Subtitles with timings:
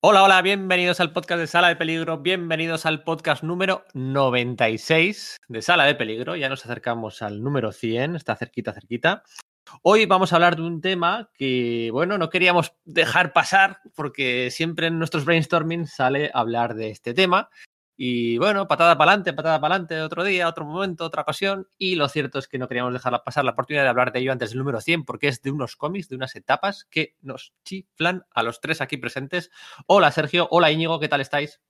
[0.00, 5.60] Hola, hola, bienvenidos al podcast de Sala de Peligro, bienvenidos al podcast número 96 de
[5.60, 9.24] Sala de Peligro, ya nos acercamos al número 100, está cerquita, cerquita.
[9.82, 14.86] Hoy vamos a hablar de un tema que, bueno, no queríamos dejar pasar porque siempre
[14.86, 17.50] en nuestros brainstorming sale hablar de este tema
[18.00, 21.66] y bueno, patada para adelante, patada para adelante, otro día, otro momento, otra ocasión.
[21.78, 24.30] Y lo cierto es que no queríamos dejar pasar la oportunidad de hablar de ello
[24.30, 28.24] antes del número 100, porque es de unos cómics, de unas etapas que nos chiflan
[28.30, 29.50] a los tres aquí presentes.
[29.88, 31.60] Hola Sergio, hola Íñigo, ¿qué tal estáis?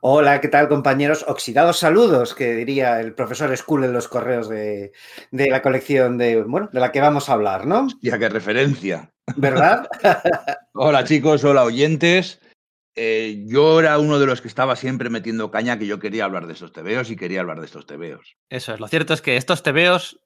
[0.00, 1.24] Hola, ¿qué tal compañeros?
[1.28, 4.90] Oxidados saludos, que diría el profesor School en los correos de,
[5.30, 7.86] de, la colección de, bueno, de la que vamos a hablar, ¿no?
[8.02, 9.12] Ya qué referencia.
[9.36, 9.86] ¿Verdad?
[10.74, 12.40] hola chicos, hola oyentes.
[13.02, 16.46] Eh, yo era uno de los que estaba siempre metiendo caña que yo quería hablar
[16.46, 18.36] de estos tebeos y quería hablar de estos tebeos.
[18.50, 20.20] Eso es, lo cierto es que estos tebeos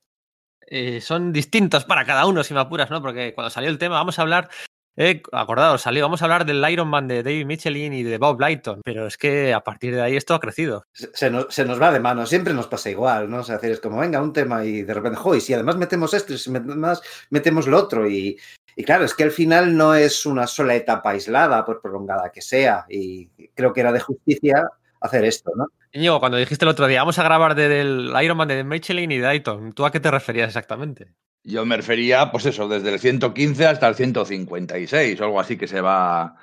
[0.66, 3.00] eh, son distintos para cada uno, si me apuras, ¿no?
[3.00, 4.50] Porque cuando salió el tema, vamos a hablar,
[4.97, 8.41] eh, acordados, salió, vamos a hablar del Iron Man de David Michelin y de Bob
[8.41, 10.84] Lighton, pero es que a partir de ahí esto ha crecido.
[10.91, 13.38] Se, se, nos, se nos, va de mano, siempre nos pasa igual, ¿no?
[13.38, 16.33] O sea, es como, venga, un tema y de repente, joder, si además metemos esto
[16.33, 18.36] y si además metemos lo otro y,
[18.77, 22.42] y claro, es que al final no es una sola etapa aislada, por prolongada que
[22.42, 24.69] sea, y creo que era de justicia
[25.00, 25.66] hacer esto, ¿no?
[25.92, 29.20] Íñigo, cuando dijiste el otro día, vamos a grabar del Iron Man de Michelin y
[29.20, 31.14] Dayton, ¿tú a qué te referías exactamente?
[31.44, 35.69] Yo me refería, pues eso, desde el 115 hasta el 156, o algo así que
[35.69, 36.36] se va,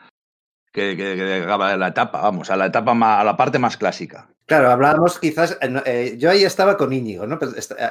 [0.72, 3.78] que, que, que acaba la etapa, vamos, a la etapa más, a la parte más
[3.78, 4.31] clásica.
[4.46, 7.40] Claro, hablábamos quizás, eh, yo ahí estaba con Íñigo, ¿no?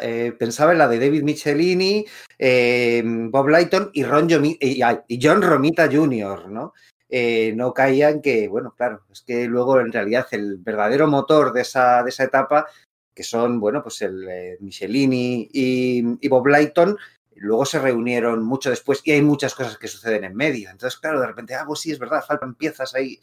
[0.03, 2.05] Eh, pensaba en la de David Michelini,
[2.39, 6.75] eh, Bob Lighton y, Ron y, John Romita Jr., ¿no?
[7.09, 11.53] Eh, no caía en que, bueno, claro, es que luego en realidad el verdadero motor
[11.53, 12.67] de esa, de esa etapa,
[13.15, 16.97] que son, bueno, pues el eh, Michelini y, y Bob Lighton,
[17.37, 20.71] luego se reunieron mucho después y hay muchas cosas que suceden en medio.
[20.71, 23.19] Entonces, claro, de repente, ah, pues sí, es verdad, faltan piezas ahí.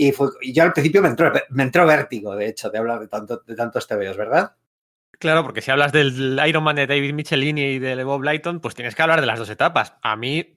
[0.00, 3.00] Y, fue, y yo al principio me entró, me entró vértigo, de hecho, de hablar
[3.00, 4.54] de, tanto, de tantos TVOs, ¿verdad?
[5.18, 8.76] Claro, porque si hablas del Iron Man de David Michelini y de Bob Lighton, pues
[8.76, 9.94] tienes que hablar de las dos etapas.
[10.00, 10.56] A mí,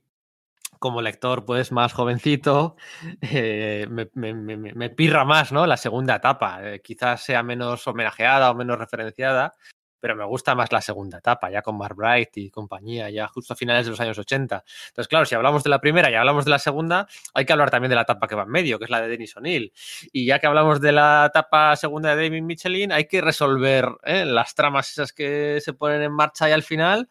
[0.78, 2.76] como lector, pues más jovencito,
[3.22, 5.66] eh, me, pirra más, ¿no?
[5.66, 6.60] La segunda etapa.
[6.62, 9.56] Eh, quizás sea menos homenajeada o menos referenciada,
[10.02, 13.54] pero me gusta más la segunda etapa, ya con Mark Bright y compañía, ya justo
[13.54, 14.66] a finales de los años 80.
[14.90, 17.70] Entonces, claro, si hablamos de la primera y hablamos de la segunda, hay que hablar
[17.70, 19.72] también de la etapa que va en medio, que es la de Dennis O'Neill.
[20.12, 24.26] Y ya que hablamos de la etapa segunda de David Michelin, hay que resolver ¿eh?
[24.26, 27.08] las tramas esas que se ponen en marcha y al final.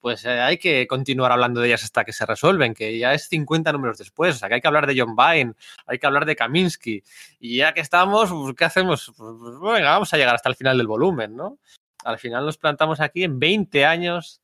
[0.00, 3.28] Pues eh, hay que continuar hablando de ellas hasta que se resuelven, que ya es
[3.28, 4.34] 50 números después.
[4.34, 5.54] O sea, que hay que hablar de John Vine,
[5.86, 7.04] hay que hablar de Kaminsky.
[7.38, 9.12] Y ya que estamos, pues, ¿qué hacemos?
[9.16, 11.58] Pues, pues, venga, vamos a llegar hasta el final del volumen, ¿no?
[12.04, 14.40] Al final nos plantamos aquí en 20 años.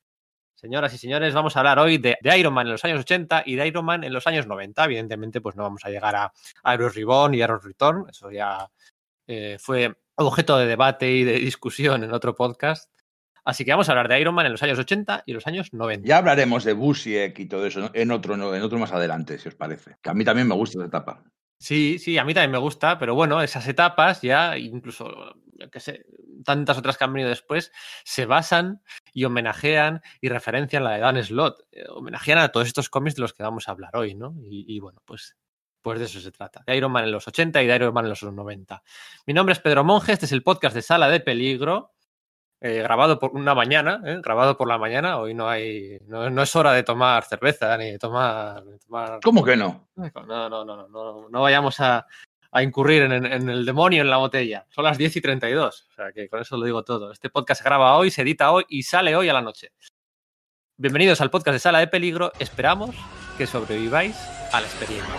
[0.54, 3.54] Señoras y señores, vamos a hablar hoy de, Iron Man en los años 80 y
[3.54, 4.84] de Iron Man en los años 90.
[4.84, 6.32] Evidentemente, pues no vamos a llegar a
[6.64, 8.06] Aero Reborn y Aero Return.
[8.10, 8.69] Eso ya
[9.26, 12.91] eh, fue objeto de debate y de discusión en otro podcast.
[13.44, 15.72] Así que vamos a hablar de Iron Man en los años 80 y los años
[15.72, 16.06] 90.
[16.06, 19.54] Ya hablaremos de Busiek y todo eso en otro, en otro más adelante, si os
[19.54, 19.96] parece.
[20.02, 21.22] Que a mí también me gusta esa etapa.
[21.60, 25.34] Sí, sí, a mí también me gusta, pero bueno, esas etapas ya, incluso,
[25.72, 26.06] que sé,
[26.44, 27.72] tantas otras que han venido después,
[28.04, 28.80] se basan
[29.12, 31.62] y homenajean y referencian la de Dan Slott.
[31.72, 34.34] Eh, homenajean a todos estos cómics de los que vamos a hablar hoy, ¿no?
[34.48, 35.36] Y, y, bueno, pues,
[35.82, 36.62] pues de eso se trata.
[36.64, 38.82] De Iron Man en los 80 y de Iron Man en los 90.
[39.26, 41.92] Mi nombre es Pedro Monge, este es el podcast de Sala de Peligro.
[42.60, 44.19] Eh, grabado por una mañana, ¿eh?
[44.20, 45.19] grabado por la mañana.
[45.19, 49.20] Hoy no hay, no, no, es hora de tomar cerveza ni de tomar, de tomar...
[49.22, 49.88] ¿Cómo que no?
[49.94, 52.04] No, no, no, no, no, no vayamos a,
[52.50, 54.66] a incurrir en, en, el demonio en la botella.
[54.70, 57.12] Son las 10 y 32, o sea que con eso lo digo todo.
[57.12, 59.70] Este podcast se graba hoy, se edita hoy y sale hoy a la noche.
[60.76, 62.32] Bienvenidos al podcast de Sala de Peligro.
[62.40, 62.96] Esperamos
[63.36, 64.16] que sobreviváis
[64.52, 65.14] a la experiencia.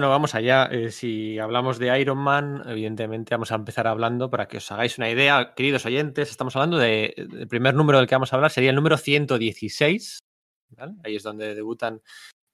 [0.00, 0.64] Bueno, vamos allá.
[0.72, 4.96] Eh, si hablamos de Iron Man, evidentemente vamos a empezar hablando para que os hagáis
[4.96, 6.30] una idea, queridos oyentes.
[6.30, 10.20] Estamos hablando de, primer número del que vamos a hablar, sería el número 116.
[10.70, 10.94] ¿vale?
[11.04, 12.00] Ahí es donde debutan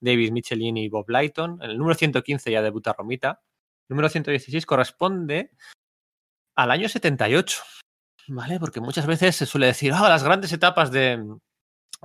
[0.00, 1.62] David Michelin y Bob Lighton.
[1.62, 3.40] En el número 115 ya debuta Romita.
[3.88, 5.52] número 116 corresponde
[6.56, 7.62] al año 78,
[8.26, 8.58] ¿vale?
[8.58, 11.25] Porque muchas veces se suele decir, ah, las grandes etapas de,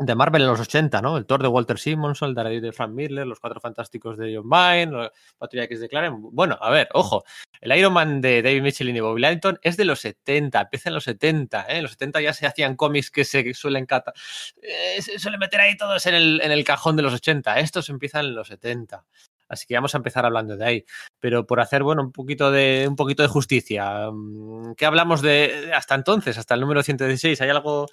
[0.06, 1.18] de Marvel en los 80, ¿no?
[1.18, 4.50] El Thor de Walter Simonson, el Daredevil de Frank Miller, los Cuatro Fantásticos de John
[4.50, 5.10] Byrne,
[5.52, 6.20] X de Clarence.
[6.32, 7.24] Bueno, a ver, ojo,
[7.60, 10.96] el Iron Man de David Michelin y Bobby Langton es de los 70, empieza en
[10.96, 11.78] los 70, ¿eh?
[11.78, 14.14] En los 70 ya se hacían cómics que se suelen cata
[14.62, 17.60] eh, se suelen meter ahí todos en el, en el cajón de los 80.
[17.60, 19.06] Estos empiezan en los 70.
[19.52, 20.86] Así que vamos a empezar hablando de ahí.
[21.20, 24.10] Pero por hacer, bueno, un poquito de, un poquito de justicia.
[24.12, 27.42] Mm, ¿Qué hablamos de hasta entonces, hasta el número 116?
[27.42, 27.88] ¿Hay algo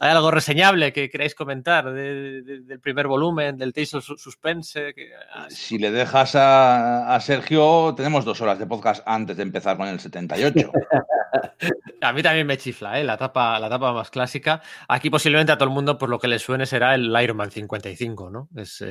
[0.00, 4.94] ¿Hay algo reseñable que queráis comentar del primer volumen, del Tales of Suspense?
[5.32, 9.88] Ah, si le dejas a, Sergio, tenemos dos horas de podcast antes de empezar con
[9.88, 10.70] el 78.
[12.00, 13.04] a mí también me chifla, ¿eh?
[13.04, 14.62] la, etapa, la etapa más clásica.
[14.86, 17.50] Aquí posiblemente a todo el mundo por lo que le suene será el Iron Man
[17.50, 18.48] 55, ¿no?
[18.54, 18.84] Es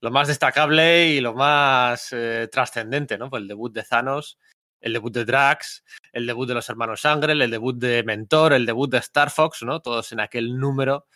[0.00, 3.30] lo más destacable y lo más eh, trascendente, ¿no?
[3.30, 4.38] Pues el debut de Thanos
[4.80, 8.66] el debut de Drax, el debut de los hermanos Sangre, el debut de Mentor, el
[8.66, 9.80] debut de Star Fox, ¿no?
[9.80, 11.06] Todos en aquel número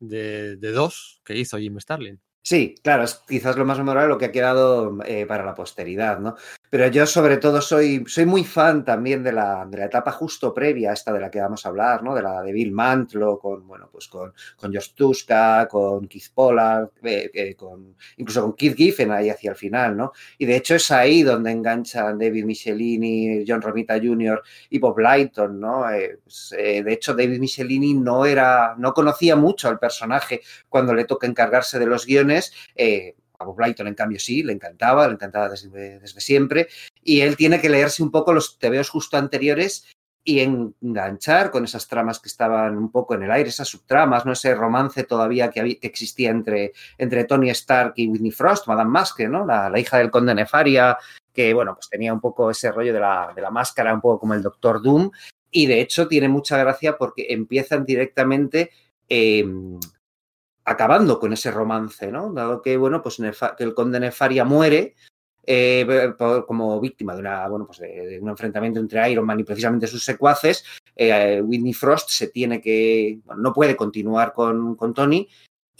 [0.00, 2.20] de, de dos que hizo Jim Starlin.
[2.48, 6.18] Sí, claro, es quizás lo más memorable lo que ha quedado eh, para la posteridad,
[6.18, 6.34] ¿no?
[6.70, 10.54] Pero yo sobre todo soy, soy muy fan también de la, de la, etapa justo
[10.54, 12.14] previa a esta de la que vamos a hablar, ¿no?
[12.14, 16.88] De la de Bill Mantlo, con, bueno, pues con, con Josh Tuska, con Keith Pollard,
[17.02, 20.12] eh, eh, con, incluso con Keith Giffen ahí hacia el final, ¿no?
[20.38, 24.42] Y de hecho es ahí donde enganchan David Michelini, John Romita Jr.
[24.70, 25.84] y Bob Lighton, ¿no?
[26.24, 30.40] Pues, de hecho, David Michelini no era, no conocía mucho al personaje
[30.70, 32.37] cuando le toca encargarse de los guiones.
[32.74, 36.68] Eh, a Bob Lighton, en cambio, sí, le encantaba, le encantaba desde, siempre.
[37.02, 39.86] Y él tiene que leerse un poco los tebeos justo anteriores
[40.24, 44.32] y enganchar con esas tramas que estaban un poco en el aire, esas subtramas, ¿no?
[44.32, 49.46] Ese romance todavía que, existía entre, entre Tony Stark y Whitney Frost, Madame Maske, ¿no?
[49.46, 50.98] La, hija del conde Nefaria,
[51.32, 54.20] que, bueno, pues tenía un poco ese rollo de la, de la máscara, un poco
[54.20, 55.10] como el Doctor Doom.
[55.50, 58.70] Y de hecho tiene mucha gracia porque empiezan directamente.
[59.08, 59.46] Eh,
[60.68, 62.32] acabando con ese romance, ¿no?
[62.32, 63.16] Dado que, bueno, pues
[63.56, 64.94] que el conde Nefaria muere
[65.50, 66.12] eh,
[66.46, 70.04] como víctima de, una, bueno, pues de, un enfrentamiento entre Iron Man y precisamente sus
[70.04, 70.62] secuaces,
[70.94, 75.26] eh, Whitney Frost se tiene que, bueno, no puede continuar con, con Tony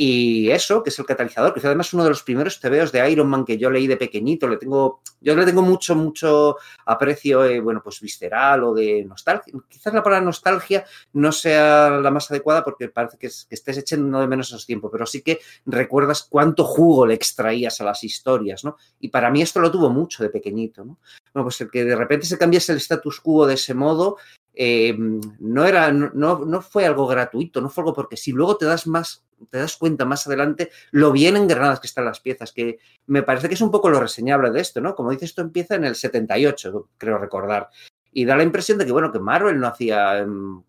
[0.01, 3.11] y eso, que es el catalizador, que es además uno de los primeros tebeos de
[3.11, 6.57] Iron Man que yo leí de pequeñito, le tengo, yo le tengo mucho, mucho
[6.87, 9.53] aprecio, eh, bueno, pues visceral o de nostalgia.
[9.69, 10.85] Quizás la palabra nostalgia
[11.15, 14.89] no sea la más adecuada porque parece que, que estés echando de menos esos tiempos,
[14.93, 18.77] pero sí que recuerdas cuánto jugo le extraías a las historias, ¿no?
[19.01, 20.99] Y para mí esto lo tuvo mucho de pequeñito, ¿no?
[21.33, 24.17] Bueno, pues el que de repente se cambiase el status quo de ese modo,
[24.55, 28.67] eh, no, era, no, no, fue algo gratuito, no fue algo porque si luego te
[28.67, 32.79] das más, te das cuenta más adelante lo bien engranadas que están las piezas, que
[33.07, 34.95] me parece que es un poco lo reseñable de esto, ¿no?
[34.97, 37.69] Como dices, esto empieza en el 78, creo recordar.
[38.13, 40.65] Y da la impresión de que, bueno, que Marvel no hacía, en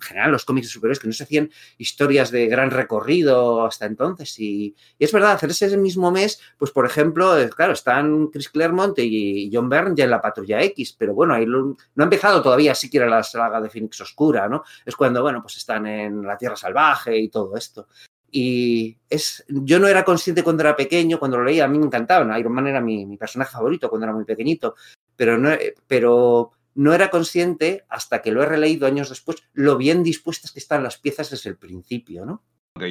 [0.00, 4.38] general, los cómics de superhéroes, que no se hacían historias de gran recorrido hasta entonces.
[4.38, 8.98] Y, es verdad, hacer ese mismo mes, pues, por ejemplo, eh, claro, están Chris Claremont
[8.98, 12.74] y John Byrne ya en la Patrulla X, pero bueno, ahí no ha empezado todavía
[12.74, 14.62] siquiera la saga de Phoenix Oscura, ¿no?
[14.84, 17.88] Es cuando, bueno, pues están en la Tierra Salvaje y todo esto.
[18.30, 21.86] Y es, yo no era consciente cuando era pequeño, cuando lo leía, a mí me
[21.86, 22.36] encantaba.
[22.38, 24.74] Iron Man era mi, mi personaje favorito cuando era muy pequeñito,
[25.14, 25.50] pero, no,
[25.86, 30.58] pero no era consciente, hasta que lo he releído años después, lo bien dispuestas que
[30.58, 32.42] están las piezas desde el principio, ¿no?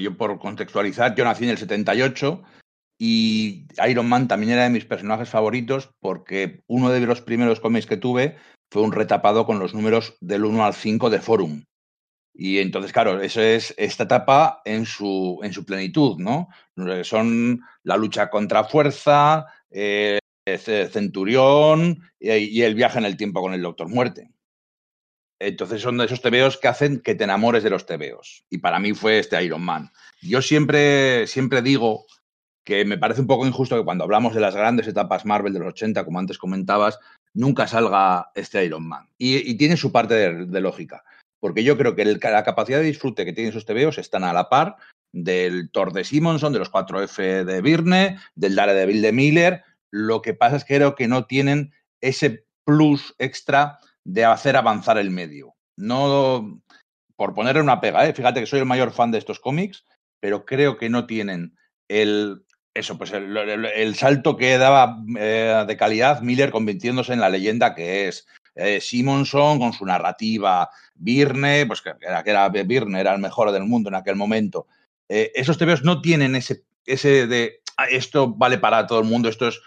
[0.01, 2.41] yo por contextualizar, yo nací en el 78
[2.97, 7.85] y Iron Man también era de mis personajes favoritos porque uno de los primeros cómics
[7.85, 8.37] que tuve
[8.71, 11.63] fue un retapado con los números del 1 al 5 de Forum.
[12.33, 16.49] Y entonces, claro, eso es esta etapa en su, en su plenitud, ¿no?
[17.03, 23.61] Son la lucha contra fuerza, eh, Centurión y el viaje en el tiempo con el
[23.61, 24.29] Doctor Muerte.
[25.39, 28.45] Entonces son de esos tebeos que hacen que te enamores de los tebeos.
[28.49, 29.91] Y para mí fue este Iron Man.
[30.21, 32.05] Yo siempre, siempre digo
[32.63, 35.59] que me parece un poco injusto que cuando hablamos de las grandes etapas Marvel de
[35.59, 36.97] los 80, como antes comentabas,
[37.33, 39.09] nunca salga este Iron Man.
[39.17, 41.03] Y, tiene su parte de, lógica.
[41.41, 44.47] Porque yo creo que la capacidad de disfrute que tienen esos tebeos están a la
[44.47, 44.77] par
[45.11, 50.33] del Thor de Simonson, de los 4F de Birne, del Daredevil de Miller, lo que
[50.33, 51.71] pasa es que creo que no tienen
[52.01, 55.53] ese plus extra de hacer avanzar el medio.
[55.77, 56.63] No,
[57.15, 58.13] por ponerle una pega, ¿eh?
[58.13, 59.85] fíjate que soy el mayor fan de estos cómics,
[60.19, 61.55] pero creo que no tienen
[61.87, 67.75] el, eso, pues el, salto que daba eh, de calidad Miller convirtiéndose en la leyenda
[67.75, 68.25] que es.
[68.55, 73.51] Eh, Simonson con su narrativa, Birne, pues que era, que era Birne era el mejor
[73.51, 74.65] del mundo en aquel momento.
[75.07, 79.47] esos TVOs no tienen ese, ese de ah, esto vale para todo el mundo, esto
[79.47, 79.61] es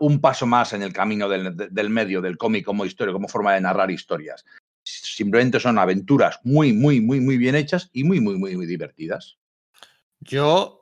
[0.00, 3.54] un paso más en el camino del, del medio, del cómic como historia, como forma
[3.54, 4.44] de narrar historias.
[4.82, 9.38] Simplemente son aventuras muy, muy, muy, muy bien hechas y muy, muy, muy, muy divertidas.
[10.20, 10.77] Yo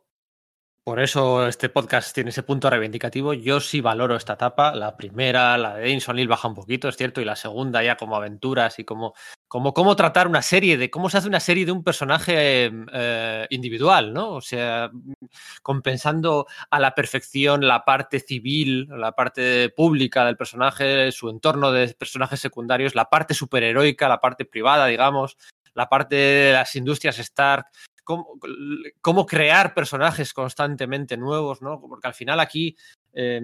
[0.86, 3.34] por eso este podcast tiene ese punto reivindicativo.
[3.34, 4.72] Yo sí valoro esta etapa.
[4.72, 7.96] La primera, la de Jameson Hill, baja un poquito, es cierto, y la segunda ya
[7.96, 9.12] como aventuras y como,
[9.48, 13.46] como cómo tratar una serie de cómo se hace una serie de un personaje eh,
[13.50, 14.34] individual, ¿no?
[14.34, 14.92] O sea,
[15.60, 21.88] compensando a la perfección la parte civil, la parte pública del personaje, su entorno de
[21.94, 25.36] personajes secundarios, la parte superheroica, la parte privada, digamos,
[25.74, 27.66] la parte de las industrias Stark
[28.06, 31.80] cómo, crear personajes constantemente nuevos, ¿no?
[31.80, 32.76] Porque al final aquí
[33.12, 33.40] eh,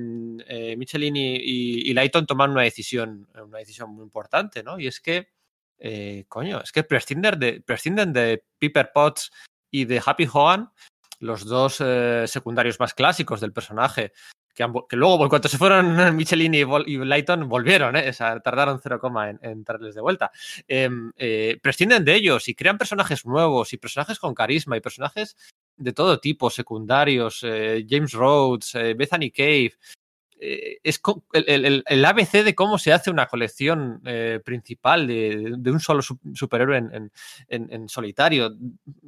[0.46, 4.78] eh, Michelin y, y, toman una decisión, una decisión muy importante, ¿no?
[4.78, 5.28] Y es que,
[5.78, 9.32] eh, coño, es que prescinden de, prescinden de Piper Potts
[9.70, 10.70] y de Happy Hogan,
[11.18, 14.12] los dos eh, secundarios más clásicos del personaje,
[14.54, 18.10] que, que, luego, por cuanto se fueron Michelin y, y Lighton, volvieron, ¿eh?
[18.10, 20.30] o tardaron cero coma en, en, traerles de vuelta.
[20.68, 25.36] Eh, eh, prescinden de ellos y crean personajes nuevos y personajes con carisma y personajes
[25.76, 29.72] de todo tipo, secundarios, eh, James Rhodes, Bethany Cave,
[30.44, 31.00] eh, es
[31.34, 35.78] el, el, el, ABC de cómo se hace una colección eh, principal de, de, un
[35.78, 37.12] solo superhéroe en,
[37.46, 38.52] en, en, solitario.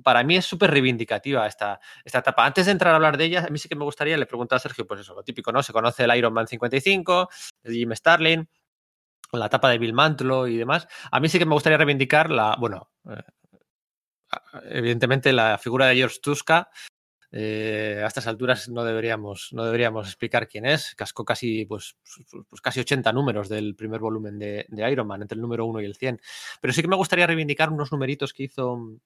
[0.05, 2.47] Para mí es súper reivindicativa esta, esta etapa.
[2.47, 4.59] Antes de entrar a hablar de ella, a mí sí que me gustaría, le preguntar
[4.59, 5.61] a Sergio, pues eso, lo típico, ¿no?
[5.61, 7.29] Se conoce el Iron Man 55,
[7.64, 8.49] el Jim Starlin,
[9.33, 10.87] la etapa de Bill Mantlo y demás.
[11.11, 13.23] A mí sí que me gustaría reivindicar la, bueno, eh,
[14.71, 16.71] evidentemente la figura de George Tuska,
[17.37, 20.95] eh, a estas alturas no deberíamos, no deberíamos explicar quién es.
[20.95, 21.97] Cascó casi, pues,
[22.49, 25.85] pues casi 80 números del primer volumen de, Iron Man, entre el número 1 y
[25.85, 26.21] el 100.
[26.61, 29.00] Pero sí que me gustaría reivindicar unos numeritos que hizo mm,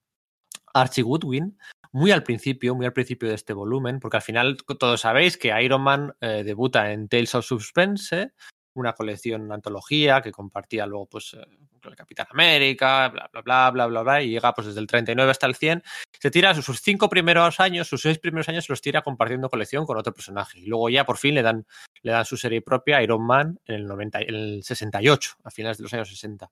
[0.74, 1.58] Archie Goodwin,
[1.90, 5.58] muy al principio, muy al principio de este volumen, porque al final todos sabéis que
[5.62, 8.32] Iron Man eh, debuta en Tales of Suspense,
[8.74, 13.86] una colección, una antología que compartía luego pues el Capitán América, bla, bla, bla, bla,
[13.86, 15.82] bla, bla, y llega pues desde el 39 hasta el 100,
[16.18, 19.96] se tira sus cinco primeros años, sus seis primeros años los tira compartiendo colección con
[19.96, 21.66] otro personaje, y luego ya por fin le dan,
[22.02, 25.78] le dan su serie propia, Iron Man, en el, 90, en el 68, a finales
[25.78, 26.50] de los años 60.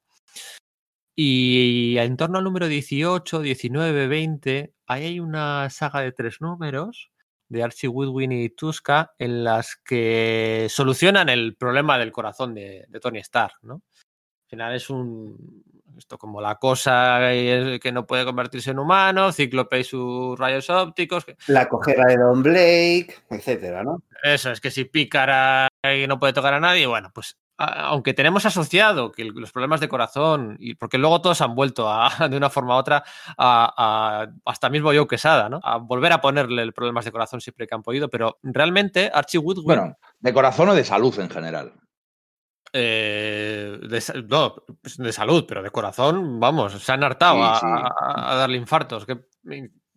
[1.18, 7.10] Y en torno al número 18, 19, 20, ahí hay una saga de tres números
[7.48, 13.00] de Archie Woodwin y Tuska en las que solucionan el problema del corazón de, de
[13.00, 13.74] Tony Stark, ¿no?
[13.74, 15.64] Al final es un.
[15.98, 21.24] Esto como la cosa que no puede convertirse en humano, Cíclope y sus rayos ópticos.
[21.46, 24.02] La cojera de Don Blake, etcétera, ¿no?
[24.22, 28.44] Eso, es que si pícara y no puede tocar a nadie, bueno, pues aunque tenemos
[28.46, 32.50] asociado que los problemas de corazón, y porque luego todos han vuelto a, de una
[32.50, 33.04] forma u otra,
[33.36, 35.60] a, a, hasta mismo Joe Quesada, ¿no?
[35.62, 39.64] A volver a ponerle problemas de corazón siempre que han podido, pero realmente Archie Woodward.
[39.64, 41.72] Bueno, de corazón o de salud en general.
[42.72, 44.54] Eh, de, no,
[44.98, 47.66] de, salud, pero de corazón, vamos, se han hartado sí, sí.
[47.66, 49.06] A, darle infartos.
[49.06, 49.18] Qué,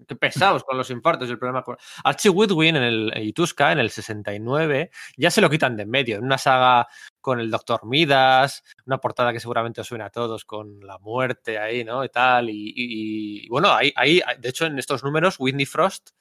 [0.07, 1.29] qué, pesados con los infartos.
[1.29, 1.77] El problema con...
[2.03, 6.17] Archie Woodwin en el Ituska, en el 69, ya se lo quitan de en medio.
[6.17, 6.87] En una saga
[7.21, 11.57] con el Doctor Midas, una portada que seguramente os suena a todos con la muerte
[11.57, 12.03] ahí, ¿no?
[12.03, 12.49] Y tal.
[12.49, 16.11] Y, y, y bueno, ahí, ahí, de hecho, en estos números, Whitney Frost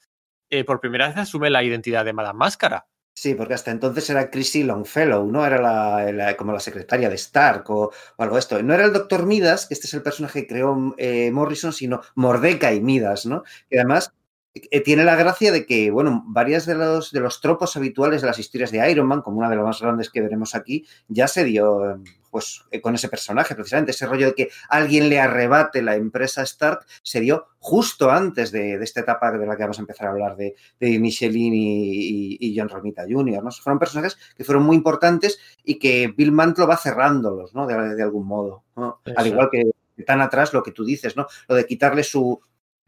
[0.49, 2.87] eh, por primera vez asume la identidad de Madame Máscara.
[3.19, 5.45] Sí, porque hasta entonces era Chrissy Longfellow, ¿no?
[5.45, 8.63] Era la, como la secretaria de Stark o, algo de esto.
[8.63, 11.99] No era el Doctor Midas, que este es el personaje que creó eh, Morrison, sino
[12.15, 13.43] Mordecai Midas, ¿no?
[13.69, 14.13] Que además
[14.53, 18.27] eh, tiene la gracia de que, bueno, varias de los, de los tropos habituales de
[18.27, 21.27] las historias de Iron Man, como una de las más grandes que veremos aquí, ya
[21.27, 25.81] se dio pues eh, con ese personaje, precisamente ese rollo de que alguien le arrebate
[25.81, 29.79] la empresa Stark se dio justo antes de, de esta etapa de la que vamos
[29.79, 33.43] a empezar a hablar de, de Michelin y, y, y, John Romita Jr.
[33.43, 33.51] ¿no?
[33.51, 37.67] Fueron personajes que fueron muy importantes y que Bill Mantlo va cerrándolos, ¿no?
[37.67, 39.01] De, de algún modo, ¿no?
[39.15, 39.63] Al igual que
[40.03, 41.27] tan atrás lo que tú dices, ¿no?
[41.47, 42.41] Lo de quitarle su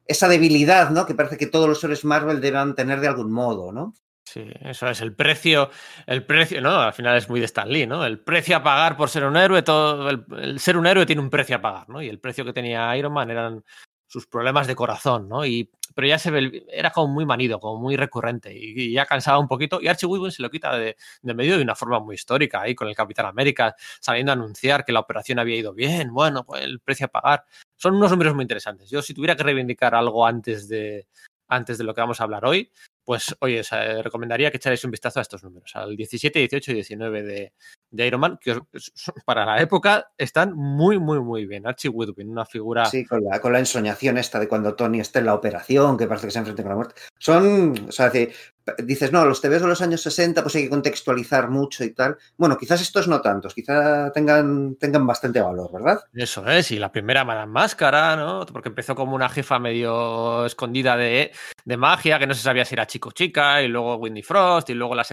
[0.05, 1.05] esa debilidad, ¿no?
[1.05, 3.93] Que parece que todos los héroes Marvel deban tener de algún modo, ¿no?
[4.32, 5.72] Sí, eso es el precio,
[6.08, 6.80] el precio, ¿no?
[6.80, 8.06] Al final es muy de Stan Lee, ¿no?
[8.06, 11.30] El precio a pagar por ser un héroe, todo el, ser un héroe tiene un
[11.30, 12.02] precio a pagar, ¿no?
[12.02, 13.66] Y el precio que tenía Iron Man eran
[14.08, 15.46] sus problemas de corazón, ¿no?
[15.46, 19.38] Y, pero ya se ve, era como muy manido, como muy recurrente y, ya cansaba
[19.38, 19.82] un poquito.
[19.82, 22.88] Y Archie se lo quita de, de, medio de una forma muy histórica, ahí con
[22.88, 27.08] el Capitán América, sabiendo anunciar que la operación había ido bien, bueno, pues el precio
[27.08, 27.44] a pagar.
[27.76, 28.90] Son unos números muy interesantes.
[28.90, 31.06] Yo, si tuviera que reivindicar algo antes de,
[31.50, 32.72] antes de lo que vamos a hablar hoy,
[33.12, 36.72] pues oye, o sea, recomendaría que echarais un vistazo a estos números, al 17, 18
[36.72, 37.53] y 19 de,
[37.89, 38.58] de Iron Man, que
[39.25, 41.68] para la época están muy, muy, muy bien.
[41.68, 42.86] Archie Woodwin, una figura.
[42.86, 46.08] Sí, con la, con la ensoñación esta de cuando Tony está en la operación, que
[46.08, 46.96] parece que se enfrenta con la muerte.
[47.20, 48.10] Son, o sea,
[48.84, 52.18] dices, no, los TVs de los años 60 pues hay que contextualizar mucho y tal.
[52.38, 56.01] Bueno, quizás estos no tantos, quizás tengan, tengan bastante valor, ¿verdad?
[56.13, 58.46] Eso es, y la primera Madame Máscara, ¿no?
[58.46, 61.32] Porque empezó como una jefa medio escondida de,
[61.65, 64.70] de magia, que no se sabía si era chico o chica, y luego Winnie Frost,
[64.70, 65.06] y luego la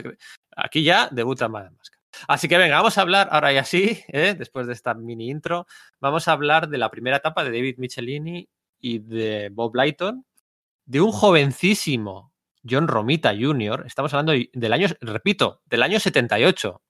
[0.56, 1.98] Aquí ya debuta Madame Máscara.
[2.26, 4.34] Así que venga, vamos a hablar ahora y así, ¿eh?
[4.36, 5.66] después de esta mini intro,
[6.00, 8.48] vamos a hablar de la primera etapa de David Michelini
[8.80, 10.24] y de Bob Lighton,
[10.86, 12.32] de un jovencísimo
[12.68, 16.82] John Romita Jr., estamos hablando del año, repito, del año 78.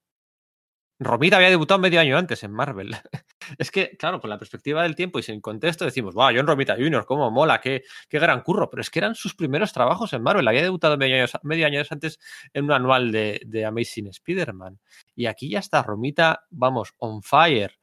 [1.01, 2.91] Romita había debutado medio año antes en Marvel.
[3.59, 6.75] es que, claro, con la perspectiva del tiempo y sin contexto decimos, wow, John Romita
[6.75, 8.69] Jr., cómo mola, qué, qué gran curro.
[8.69, 10.49] Pero es que eran sus primeros trabajos en Marvel.
[10.49, 12.19] Había debutado medio año, antes
[12.53, 14.81] en un anual de, de Amazing Spider-Man.
[15.15, 17.79] Y aquí ya está Romita, vamos, on fire.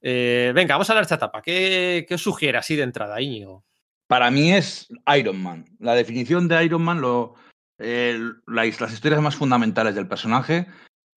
[0.00, 1.42] Eh, venga, vamos a hablar de esta etapa.
[1.42, 3.65] ¿Qué, qué os sugiere así de entrada, Íñigo?
[4.06, 5.64] Para mí es Iron Man.
[5.78, 7.34] La definición de Iron Man, lo,
[7.78, 10.66] eh, las, historias más fundamentales del personaje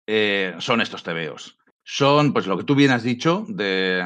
[0.08, 1.58] eh, son estos tebeos.
[1.84, 4.04] Son, pues lo que tú bien has dicho, de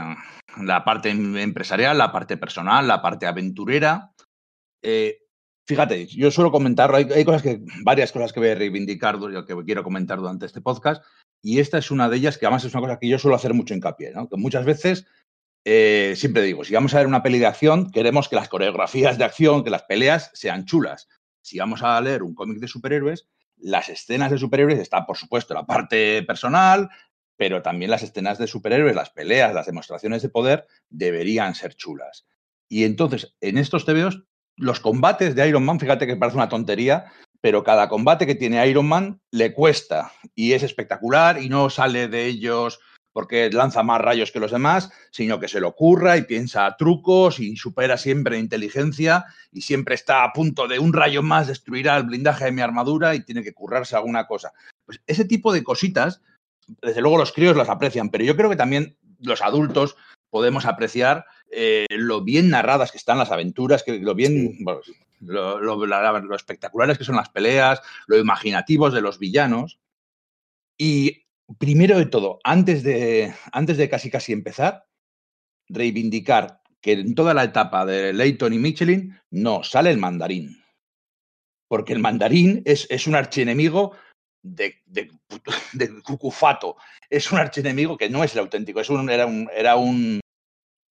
[0.61, 4.11] la parte em, empresarial, la parte personal, la parte aventurera.
[4.81, 5.19] Eh,
[5.65, 9.55] fíjate, yo suelo comentar, hay, hay, cosas que, varias cosas que voy a reivindicar, que
[9.65, 11.03] quiero comentar durante este podcast,
[11.41, 13.53] y esta es una de ellas que además es una cosa que yo suelo hacer
[13.53, 14.29] mucho hincapié, ¿no?
[14.29, 15.05] que muchas veces
[15.65, 19.17] eh, siempre digo, si vamos a ver una peli de acción, queremos que las coreografías
[19.17, 21.07] de acción, que las peleas sean chulas.
[21.41, 23.27] Si vamos a leer un cómic de superhéroes,
[23.57, 26.89] las escenas de superhéroes están, por supuesto, la parte personal,
[27.37, 32.25] pero también las escenas de superhéroes, las peleas, las demostraciones de poder deberían ser chulas.
[32.67, 34.23] Y entonces, en estos TVOs,
[34.57, 38.65] los combates de Iron Man, fíjate que parece una tontería, pero cada combate que tiene
[38.67, 42.79] Iron Man le cuesta y es espectacular y no sale de ellos
[43.13, 47.39] porque lanza más rayos que los demás, sino que se lo ocurra y piensa trucos
[47.39, 52.03] y supera siempre inteligencia y siempre está a punto de un rayo más destruirá el
[52.03, 54.51] blindaje de mi armadura y tiene que currarse alguna cosa.
[54.85, 56.21] Pues ese tipo de cositas,
[56.81, 59.95] desde luego los críos las aprecian, pero yo creo que también los adultos
[60.29, 64.81] podemos apreciar eh, lo bien narradas que están las aventuras, que lo bien, bueno,
[65.21, 69.79] lo, lo, lo espectaculares que son las peleas, lo imaginativos de los villanos.
[70.75, 71.22] Y
[71.57, 74.85] primero de todo, antes de, antes de casi casi empezar,
[75.67, 80.61] reivindicar que en toda la etapa de Leighton y Michelin no sale el mandarín.
[81.69, 83.93] Porque el mandarín es, es un archienemigo
[84.43, 85.09] de, de,
[86.03, 86.75] Cucufato.
[87.09, 90.19] Es un archienemigo que no es el auténtico, es un, era, un, era un,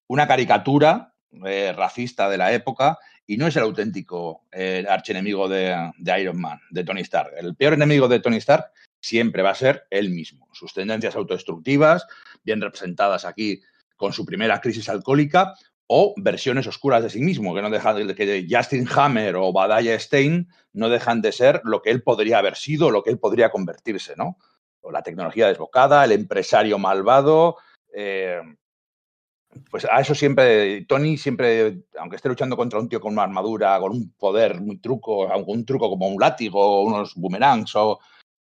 [0.08, 5.92] una caricatura eh, racista de la época y no es el auténtico eh, archienemigo de
[6.18, 7.32] Iron Man, de Tony Stark.
[7.36, 10.48] El peor enemigo de Tony Stark siempre va a ser él mismo.
[10.52, 12.06] Sus tendencias autodestructivas,
[12.44, 13.60] bien representadas aquí
[13.96, 15.54] con su primera crisis alcohólica,
[15.88, 19.98] o versiones oscuras de sí mismo, que no dejan de que Justin Hammer o Badaya
[19.98, 23.50] Stein no dejan de ser lo que él podría haber sido, lo que él podría
[23.50, 24.38] convertirse, ¿no?
[24.80, 27.56] O la tecnología desbocada, el empresario malvado.
[27.94, 28.40] Eh,
[29.70, 33.78] pues a eso siempre, Tony siempre, aunque esté luchando contra un tío con una armadura,
[33.78, 38.00] con un poder muy truco, un truco como un látigo, unos boomerangs o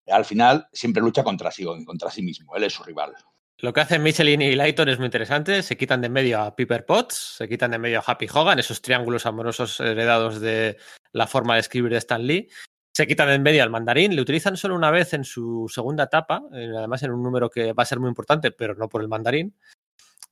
[0.09, 2.55] al final siempre lucha contra sí, contra sí mismo.
[2.55, 3.13] Él es su rival.
[3.61, 5.61] Lo que hacen Michelin y Lighton es muy interesante.
[5.63, 8.27] Se quitan de en medio a Piper Potts, se quitan de en medio a Happy
[8.33, 10.77] Hogan, esos triángulos amorosos heredados de
[11.11, 12.47] la forma de escribir de Stan Lee.
[12.93, 16.05] Se quitan de en medio al mandarín, le utilizan solo una vez en su segunda
[16.05, 19.09] etapa, además en un número que va a ser muy importante, pero no por el
[19.09, 19.53] mandarín.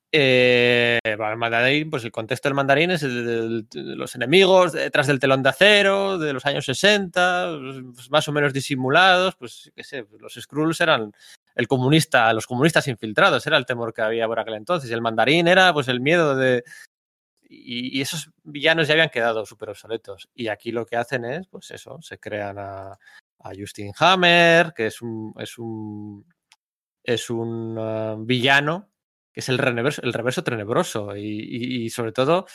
[0.10, 5.44] Eh, el mandarín, pues el contexto del mandarín es de, los enemigos detrás del telón
[5.44, 7.58] de acero de los años 60,
[7.94, 11.12] pues más o menos disimulados, pues sé, los Skrulls eran
[11.56, 15.02] el comunista, los comunistas infiltrados, era el temor que había por aquel entonces, y el
[15.02, 16.64] mandarín era pues el miedo de...
[17.50, 20.30] Y, esos villanos ya habían quedado súper obsoletos.
[20.36, 24.88] Y aquí lo que hacen es, pues eso, se crean a, a Justin Hammer, que
[24.88, 26.26] es un, es un,
[27.04, 28.90] es un uh, villano
[29.38, 32.48] es el reverso, el reverso tenebroso y, sobre todo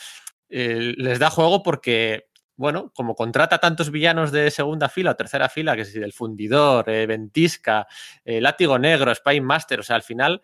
[0.49, 5.49] eh, les da juego porque, bueno, como contrata tantos villanos de segunda fila o tercera
[5.49, 7.87] fila, que es el fundidor, eh, ventisca,
[8.25, 10.41] eh, látigo negro, Spy Master, o sea, al final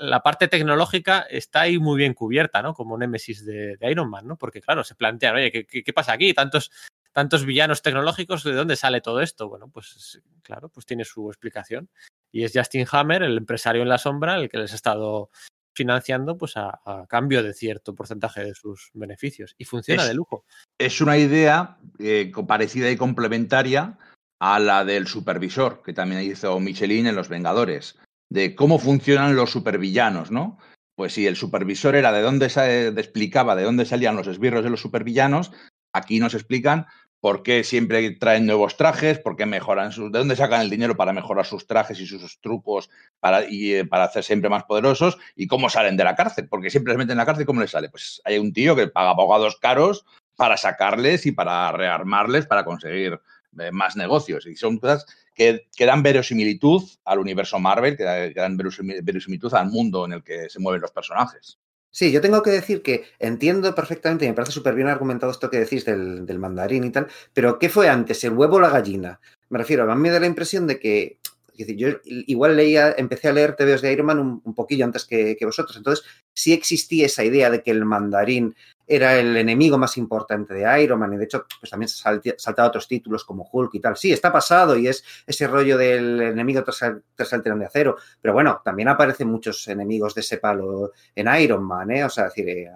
[0.00, 2.74] la parte tecnológica está ahí muy bien cubierta, ¿no?
[2.74, 4.36] Como Némesis de, de Iron Man, ¿no?
[4.36, 6.32] Porque, claro, se plantean, oye, ¿qué, qué, qué pasa aquí?
[6.32, 6.70] Tantos,
[7.12, 9.48] tantos villanos tecnológicos, ¿de dónde sale todo esto?
[9.48, 11.90] Bueno, pues claro, pues tiene su explicación.
[12.32, 15.30] Y es Justin Hammer, el empresario en la sombra, el que les ha estado
[15.74, 19.54] financiando pues a, a, cambio de cierto porcentaje de sus beneficios.
[19.58, 20.44] Y funciona es, de lujo.
[20.78, 23.98] Es una idea eh, parecida y complementaria
[24.40, 27.98] a la del supervisor, que también hizo Michelin en Los Vengadores,
[28.30, 30.58] de cómo funcionan los supervillanos, ¿no?
[30.96, 34.70] Pues si el supervisor era de dónde se explicaba de dónde salían los esbirros de
[34.70, 35.50] los supervillanos,
[35.92, 36.86] aquí nos explican
[37.24, 40.94] por qué siempre traen nuevos trajes, por qué mejoran sus, de dónde sacan el dinero
[40.94, 45.16] para mejorar sus trajes y sus trucos para, y, eh, para hacer siempre más poderosos
[45.34, 47.70] y cómo salen de la cárcel, porque siempre les meten en la cárcel cómo les
[47.70, 47.88] sale.
[47.88, 50.04] Pues hay un tío que paga abogados caros
[50.36, 53.18] para sacarles y para rearmarles para conseguir
[53.58, 54.44] eh, más negocios.
[54.44, 60.04] Y son cosas que, que, dan verosimilitud al universo Marvel, que, dan verosimilitud al mundo
[60.04, 61.58] en el que se mueven los personajes.
[61.94, 65.48] Sí, yo tengo que decir que entiendo perfectamente y me parece súper bien argumentado esto
[65.48, 68.68] que decís del, del, mandarín y tal, pero ¿qué fue antes, el huevo o la
[68.68, 69.20] gallina?
[69.48, 71.18] Me refiero, a mí me da la impresión de que,
[71.56, 75.36] yo igual leía, empecé a leer TVOs de Iron Man un, un poquillo antes que,
[75.36, 79.96] que, vosotros, entonces sí existía esa idea de que el mandarín era el enemigo más
[79.96, 82.02] importante de Iron Man y de hecho pues también se
[82.36, 83.96] saltaba otros títulos como Hulk y tal.
[83.96, 87.96] Sí, está pasado y es ese rollo del enemigo tras el, tras el de acero,
[88.20, 92.04] pero bueno, también aparecen muchos enemigos de ese palo en Iron Man, ¿eh?
[92.04, 92.70] O sea, es decir, eh,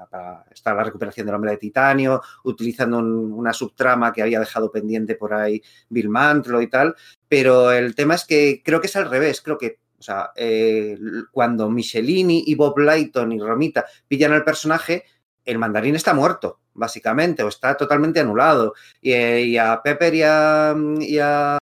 [0.51, 5.15] está la recuperación del hombre de titanio, utilizando un, una subtrama que había dejado pendiente
[5.15, 6.95] por ahí Bill Mantlo y tal,
[7.29, 10.97] pero el tema es que creo que es al revés, creo que o sea, eh,
[11.33, 15.05] cuando Michelini y Bob Lighton y Romita pillan al personaje,
[15.49, 18.75] el mandarín está muerto, básicamente, o está totalmente anulado.
[19.01, 21.59] Y, y a Pepper y a,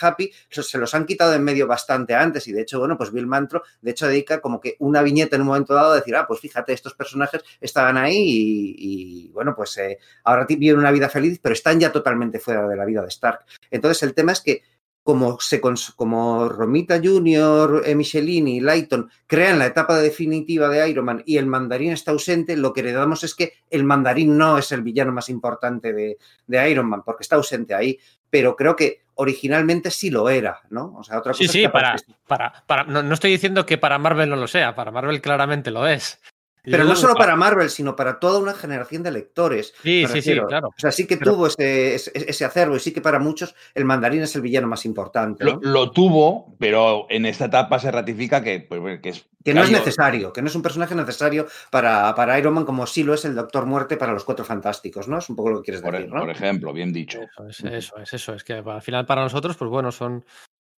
[0.00, 2.48] Happy se los han quitado en medio bastante antes.
[2.48, 5.42] Y de hecho, bueno, pues Bill Mantro, de hecho, dedica como que una viñeta en
[5.42, 9.54] un momento dado a decir, ah, pues fíjate, estos personajes estaban ahí y, y bueno,
[9.54, 13.02] pues eh, ahora viven una vida feliz, pero están ya totalmente fuera de la vida
[13.02, 13.40] de Stark.
[13.70, 14.62] Entonces, el tema es que
[15.06, 21.04] como, se, como Romita Jr., eh, Michelini y Lighton crean la etapa definitiva de Iron
[21.04, 24.58] Man y el mandarín está ausente, lo que le damos es que el mandarín no
[24.58, 27.96] es el villano más importante de, de Iron Man, porque está ausente ahí,
[28.28, 30.96] pero creo que originalmente sí lo era, ¿no?
[30.98, 31.94] O sea, otra cosa sí, sí, es que para,
[32.26, 35.70] para, para, no, no, estoy diciendo que para Marvel no lo sea, para Marvel claramente
[35.70, 36.20] lo es.
[36.70, 39.72] Pero no solo para Marvel, sino para toda una generación de lectores.
[39.82, 40.68] Sí, sí, sí, claro.
[40.68, 41.32] O sea, sí que Pero...
[41.32, 44.66] tuvo ese, ese, ese, acervo y sí que para muchos el mandarín es el villano
[44.66, 45.44] más importante.
[45.44, 45.60] ¿no?
[45.62, 49.26] Lo, lo, tuvo, pero en esta etapa se ratifica que, pues, que es.
[49.44, 52.84] Que no es necesario, que no es un personaje necesario para, para, Iron Man como
[52.84, 55.18] sí lo es el Doctor Muerte para los Cuatro Fantásticos, ¿no?
[55.18, 56.18] Es un poco lo que quieres por, decir, ¿no?
[56.18, 57.20] Por ejemplo, bien dicho.
[57.22, 60.24] Eso es, eso es, eso es, que al final para nosotros, pues bueno, son,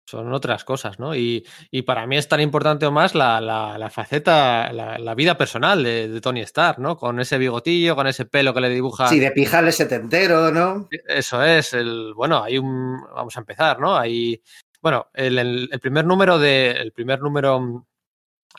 [0.06, 1.14] son otras cosas, ¿no?
[1.16, 5.14] Y, y, para mí es tan importante o más la, la, la faceta, la, la,
[5.14, 6.96] vida personal de, de, Tony Stark, ¿no?
[6.96, 9.08] Con ese bigotillo, con ese pelo que le dibuja.
[9.08, 10.88] Sí, de pijale setentero, ¿no?
[11.08, 13.96] Eso es, el, bueno, hay un, vamos a empezar, ¿no?
[13.96, 14.40] Hay,
[14.80, 17.86] bueno, el, el, el primer número de, el primer número,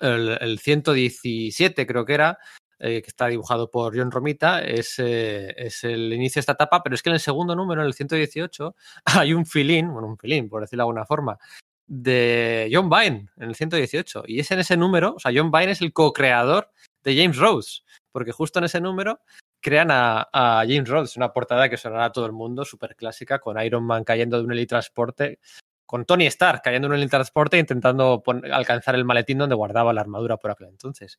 [0.01, 2.37] el, el 117 creo que era,
[2.79, 6.83] eh, que está dibujado por John Romita, es, eh, es, el inicio de esta etapa,
[6.83, 10.17] pero es que en el segundo número, en el 118, hay un filín, bueno, un
[10.17, 11.39] filín, por decirlo de alguna forma,
[11.87, 14.23] de John Vine, en el 118.
[14.27, 16.71] Y es en ese número, o sea, John Vine es el co-creador
[17.03, 19.21] de James Rose, porque justo en ese número
[19.59, 23.39] crean a, a James Rhodes, una portada que sonará a todo el mundo, súper clásica,
[23.39, 25.39] con Iron Man cayendo de un helitransporte,
[25.87, 30.37] con Tony Stark cayendo en un helitransporte intentando alcanzar el maletín donde guardaba la armadura
[30.37, 31.17] por aquel entonces.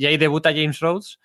[0.00, 1.20] Y ahí debuta James Rhodes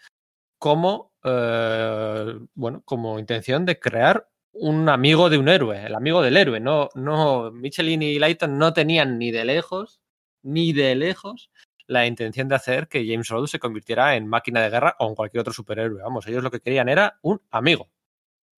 [0.59, 6.35] como, eh, bueno, como intención de crear un amigo de un héroe, el amigo del
[6.35, 6.59] héroe.
[6.59, 10.01] No, no, Michelin y Lighton no tenían ni de lejos,
[10.43, 11.51] ni de lejos,
[11.87, 15.15] la intención de hacer que James Rhodes se convirtiera en máquina de guerra o en
[15.15, 16.01] cualquier otro superhéroe.
[16.03, 17.89] Vamos, ellos lo que querían era un amigo.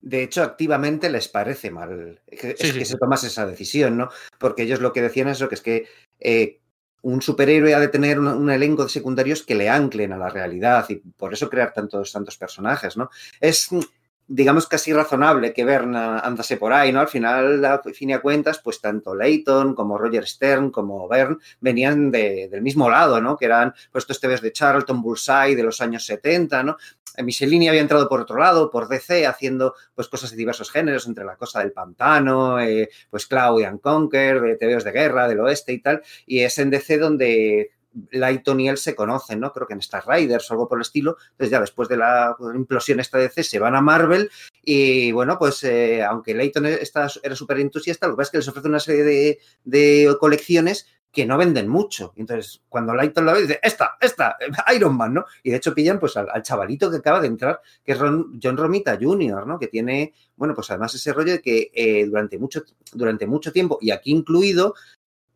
[0.02, 2.94] De hecho, activamente les parece mal que, sí, sí, que sí.
[2.94, 4.10] se tomase esa decisión, ¿no?
[4.40, 5.88] Porque ellos lo que decían es eso, que es que
[6.20, 6.62] eh,
[7.02, 10.86] un superhéroe ha de tener un, elenco de secundarios que le anclen a la realidad
[10.90, 13.10] y por eso crear tantos, tantos personajes, ¿no?
[13.40, 13.70] Es,
[14.28, 17.00] digamos, casi razonable que Berna andase por ahí, ¿no?
[17.00, 21.40] Al final, a fin y a cuentas, pues tanto Leighton como Roger Stern como Bern
[21.62, 23.38] venían de, del mismo lado, ¿no?
[23.38, 26.78] Que eran pues estos TVs de Charlton Bullseye de los años 70, ¿no?
[27.24, 31.26] Michelini había entrado por otro lado, por DC, haciendo pues cosas de diversos géneros, entre
[31.26, 35.74] la cosa del pantano, eh, pues Cloud and Conquer, de TVs de guerra, del oeste
[35.74, 37.72] y tal, y es en DC donde
[38.12, 39.52] Lighton y él se conocen, ¿no?
[39.52, 41.18] Creo que en Star Riders o algo por el estilo.
[41.32, 44.30] Entonces ya después de la implosión esta DC se van a Marvel
[44.64, 48.48] y bueno, pues eh, aunque Lighton era súper entusiasta, lo que pasa es que les
[48.50, 52.14] ofrece una serie de, colecciones que no venden mucho.
[52.16, 54.36] Entonces, cuando Lighton lo ve, dice, esta, esta,
[54.76, 55.26] Iron Man, ¿no?
[55.42, 58.40] Y de hecho pillan pues al, al chavalito que acaba de entrar, que es Ron,
[58.44, 59.58] John Romita Jr., ¿no?
[59.58, 63.80] Que tiene, bueno, pues además ese rollo de que eh, durante, mucho, durante mucho tiempo,
[63.82, 64.76] y aquí incluido,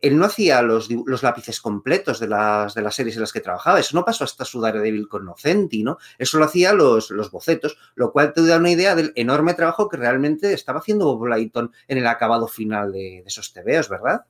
[0.02, 3.40] él no hacía los, los, lápices completos de las, de las series en las que
[3.40, 3.78] trabajaba.
[3.80, 5.98] Eso no pasó hasta su Daredevil con Nocenti, ¿no?
[6.18, 9.88] Eso lo hacía los, los bocetos, lo cual te da una idea del enorme trabajo
[9.88, 14.26] que realmente estaba haciendo Bob Lighton en el acabado final de, de esos TVOs, ¿verdad?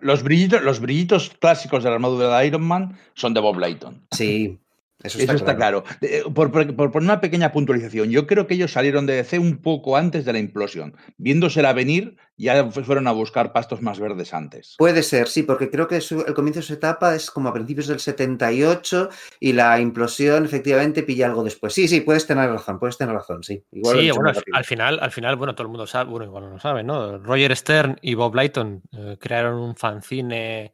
[0.00, 4.06] Los brillitos, los brillitos clásicos de la armadura de Iron Man son de Bob Lighton.
[4.10, 4.58] Sí,
[5.04, 5.84] Eso está, claro.
[6.00, 9.96] Eh, por, por, una pequeña puntualización, yo creo que ellos salieron de DC un poco
[9.96, 10.96] antes de la implosión.
[11.16, 14.74] Viéndosela venir, ya fueron a buscar pastos más verdes antes.
[14.78, 17.86] Puede ser, sí, porque creo que el comienzo de su etapa es como a principios
[17.86, 19.08] del 78
[19.40, 21.72] y la implosión efectivamente pilla algo después.
[21.72, 23.64] Sí, sí, puedes tener razón, puedes tener razón, sí.
[23.72, 26.58] sí, bueno, al, final, al final, bueno, todo el mundo sabe, bueno, igual no lo
[26.58, 27.18] sabe, ¿no?
[27.18, 30.72] Roger Stern y Bob Lighton eh, crearon un fanzine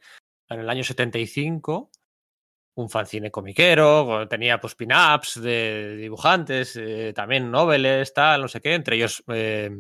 [0.49, 1.91] en el año 75
[2.79, 8.75] un fanzine comiquero, tenía pues pin-ups de dibujantes, eh, también noveles, tal, no sé qué,
[8.75, 9.71] entre ellos eh,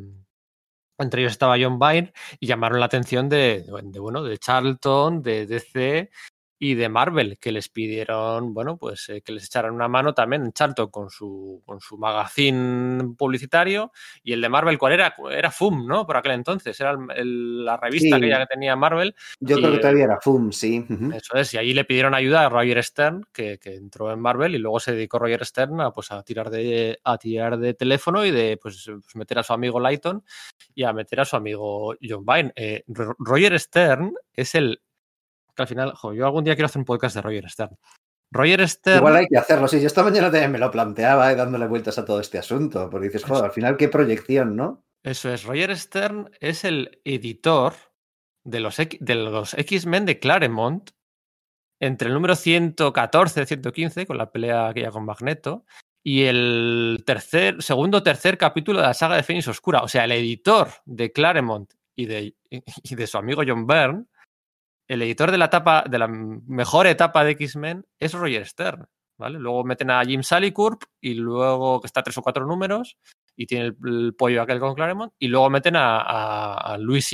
[0.98, 5.46] entre ellos estaba John Byrne y llamaron la atención de, de, bueno, de Charlton, de
[5.46, 6.11] DC
[6.59, 10.42] y de Marvel, que les pidieron, bueno, pues eh, que les echaran una mano también
[10.42, 13.92] en Charlton con su, con su magazine publicitario.
[14.25, 15.14] Y el de Marvel, ¿cuál era?
[15.31, 16.05] Era FUM, ¿no?
[16.05, 19.14] Por aquel entonces, era la revista que ya tenía Marvel.
[19.38, 20.85] Yo creo que todavía era FUM, sí.
[21.14, 24.55] Eso es, y allí le pidieron ayuda a Roger Stern, que, que, entró en Marvel,
[24.55, 28.25] y luego se dedicó Roger Stern a, pues, a, tirar, de, a tirar de teléfono
[28.25, 30.25] y de pues, pues meter a su amigo Lighton
[30.75, 32.53] y a meter a su amigo John Byrne.
[32.57, 32.83] Eh,
[33.18, 34.81] Roger Stern es el
[35.62, 37.77] al final, yo algún día quiero hacer un podcast de Roger Stern.
[38.31, 38.99] Roger Stern.
[38.99, 39.81] Igual hay que hacerlo, sí.
[39.81, 43.07] Yo esta mañana también me lo planteaba, eh, dándole vueltas a todo este asunto, porque
[43.07, 44.85] dices, joder, al final qué proyección, ¿no?
[45.03, 45.44] Eso es.
[45.44, 47.75] Roger Stern es el editor
[48.44, 50.90] de los, de los X-Men de Claremont
[51.81, 55.64] entre el número 114 y 115, con la pelea aquella con Magneto,
[56.03, 59.83] y el tercer, segundo tercer capítulo de la saga de Fénix Oscura.
[59.83, 64.07] O sea, el editor de Claremont y de, y de su amigo John Byrne
[64.88, 68.88] el editor de la etapa, de la mejor etapa de X-Men es Roger Stern.
[69.18, 69.38] ¿vale?
[69.38, 72.96] Luego meten a Jim Salicourp y luego que está tres o cuatro números
[73.37, 77.09] y tiene el, pollo aquel con Claremont y luego meten a, a, a Louis,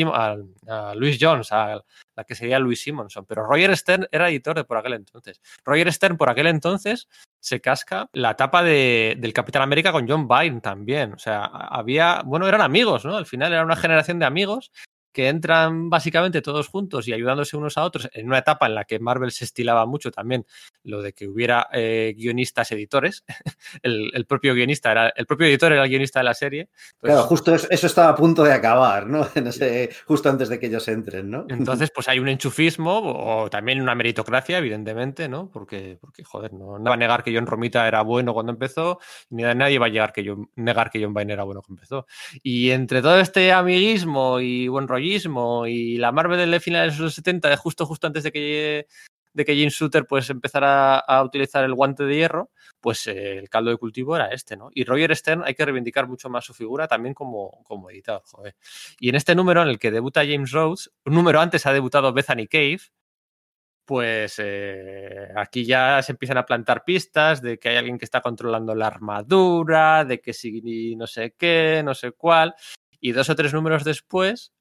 [1.21, 1.83] Jones, a
[2.17, 3.27] la que sería Louis Simonson.
[3.27, 5.41] Pero Roger Stern era editor de por aquel entonces.
[5.65, 7.09] Roger Stern por aquel entonces
[7.41, 11.13] se casca la etapa de, del Capitán América con John Byrne también.
[11.15, 13.17] O sea, había, bueno, eran amigos, ¿no?
[13.17, 14.71] Al final era una generación de amigos
[15.15, 18.85] que entran básicamente todos juntos y ayudándose unos a otros en una etapa en la
[18.85, 20.45] que Marvel se estilaba mucho también
[20.83, 23.25] lo de que hubiera eh, guionistas editores.
[23.83, 26.69] el, propio guionista era, el propio editor era el guionista de la serie.
[27.01, 29.25] claro, justo eso, estaba a punto de acabar, ¿no?
[30.07, 31.47] justo antes de que ellos entren, ¿no?
[31.49, 35.49] Entonces, pues hay un enchufismo o también una meritocracia, evidentemente, ¿no?
[35.49, 38.99] Porque, porque joder, no, va a negar que John Romita era bueno cuando empezó,
[39.31, 42.07] ni nadie va a llegar que negar que John Vine era bueno cuando empezó.
[42.43, 45.04] Y entre todo este amiguismo y buen rollo
[45.67, 48.87] y la Marvel de finales de los 70, justo justo antes de que
[49.35, 53.49] de que Jim Shooter pues empezara a, utilizar el guante de hierro, pues eh, el
[53.51, 54.71] caldo de cultivo era este, ¿no?
[54.73, 58.55] Y Roger Stern hay que reivindicar mucho más su figura también como, como editor, joder.
[59.01, 62.13] Y en este número en el que debuta James Rhodes, un número antes ha debutado
[62.13, 62.81] Bethany Cave,
[63.85, 68.21] pues eh, aquí ya se empiezan a plantar pistas de que hay alguien que está
[68.23, 72.55] controlando la armadura, de que si no sé qué, no sé cuál.
[73.01, 74.54] Y dos o tres números después,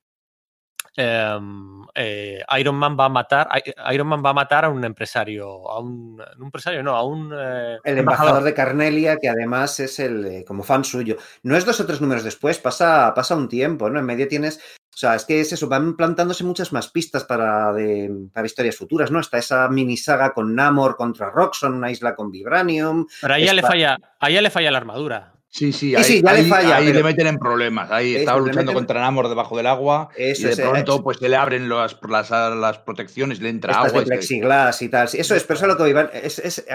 [0.95, 3.49] eh, Iron Man va a matar
[3.91, 7.77] Iron Man va a matar a un empresario a un, empresario no a un eh,
[7.83, 8.43] el embajador.
[8.43, 11.99] de Carnelia que además es el eh, como fan suyo no es dos o tres
[11.99, 14.59] números después pasa pasa un tiempo no en medio tienes
[14.93, 17.73] o sea, es que es eso, van plantándose muchas más pistas para,
[18.31, 19.19] para historias futuras, ¿no?
[19.19, 23.07] Está esa mini saga con Namor contra Roxxon, una isla con Vibranium.
[23.19, 25.33] Pero ahí ya le falla, ahí ya le falla la armadura.
[25.54, 27.92] Sí, sí, ahí, le, falla, ahí le meten en problemas.
[27.92, 31.70] Ahí estaba luchando contra Namor debajo del agua y de pronto pues se le abren
[31.70, 34.00] las, las, las protecciones, le entra agua.
[34.00, 35.08] De plexiglas y tal.
[35.13, 36.10] Eso es, pero eso es lo que iban.
[36.12, 36.66] Es, es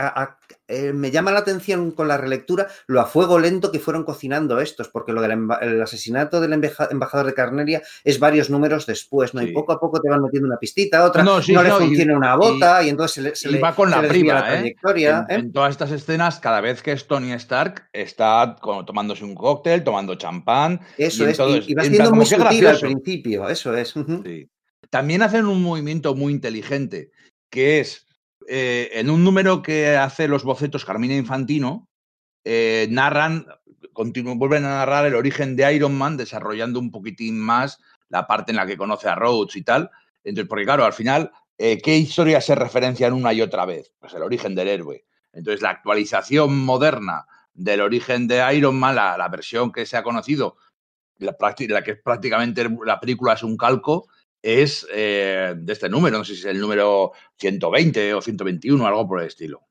[0.69, 4.61] eh, me llama la atención con la relectura lo a fuego lento que fueron cocinando
[4.61, 9.43] estos, porque lo del asesinato del embajador de Carnelia es varios números después, ¿no?
[9.43, 12.83] Y poco a poco te van metiendo una pistita, otra, no, le funciona una bota
[12.83, 14.75] y, entonces se le, va con la prima, ¿eh?
[15.29, 19.83] En, todas estas escenas, cada vez que es Tony Stark está como tomándose un cóctel,
[19.83, 20.81] tomando champán.
[20.99, 23.95] Eso es, y, va siendo muy sutil al principio, eso es.
[24.91, 27.11] También hacen un movimiento muy inteligente,
[27.51, 28.08] que es
[28.51, 31.89] eh, en un número que hace los bocetos Carmina Infantino,
[32.45, 33.47] eh, narran,
[33.93, 38.57] vuelven a narrar el origen de Iron Man, desarrollando un poquitín más la parte en
[38.57, 39.91] la que conoce a Rhodes y tal.
[40.25, 43.93] Entonces, porque claro, al final, eh, ¿qué historia se referencian una y otra vez?
[43.99, 45.05] Pues el origen del héroe.
[45.35, 50.57] Entonces, la actualización moderna del origen de Iron Man, la, versión que se ha conocido,
[51.19, 54.09] la, la, que prácticamente la película es un calco,
[54.49, 59.07] es eh, de este número, no sé si es el número 120 o 121, algo
[59.07, 59.67] por el estilo.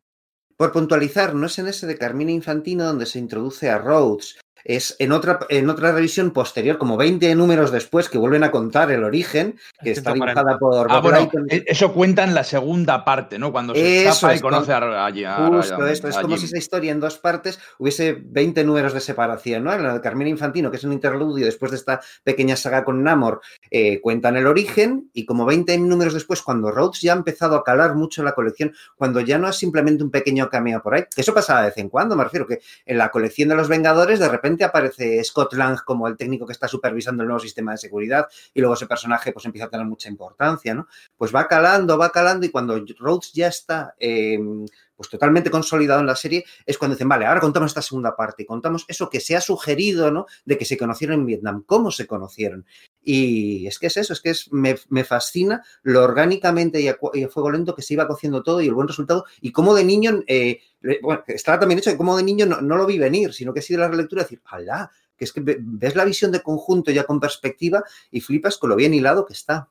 [0.56, 4.96] Por puntualizar, no es en ese de Carmina Infantino donde se introduce a Rhodes es
[5.00, 9.04] en otra, en otra revisión posterior, como 20 números después, que vuelven a contar el
[9.04, 13.52] origen, que está dibujada por ah, bueno, e, Eso cuenta en la segunda parte, ¿no?
[13.52, 15.24] Cuando se escapa y conoce a, allí.
[15.26, 19.64] Justo esto, es como si esa historia en dos partes hubiese 20 números de separación,
[19.64, 19.74] ¿no?
[19.74, 23.04] En la de Carmina Infantino, que es un interludio después de esta pequeña saga con
[23.04, 23.42] Namor,
[23.72, 27.64] eh, cuentan el origen y como 20 números después, cuando Rhodes ya ha empezado a
[27.64, 31.22] calar mucho la colección, cuando ya no es simplemente un pequeño cameo por ahí, que
[31.22, 34.20] eso pasa de vez en cuando, me refiero que en la colección de los Vengadores
[34.20, 37.78] de repente aparece Scott Lang como el técnico que está supervisando el nuevo sistema de
[37.78, 40.88] seguridad y luego ese personaje pues empieza a tener mucha importancia, ¿no?
[41.18, 44.66] Pues va calando, va calando y cuando Rhodes ya está em,
[44.98, 48.46] pues totalmente consolidado en la serie, es cuando dicen, vale, ahora contamos esta segunda parte,
[48.46, 50.26] contamos eso que se ha sugerido, ¿no?
[50.44, 52.66] De que se conocieron en Vietnam, cómo se conocieron.
[53.02, 56.98] Y es que es eso, es que es, me, fascina lo orgánicamente y a,
[57.30, 60.24] fuego lento que se iba cociendo todo y el buen resultado, y cómo de niño,
[60.26, 60.60] eh,
[61.02, 63.64] bueno, estaba también hecho de cómo de niño no, lo vi venir, sino que ha
[63.64, 64.92] sido la relectura decir, ¡alá!
[65.16, 68.76] Que es que ves la visión de conjunto ya con perspectiva y flipas con lo
[68.76, 69.70] bien hilado que está.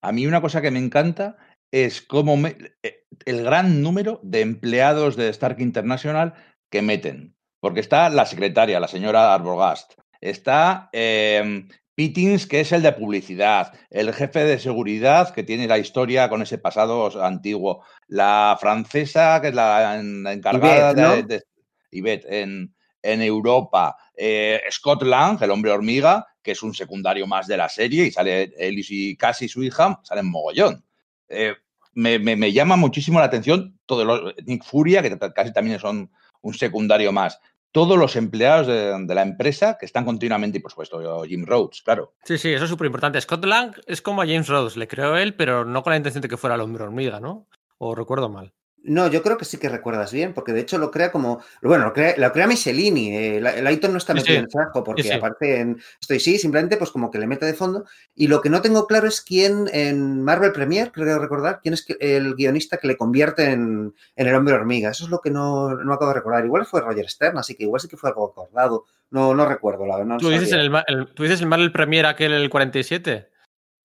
[0.00, 1.36] A mí una cosa que me encanta
[1.70, 6.34] es como eh, el gran número de empleados de Stark International
[6.70, 7.36] que meten.
[7.60, 11.66] Porque está la secretaria, la señora Arbogast, está eh,
[11.98, 16.42] Pittings, que es el de publicidad, el jefe de seguridad, que tiene la historia con
[16.42, 21.42] ese pasado antiguo, la francesa, que es la, encargada de,
[21.90, 27.56] en, en Europa, eh, Scott Lang, el hombre hormiga, que es un secundario más de
[27.56, 30.84] la serie, y sale él y casi su hija, salen mogollón.
[31.28, 31.54] Eh,
[31.94, 36.10] me, llama muchísimo la atención todo lo, Nick Furia, que casi también son
[36.42, 37.40] un secundario más.
[37.72, 42.14] Todos los empleados de, la empresa que están continuamente, y por supuesto, Jim Rhodes, claro.
[42.24, 43.20] Sí, sí, eso es súper importante.
[43.20, 46.22] Scott Lang es como a James Rhodes, le creó él, pero no con la intención
[46.22, 47.46] de que fuera el hombre hormiga, ¿no?
[47.78, 48.54] O recuerdo mal.
[48.84, 51.42] No, yo creo que sí que recuerdas bien, porque de hecho lo crea como.
[51.60, 53.16] Bueno, lo crea, lo crea Michelini.
[53.16, 55.80] Eh, Lighton no está metido en el saco, porque aparte en.
[56.00, 57.84] Estoy sí, simplemente pues como que le mete de fondo.
[58.14, 61.86] Y lo que no tengo claro es quién en Marvel Premier, creo recordar, quién es
[62.00, 64.90] el guionista que le convierte en, el hombre hormiga.
[64.90, 66.44] Eso es lo que no, no, acabo de recordar.
[66.44, 68.84] Igual fue Roger Stern, así que igual sí que fue algo acordado.
[69.10, 70.18] No, no recuerdo, la verdad.
[70.18, 70.70] ¿Tú, dices el,
[71.14, 73.28] ¿Tú dices el Marvel Premier aquel el 47?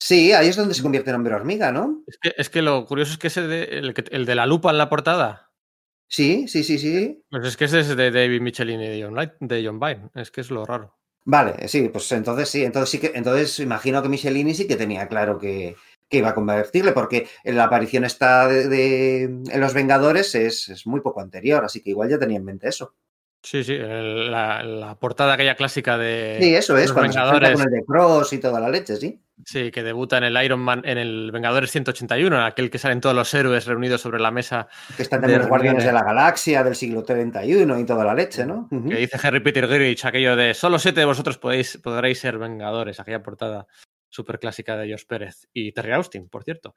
[0.03, 2.03] Sí, ahí es donde se convierte en hombre hormiga, ¿no?
[2.35, 5.53] Es que, lo curioso es que ese de, el, de la lupa en la portada.
[6.09, 7.23] Sí, sí, sí, sí.
[7.29, 10.09] Pues es que ese es de David Michelin y de John, de John Byrne.
[10.13, 10.97] Es que es lo raro.
[11.23, 15.07] Vale, sí, pues entonces sí, entonces sí que, entonces imagino que Michelini sí que tenía
[15.07, 15.77] claro que,
[16.09, 21.21] iba a convertirle, porque la aparición está de, en Los Vengadores es, es, muy poco
[21.21, 22.93] anterior, así que igual ya tenía en mente eso.
[23.43, 26.37] Sí, sí, la, portada aquella clásica de.
[26.41, 27.49] Sí, eso es, cuando Vengadores.
[27.49, 29.21] se con el de Cross y toda la leche, sí.
[29.45, 33.13] Sí, que debuta en el Iron Man, en el Vengadores 181, aquel que salen todos
[33.13, 34.69] los héroes reunidos sobre la mesa.
[34.95, 38.45] Que están también los Guardianes de la Galaxia del siglo 31 y toda la leche,
[38.45, 38.69] ¿no?
[38.69, 43.01] Que dice Harry Peter Grich, aquello de solo siete de vosotros podéis, podréis ser Vengadores,
[43.01, 43.67] aquella portada
[44.07, 46.75] súper clásica de Josh Pérez y Terry Austin, por cierto.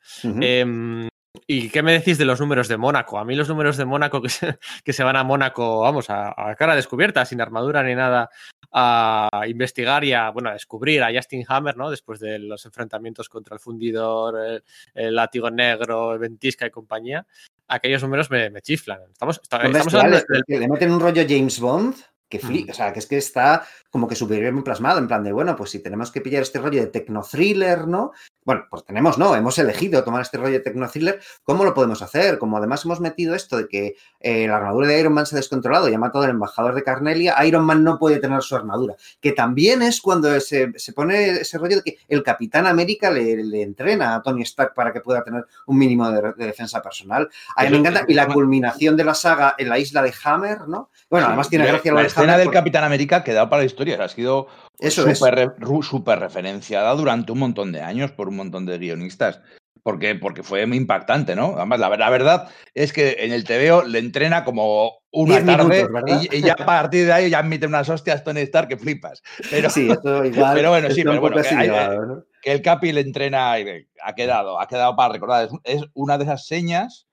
[1.46, 3.18] ¿Y qué me decís de los números de Mónaco?
[3.18, 6.34] A mí los números de Mónaco que se, que se van a Mónaco, vamos, a,
[6.58, 8.30] cara descubierta, sin armadura ni nada,
[8.72, 11.90] a investigar y a, bueno, a descubrir a Justin Hammer, ¿no?
[11.90, 14.62] Después de los enfrentamientos contra el fundidor,
[14.94, 17.26] el, látigo negro, el ventisca y compañía.
[17.68, 19.00] Aquellos números me, chiflan.
[19.10, 21.96] Estamos, hablando ¿Le meten un rollo James Bond?
[22.28, 22.70] Que mm.
[22.70, 25.56] o sea, que es que está como que súper bien plasmado, en plan de, bueno,
[25.56, 28.12] pues si tenemos que pillar este rollo de tecno-thriller, ¿no?
[28.44, 32.38] Bueno, pues tenemos, no, hemos elegido tomar este rollo de tecno-thriller, ¿cómo lo podemos hacer?
[32.38, 33.94] Como además hemos metido esto de que
[34.28, 36.82] eh, la armadura de Iron Man se ha descontrolado y ha matado al embajador de
[36.82, 41.58] Carnelia, Iron Man no puede tener su armadura, que también es cuando se, pone ese
[41.58, 45.44] rollo de que el Capitán América le, entrena a Tony Stark para que pueda tener
[45.66, 47.28] un mínimo de, defensa personal.
[47.54, 50.66] A mí me encanta, y la culminación de la saga en la isla de Hammer,
[50.66, 50.90] ¿no?
[51.08, 53.96] Bueno, además tiene gracia la, la escena del Capitán América que da para la historia,
[54.02, 54.48] ha sido
[54.90, 59.40] súper referenciada durante un montón de años por un montón de guionistas.
[59.86, 61.54] Porque, porque fue muy impactante, ¿no?
[61.54, 65.86] Además, la, verdad es que en el TVO le entrena como una tarde
[66.32, 69.22] y, ya a partir de ahí ya mete unas hostias Tony Stark que flipas.
[69.48, 70.56] Pero, sí, eso igual.
[70.56, 74.96] Pero bueno, sí, pero bueno, que, el Capi le entrena y ha quedado, ha quedado
[74.96, 75.48] para recordar.
[75.62, 77.06] Es, una de esas señas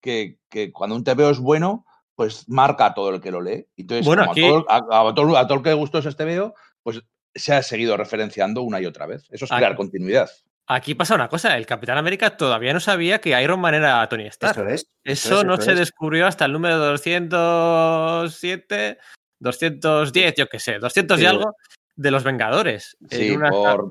[0.00, 3.68] que, que cuando un TVO es bueno, pues marca a todo el que lo lee.
[3.76, 5.14] Entonces, bueno, a, todo, a,
[5.46, 7.04] todo, el que le gustó ese TVO, pues
[7.36, 9.28] se ha seguido referenciando una y otra vez.
[9.30, 10.28] Eso es crear continuidad.
[10.72, 14.26] Aquí pasa una cosa, el Capitán América todavía no sabía que Iron Man era Tony
[14.26, 14.52] Stark.
[14.52, 14.88] Eso es.
[15.02, 18.96] Eso, no se descubrió hasta el número 207,
[19.40, 21.56] 210, yo qué sé, 200 y algo
[21.96, 22.96] de los Vengadores.
[23.10, 23.36] Sí,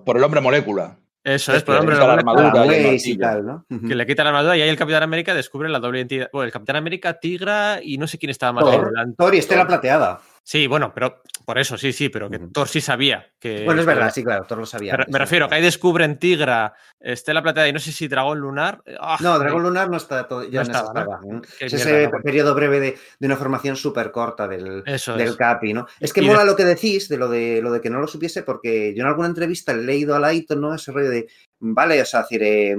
[0.06, 0.98] por, el hombre molécula.
[1.22, 2.66] Eso es, por el hombre la armadura
[2.96, 3.66] y, tal, ¿no?
[3.68, 6.30] Que le quita la armadura y ahí el Capitán América descubre la doble identidad.
[6.32, 9.68] Bueno, el Capitán América, Tigra y no sé quién estaba más Thor, Thor y Estela
[9.68, 10.22] Plateada.
[10.44, 13.66] Sí, bueno, pero por eso, sí, sí, pero que Thor sí sabía que.
[13.66, 14.98] Bueno, es verdad, sí, claro, Thor lo sabía.
[14.98, 18.82] Me, me refiero que ahí descubren Tigra, Estela Plateada y no sé si Dragón Lunar.
[19.00, 19.18] ¡Ah!
[19.22, 21.22] no, Dragón Lunar no está todo, ya no estaba.
[21.24, 21.42] ¿no?
[21.60, 25.88] Es ese periodo breve de, de una formación súper corta del, del Capi, ¿no?
[26.00, 26.46] Es que y mola de...
[26.46, 29.08] lo que decís de lo de lo de que no lo supiese, porque yo en
[29.08, 30.74] alguna entrevista he leído a Lighton, ¿no?
[30.74, 31.28] Ese rollo de,
[31.60, 32.76] vale, o sea, decir, eh,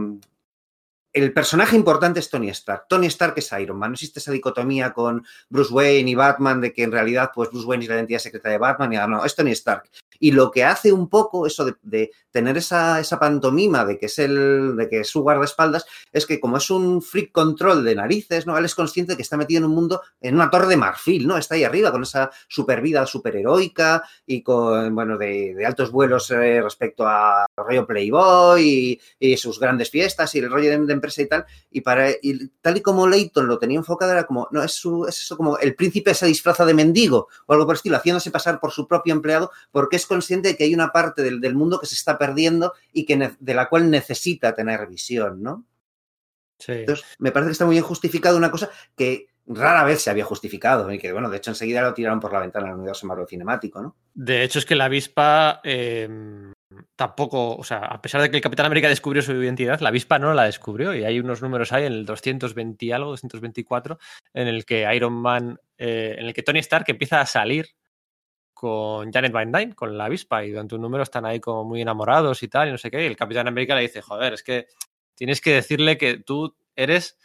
[1.13, 2.87] el personaje importante es Tony Stark.
[2.89, 3.91] Tony Stark es Iron Man.
[3.91, 7.67] No existe esa dicotomía con Bruce Wayne y Batman de que en realidad pues Bruce
[7.67, 9.91] Wayne es la identidad secreta de Batman y no, es Tony Stark.
[10.21, 14.07] Y lo que hace un poco eso de, de tener esa, esa, pantomima de que
[14.07, 17.95] es el de que es su guardaespaldas es que como es un freak control de
[17.95, 18.57] narices, ¿no?
[18.57, 21.27] Él es consciente de que está metido en un mundo en una torre de marfil,
[21.27, 21.37] ¿no?
[21.37, 26.61] Está ahí arriba con esa super vida superheroica y con bueno de, altos vuelos eh,
[26.63, 31.27] respecto a rollo Playboy y, sus grandes fiestas y el rollo de, de empresa y
[31.27, 31.47] tal.
[31.71, 35.07] Y para y tal y como Leighton lo tenía enfocado era como no es su,
[35.07, 38.31] es eso como el príncipe se disfraza de mendigo o algo por el estilo, haciéndose
[38.31, 41.55] pasar por su propio empleado porque es consciente de que hay una parte del, del
[41.55, 45.65] mundo que se está perdiendo y que de la cual necesita tener visión, ¿no?
[46.59, 46.73] Sí.
[46.73, 50.25] Entonces, me parece que está muy bien justificado una cosa que rara vez se había
[50.25, 53.07] justificado y que, bueno, de hecho enseguida lo tiraron por la ventana en el universo
[53.07, 53.97] Marvel cinemático, ¿no?
[54.13, 56.53] De hecho, es que la avispa eh,
[56.95, 60.19] tampoco, o sea, a pesar de que el Capitán América descubrió su identidad, la avispa
[60.19, 63.99] no la descubrió y hay unos números ahí en el 220 y algo, 224,
[64.35, 67.71] en el que Iron Man, eh, en el que Tony Stark empieza a salir
[68.61, 71.81] con Janet Van Dyne, con la avispa, y durante un número están ahí como muy
[71.81, 74.43] enamorados y tal, y no sé qué, y el Capitán América le dice, joder, es
[74.43, 74.67] que
[75.15, 77.19] tienes que decirle que tú eres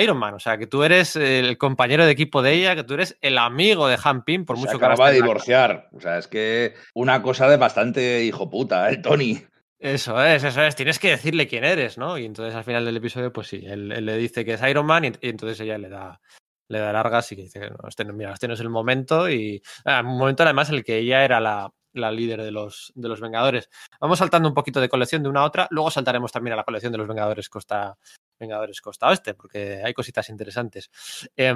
[0.00, 2.94] Iron Man, o sea, que tú eres el compañero de equipo de ella, que tú
[2.94, 5.12] eres el amigo de Han Pym, por Se mucho acaba que...
[5.12, 9.40] de divorciar, o sea, es que una cosa de bastante hijo puta, el ¿eh, Tony.
[9.78, 12.18] Eso es, eso es, tienes que decirle quién eres, ¿no?
[12.18, 14.86] Y entonces al final del episodio, pues sí, él, él le dice que es Iron
[14.86, 16.20] Man y, y entonces ella le da,
[16.68, 19.62] le da largas y que dice, no, este, mira, este no es el momento y
[19.84, 23.08] ah, un momento además en el que ella era la, la líder de los, de
[23.08, 23.68] los Vengadores.
[24.00, 26.64] Vamos saltando un poquito de colección de una a otra, luego saltaremos también a la
[26.64, 27.96] colección de los Vengadores Costa,
[28.38, 30.90] Vengadores Costa Oeste, porque hay cositas interesantes.
[31.36, 31.54] Eh,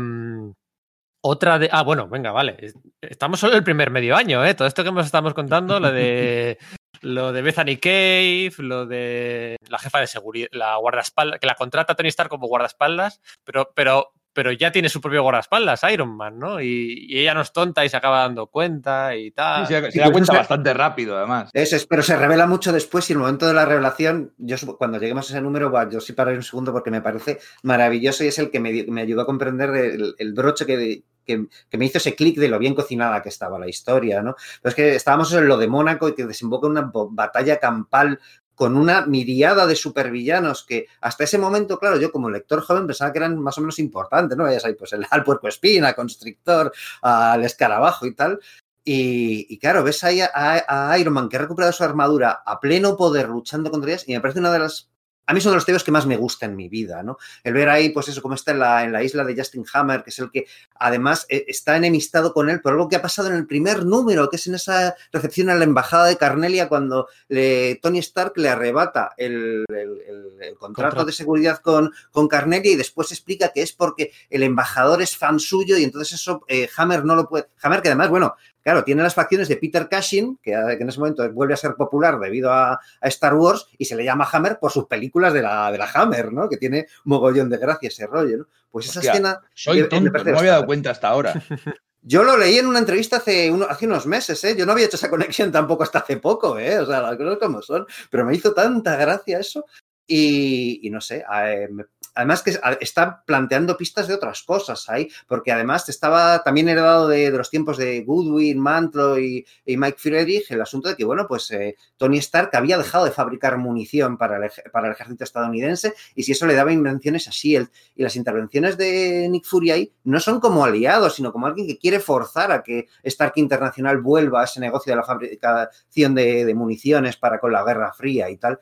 [1.28, 1.68] otra de.
[1.72, 2.56] Ah, bueno, venga, vale.
[3.00, 4.54] Estamos solo el primer medio año, ¿eh?
[4.54, 6.56] Todo esto que nos estamos contando, lo de.
[7.02, 11.96] lo de Bethany Cave, lo de la jefa de seguridad, la guardaespaldas, que la contrata
[11.96, 16.60] Tony Stark como guardaespaldas, pero, pero pero ya tiene su propio guardaespaldas, Iron Man, ¿no?
[16.60, 19.66] Y, y, ella no es tonta y se acaba dando cuenta y tal.
[19.66, 21.48] Sí, se, se da cuenta bastante rápido, además.
[21.54, 24.98] Eso es, pero se revela mucho después y el momento de la revelación, yo cuando
[24.98, 28.38] lleguemos a ese número, yo sí pararé un segundo porque me parece maravilloso y es
[28.38, 31.96] el que me, me ayudó a comprender el, el broche que, que, que, me hizo
[31.96, 34.36] ese clic de lo bien cocinada que estaba la historia, ¿no?
[34.60, 38.20] Pero es que estábamos en lo de Mónaco y que desemboca una batalla campal
[38.56, 43.12] con una miriada de supervillanos que hasta ese momento, claro, yo como lector joven pensaba
[43.12, 44.50] que eran más o menos importantes, ¿no?
[44.50, 48.40] Ya sabéis, pues el al puerco espina, constrictor, al escarabajo y tal.
[48.82, 52.60] Y, y claro, ves ahí a, a, Iron Man que ha recuperado su armadura a
[52.60, 54.88] pleno poder luchando contra ellas y me parece una de las
[55.26, 57.18] a mí son de los temas que más me gusta en mi vida, ¿no?
[57.42, 60.04] El ver ahí, pues eso, cómo está en la, en la isla de Justin Hammer,
[60.04, 60.46] que es el que
[60.76, 64.30] además eh, está enemistado con él por algo que ha pasado en el primer número,
[64.30, 68.48] que es en esa recepción a la embajada de Carnelia cuando le, Tony Stark le
[68.48, 73.48] arrebata el, el, el, el contrato, contrato, de seguridad con, con, Carnelia y después explica
[73.48, 77.28] que es porque el embajador es fan suyo y entonces eso eh, Hammer no lo
[77.28, 77.46] puede.
[77.62, 78.36] Hammer, que además, bueno,
[78.66, 81.76] Claro, tiene las facciones de Peter Cushing, que, que, en ese momento vuelve a ser
[81.76, 85.42] popular debido a, a, Star Wars, y se le llama Hammer por sus películas de
[85.42, 86.48] la, de la Hammer, ¿no?
[86.48, 88.46] Que tiene mogollón de gracia ese rollo, ¿no?
[88.68, 89.40] Pues esa Hostia, escena.
[89.54, 91.40] Soy tonto, me, me no me había dado cuenta hasta ahora.
[92.02, 94.56] Yo lo leí en una entrevista hace, uno, hace, unos meses, ¿eh?
[94.58, 96.80] Yo no había hecho esa conexión tampoco hasta hace poco, ¿eh?
[96.80, 97.86] O sea, las cosas como son.
[98.10, 99.64] Pero me hizo tanta gracia eso.
[100.08, 101.84] Y, y no sé, eh, me,
[102.16, 107.30] además que está planteando pistas de otras cosas ahí, porque además estaba también heredado de,
[107.30, 111.50] los tiempos de Goodwin, Mantlo y, y, Mike Friedrich el asunto de que, bueno, pues
[111.50, 116.22] eh, Tony Stark había dejado de fabricar munición para el, para el ejército estadounidense y
[116.22, 117.68] si eso le daba invenciones a Shield.
[117.94, 121.78] Y las intervenciones de Nick Fury ahí no son como aliados, sino como alguien que
[121.78, 126.54] quiere forzar a que Stark Internacional vuelva a ese negocio de la fabricación de, de
[126.54, 128.58] municiones para con la Guerra Fría y tal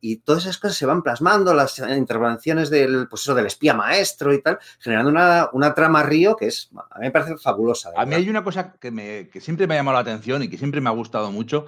[0.00, 4.32] y todas esas cosas se van plasmando, las intervenciones del, pues eso, del espía maestro
[4.32, 7.90] y tal, generando una, una trama río que es, a mí me parece fabulosa.
[7.96, 10.48] A mí hay una cosa que, me, que siempre me ha llamado la atención y
[10.48, 11.66] que siempre me ha gustado mucho.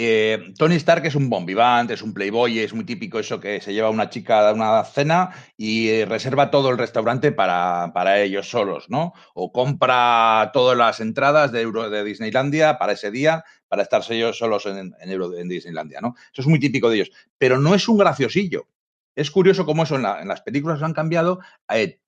[0.00, 3.72] Eh, Tony Stark es un bombivante, es un playboy, es muy típico eso que se
[3.72, 8.48] lleva una chica a una cena y eh, reserva todo el restaurante para, para, ellos
[8.48, 9.12] solos, ¿no?
[9.34, 14.38] O compra todas las entradas de, Euro, de Disneylandia para ese día para estar ellos
[14.38, 16.14] solos en, en, Euro, Disneylandia, ¿no?
[16.32, 17.10] Eso es muy típico de ellos.
[17.36, 18.68] Pero no es un graciosillo.
[19.16, 21.40] es curioso cómo eso en, las películas han cambiado.
[21.68, 21.98] Eh,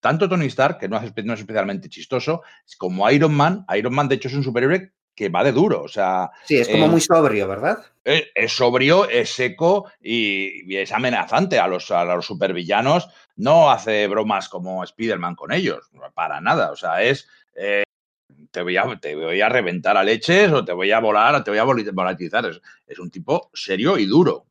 [0.00, 2.40] tanto Tony Stark, que no es, no es, especialmente chistoso,
[2.78, 3.66] como Iron Man.
[3.76, 5.82] Iron Man, de hecho, es un superhéroe que va de duro.
[5.82, 6.30] O sea.
[6.44, 7.78] Sí, es como muy sobrio, ¿verdad?
[8.04, 13.08] Es, sobrio, es seco y, es amenazante a los, a los supervillanos.
[13.34, 16.70] No hace bromas como Spider-Man con ellos, para nada.
[16.70, 17.28] O sea, es
[18.52, 21.50] te voy, a, te voy a reventar a leches o te voy a volar te
[21.50, 22.46] voy a volatilizar.
[22.46, 24.46] Es, es un tipo serio y duro.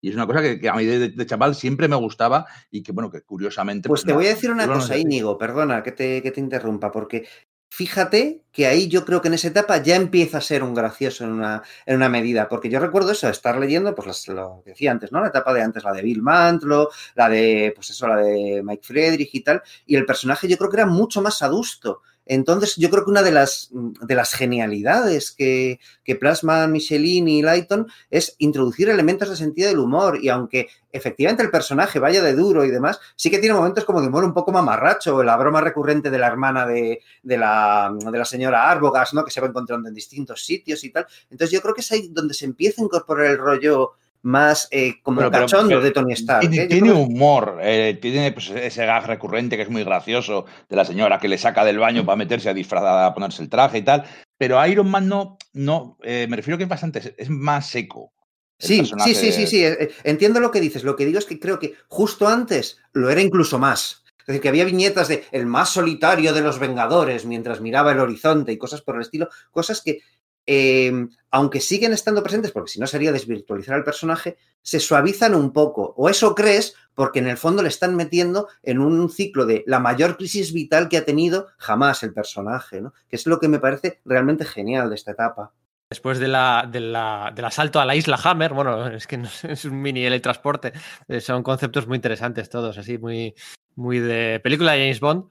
[0.00, 3.10] Y es una cosa que, a mí de, chaval siempre me gustaba y que, bueno,
[3.10, 3.88] que curiosamente...
[3.88, 6.92] Pues, pues te voy a decir una cosa, Íñigo, perdona que te, que te interrumpa,
[6.92, 7.26] porque
[7.68, 11.24] fíjate que ahí yo creo que en esa etapa ya empieza a ser un gracioso
[11.24, 14.90] en una, en una medida, porque yo recuerdo eso, estar leyendo, pues lo que decía
[14.90, 15.20] antes, ¿no?
[15.20, 18.82] La etapa de antes, la de Bill Mantlo, la de, pues eso, la de Mike
[18.84, 22.02] Friedrich y tal, y el personaje yo creo que era mucho más adusto.
[22.28, 27.42] Entonces, yo creo que una de las, de las genialidades que, que plasman Michelin y
[27.42, 30.18] Lighton es introducir elementos de sentido del humor.
[30.22, 34.02] Y aunque efectivamente el personaje vaya de duro y demás, sí que tiene momentos como
[34.02, 38.18] de humor un poco mamarracho, la broma recurrente de la hermana de, de, la, de
[38.18, 39.24] la señora Arbogas, ¿no?
[39.24, 41.06] Que se va encontrando en distintos sitios y tal.
[41.30, 43.92] Entonces, yo creo que es ahí donde se empieza a incorporar el rollo
[44.22, 46.48] más eh, como el cachondo de Tony Stark.
[46.50, 46.92] Tiene, ¿eh?
[46.92, 51.28] humor, eh, tiene pues, ese gag recurrente que es muy gracioso de la señora que
[51.28, 54.04] le saca del baño para meterse a disfrazada, a ponerse el traje y tal.
[54.36, 58.12] Pero Iron Man no, no me refiero que es bastante, es más seco.
[58.60, 59.64] Sí, sí, sí, sí, sí,
[60.02, 60.82] entiendo lo que dices.
[60.82, 64.04] Lo que digo es que creo que justo antes lo era incluso más.
[64.28, 68.00] Es decir, que había viñetas de el más solitario de los Vengadores mientras miraba el
[68.00, 70.02] horizonte y cosas por el estilo, cosas que
[70.50, 75.52] Em, aunque siguen estando presentes, porque si no sería desvirtualizar al personaje, se suavizan un
[75.52, 75.92] poco.
[75.98, 79.78] O eso crees, porque en el fondo le están metiendo en un ciclo de la
[79.78, 82.94] mayor crisis vital que ha tenido jamás el personaje, ¿no?
[83.10, 85.52] Que es lo que me parece realmente genial de esta etapa.
[85.90, 86.96] Después de la, del
[87.44, 90.72] asalto a la isla Hammer, bueno, es que es un mini teletransporte,
[91.08, 93.34] eh, son conceptos muy interesantes todos, así, muy,
[93.76, 95.28] muy de película de James Bond.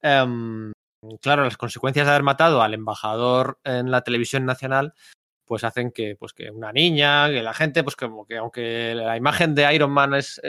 [0.00, 0.70] Em,
[1.20, 4.94] claro, las consecuencias de haber matado al embajador en la televisión nacional,
[5.44, 9.16] pues hacen que, pues que una niña, que la gente, pues como que aunque la
[9.16, 10.40] imagen de Iron Man es,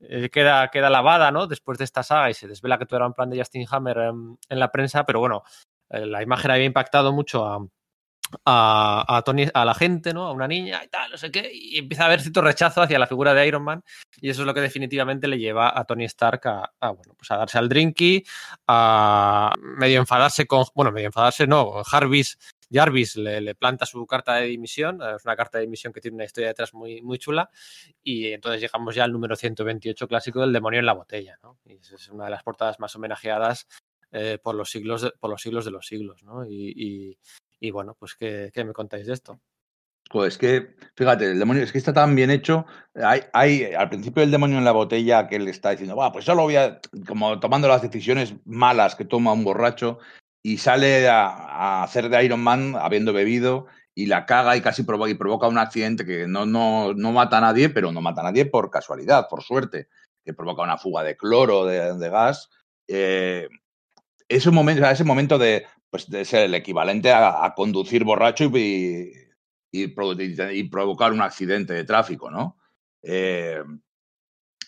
[0.00, 1.46] eh, queda, queda lavada, ¿no?
[1.46, 3.98] Después de esta saga y se desvela que todo era un plan de Justin Hammer
[3.98, 5.42] en, en la prensa, pero bueno,
[5.90, 7.66] eh, la imagen había impactado mucho a,
[8.44, 10.26] a, Tony, a la gente, ¿no?
[10.26, 12.98] A una niña y tal, no sé qué, y empieza a haber cierto rechazo hacia
[12.98, 13.84] la figura de Iron Man,
[14.20, 17.36] y eso es lo que definitivamente le lleva a Tony Stark a, bueno, pues a
[17.36, 18.24] darse al drinky,
[18.66, 22.38] a medio enfadarse con, bueno, medio enfadarse, no, Jarvis,
[22.70, 26.16] Jarvis le, le, planta su carta de dimisión, es una carta de dimisión que tiene
[26.16, 27.50] una historia detrás muy, muy chula,
[28.02, 31.58] y entonces llegamos ya al número 128 clásico del demonio en la botella, ¿no?
[31.64, 33.68] Y es una de las portadas más homenajeadas
[34.12, 36.44] eh, por, los siglos de, por los siglos de los siglos, ¿no?
[36.48, 37.18] y
[37.70, 39.40] bueno, pues, ¿qué, me contáis de esto?
[40.08, 42.64] Pues que, fíjate, el demonio es que está tan bien hecho.
[42.94, 46.24] Hay, hay al principio el demonio en la botella que le está diciendo, va, pues
[46.24, 49.98] solo voy a, como tomando las decisiones malas que toma un borracho
[50.46, 55.10] y sale a, hacer de Iron Man habiendo bebido y la caga y casi provoca,
[55.10, 58.24] y provoca un accidente que no, no, no mata a nadie, pero no mata a
[58.24, 59.88] nadie por casualidad, por suerte,
[60.24, 62.48] que provoca una fuga de cloro, de, gas.
[62.86, 63.48] Eh,
[64.28, 69.12] ese momento, ese momento de pues de ser el equivalente a, conducir borracho y,
[70.68, 72.58] provocar un accidente de tráfico, ¿no?
[73.02, 73.62] Eh,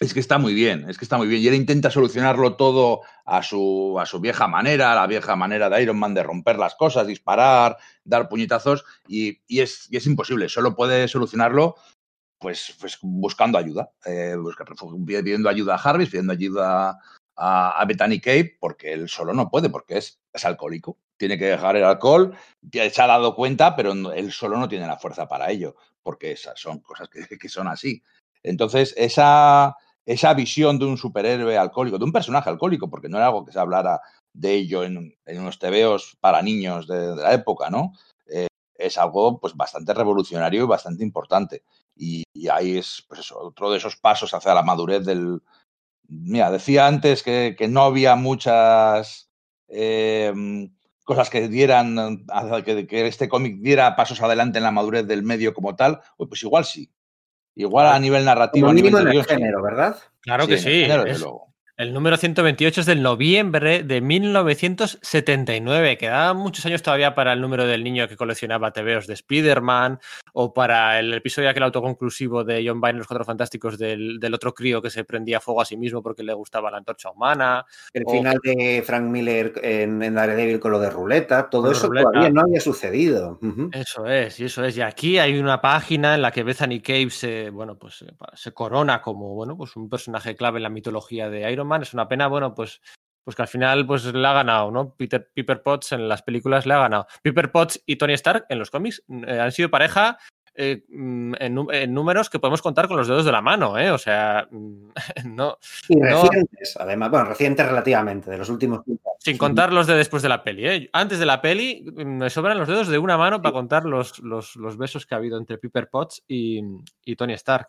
[0.01, 1.43] es que está muy bien, es que está muy bien.
[1.43, 5.69] Y él intenta solucionarlo todo a su, a su vieja manera, a la vieja manera
[5.69, 10.49] de Iron Man de romper las cosas, disparar, dar puñetazos, y, es, imposible.
[10.49, 11.75] Solo puede solucionarlo
[12.39, 14.37] pues, pues buscando ayuda, eh,
[15.05, 17.01] pidiendo ayuda a Jarvis, pidiendo ayuda
[17.39, 21.47] a, a Bethany Cape, porque él solo no puede, porque es, es alcohólico tiene que
[21.47, 25.29] dejar el alcohol, ya se ha dado cuenta, pero él solo no tiene la fuerza
[25.29, 27.09] para ello, porque esas son cosas
[27.41, 28.03] que, son así.
[28.43, 29.77] Entonces, esa,
[30.07, 33.53] esa visión de un superhéroe alcohólico, de un personaje alcohólico, porque no era algo que
[33.53, 34.01] se hablara
[34.33, 37.93] de ello en, unos tebeos para niños de, la época, ¿no?
[38.27, 41.65] Eh, es algo pues bastante revolucionario y bastante importante.
[41.97, 45.43] Y, ahí es pues otro de esos pasos hacia la madurez del...
[46.09, 49.31] Mira, decía antes que, no había muchas...
[49.69, 50.33] Eh,
[51.09, 52.27] cosas que dieran,
[52.67, 56.43] que, que este cómic diera pasos adelante en la madurez del medio como tal, pues
[56.43, 56.93] igual sí.
[57.55, 58.69] Igual a nivel narrativo.
[58.69, 59.97] a nivel de género, ¿verdad?
[60.21, 60.87] Claro que sí.
[61.79, 65.97] El número 128 es del noviembre de 1979.
[65.97, 70.01] Quedaban muchos años todavía para el número del niño que coleccionaba TVOs de Spider-Man
[70.33, 74.53] o para el episodio aquel autoconclusivo de John Byrne, Los Cuatro Fantásticos, del, del, otro
[74.55, 77.65] crío que se prendía fuego a sí mismo porque le gustaba la antorcha humana.
[77.93, 78.11] El o...
[78.11, 82.11] final de Frank Miller en, en, Daredevil con lo de ruleta, todo eso ruleta.
[82.11, 83.39] todavía no había sucedido.
[83.41, 83.71] Uh -huh.
[83.77, 84.77] Eso es, y eso es.
[84.77, 88.05] Y aquí hay una página en la que Bethany Cave se, bueno, pues,
[88.35, 91.83] se corona como bueno, pues un personaje clave en la mitología de Iron Man.
[91.83, 92.81] Es una pena, bueno, pues,
[93.25, 94.95] pues que al final pues le ha ganado, ¿no?
[94.97, 97.07] Peter Piper Potts en las películas le ha ganado.
[97.23, 100.19] Piper Potts y Tony Stark en los cómics eh, han sido pareja
[100.61, 103.93] eh, en, en, números que podemos contar con los dedos de la mano, ¿eh?
[103.93, 104.49] O sea,
[105.25, 105.57] no.
[105.89, 106.83] Y recientes, no...
[106.83, 108.81] además, bueno, recientes relativamente, de los últimos.
[109.21, 110.91] Sin contar los de después de la peli, ¿eh?
[110.93, 114.57] Antes de la peli me sobran los dedos de una mano para contar los, los,
[114.57, 116.61] los besos que ha habido entre Piper Potts y,
[117.05, 117.69] y Tony Stark.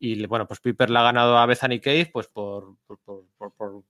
[0.00, 3.24] Y bueno, pues Piper le ha ganado a Bethany Cave pues por, por,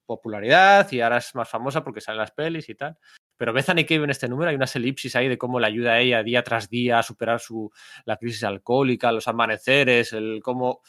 [0.06, 2.96] popularidad y ahora es más famosa porque sale las pelis y tal.
[3.36, 6.00] Pero Bethany Cave en este número hay unas elipsis ahí de cómo le ayuda a
[6.00, 7.70] ella día tras día a superar su,
[8.06, 10.80] la crisis alcohólica, los amaneceres, el cómo,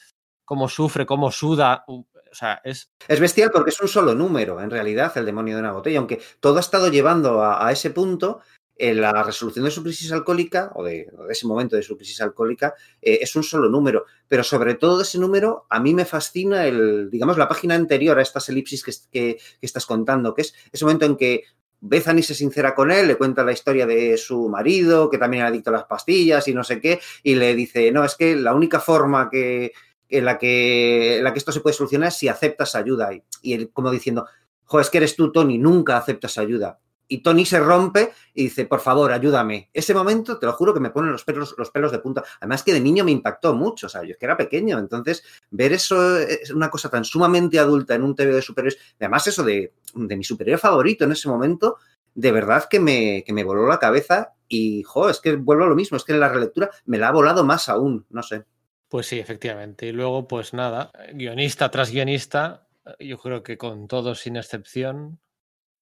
[0.46, 1.84] cómo sufre, cómo suda.
[1.88, 2.92] O sea, es...
[3.08, 6.00] Es bestial porque es un solo número, en realidad, el demonio de una botella.
[6.00, 8.42] Aunque todo ha estado llevando a ese punto,
[8.80, 12.74] en la resolución de su crisis alcohólica o de, ese momento de su crisis alcohólica
[13.02, 16.66] eh, es un solo número, pero sobre todo de ese número a mí me fascina
[16.66, 21.06] el, digamos, la página anterior a estas elipsis que, estás contando, que es ese momento
[21.06, 21.44] en que
[21.82, 25.50] Bethany se sincera con él, le cuenta la historia de su marido, que también era
[25.50, 28.54] adicto a las pastillas y no sé qué, y le dice, no, es que la
[28.54, 29.74] única forma que,
[30.08, 33.14] en, la que, en la que esto se puede solucionar es si aceptas ayuda.
[33.14, 34.26] Y, y él como diciendo,
[34.64, 36.80] jo, es que eres tú, Tony, nunca aceptas ayuda
[37.10, 39.70] y Tony se rompe y dice, por favor, ayúdame.
[39.74, 42.24] Ese momento, te lo juro que me ponen los pelos, los pelos de punta.
[42.40, 45.24] Además que de niño me impactó mucho, o sea, yo es que era pequeño, entonces
[45.50, 49.44] ver eso es una cosa tan sumamente adulta en un TV de superhéroes, además eso
[49.44, 51.78] de, de mi superhéroe favorito en ese momento,
[52.14, 55.68] de verdad que me, que me voló la cabeza y, jo, es que vuelvo a
[55.68, 58.46] lo mismo, es que en la relectura me la ha volado más aún, no sé.
[58.88, 59.88] Pues sí, efectivamente.
[59.88, 62.68] Y luego, pues nada, guionista tras guionista,
[63.00, 65.20] yo creo que con todos sin excepción,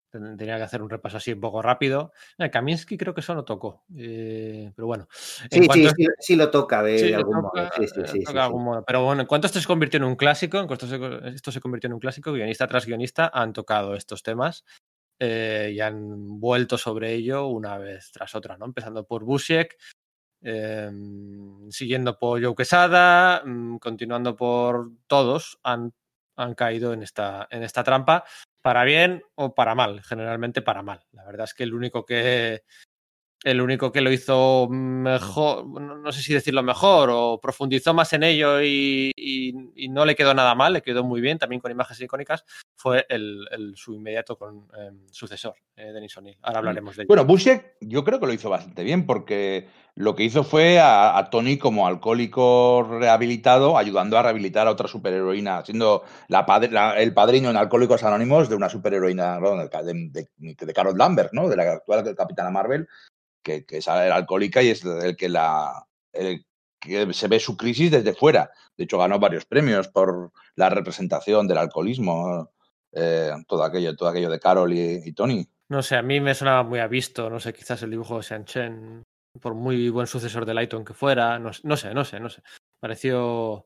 [0.09, 2.13] Tenía que hacer un repaso así un poco rápido.
[2.37, 3.83] Eh, Kaminsky creo que eso no tocó.
[3.95, 5.07] Eh, pero bueno.
[5.11, 7.69] Sí, sí, sí, sí, lo toca de, sí, algún toca, modo.
[7.77, 8.83] Sí, sí, sí, toca algún modo.
[8.85, 10.85] Pero bueno, en cuanto esto se convirtió en un clásico, en cuanto
[11.27, 14.63] esto se convirtió en un clásico, guionista tras guionista han tocado estos temas
[15.19, 18.65] eh, y han vuelto sobre ello una vez tras otra, ¿no?
[18.65, 19.77] Empezando por Busiek,
[20.41, 20.91] eh,
[21.69, 25.93] siguiendo por Joe Quesada, mm, continuando por todos, han,
[26.35, 28.23] han caído en esta, en esta trampa
[28.67, 30.99] para bien o para mal, generalmente para mal.
[31.13, 32.63] La verdad es que el único que
[33.43, 38.23] el único que lo hizo mejor, no sé si decirlo mejor, o profundizó más en
[38.23, 41.71] ello y, y, y no le quedó nada mal, le quedó muy bien, también con
[41.71, 42.43] imágenes icónicas,
[42.75, 46.37] fue el, el su inmediato con, eh, sucesor, eh, Denis O'Neill.
[46.41, 47.07] Ahora hablaremos de ello.
[47.07, 49.67] Bueno, Busiek yo creo que lo hizo bastante bien, porque
[49.97, 54.87] lo que hizo fue a, a, Tony como alcohólico rehabilitado, ayudando a rehabilitar a otra
[54.87, 60.27] superheroína, siendo la padre, la, el padrino en Alcohólicos Anónimos de una superheroína de, de,
[60.37, 61.49] de, Carol Lambert, ¿no?
[61.49, 62.87] de la actual Capitana Marvel,
[63.65, 65.85] que, es alcohólica y es el que la
[66.79, 68.51] que se ve su crisis desde fuera.
[68.75, 72.51] De hecho, ganó varios premios por la representación del alcoholismo,
[72.91, 75.47] eh, todo aquello, todo aquello de Carol y, Tony.
[75.69, 78.23] No sé, a mí me sonaba muy a visto, no sé, quizás el dibujo de
[78.23, 79.03] Shang-Chen,
[79.41, 82.41] por muy buen sucesor de Lighton que fuera, no, no sé, no sé, no sé.
[82.79, 83.65] Pareció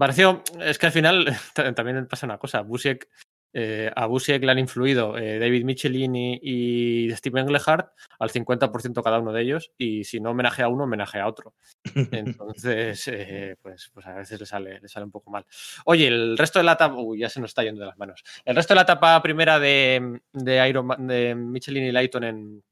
[0.00, 1.26] pareció, es que al final
[1.76, 3.08] también pasa una cosa, Busiek
[3.52, 9.18] eh, a Busiek le han influido eh, David Michelini y Steven Englehart al 50% cada
[9.18, 11.54] uno de ellos y si no homenaje a uno, homenaje a otro.
[11.94, 15.44] Entonces, eh, pues, pues, a veces le sale, le sale un poco mal.
[15.84, 18.22] Oye, el resto de la etapa, uy, ya se nos está yendo de las manos.
[18.44, 22.62] El resto de la etapa primera de, de, Iron Man, de Michelini y Lighton en,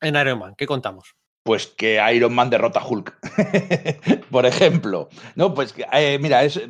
[0.00, 1.14] en Iron Man, ¿qué contamos?
[1.44, 5.08] Pues que Iron Man derrota a Hulk, por ejemplo.
[5.36, 6.60] No, pues eh, mira, es,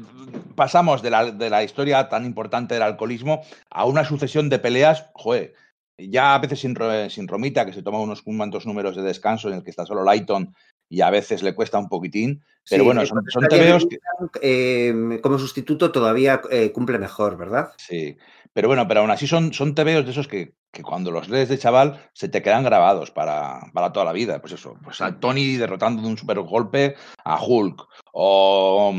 [0.56, 5.06] pasamos de la, de la, historia tan importante del alcoholismo a una sucesión de peleas,
[5.14, 5.54] joder,
[5.96, 6.76] ya a veces sin,
[7.08, 10.02] sin Romita, que se toma unos cuantos números de descanso en el que está solo
[10.02, 10.52] Lighton
[10.88, 13.98] y a veces le cuesta un poquitín, pero sí, bueno, son, son tebeos que...
[14.40, 17.72] Eh, como sustituto todavía eh, cumple mejor, ¿verdad?
[17.76, 18.16] Sí,
[18.54, 21.48] pero bueno, pero aún así son, son tebeos de esos que, que cuando los lees
[21.48, 24.40] de chaval se te quedan grabados para, para toda la vida.
[24.40, 28.94] Pues eso, pues a Tony derrotando de un super golpe a Hulk, o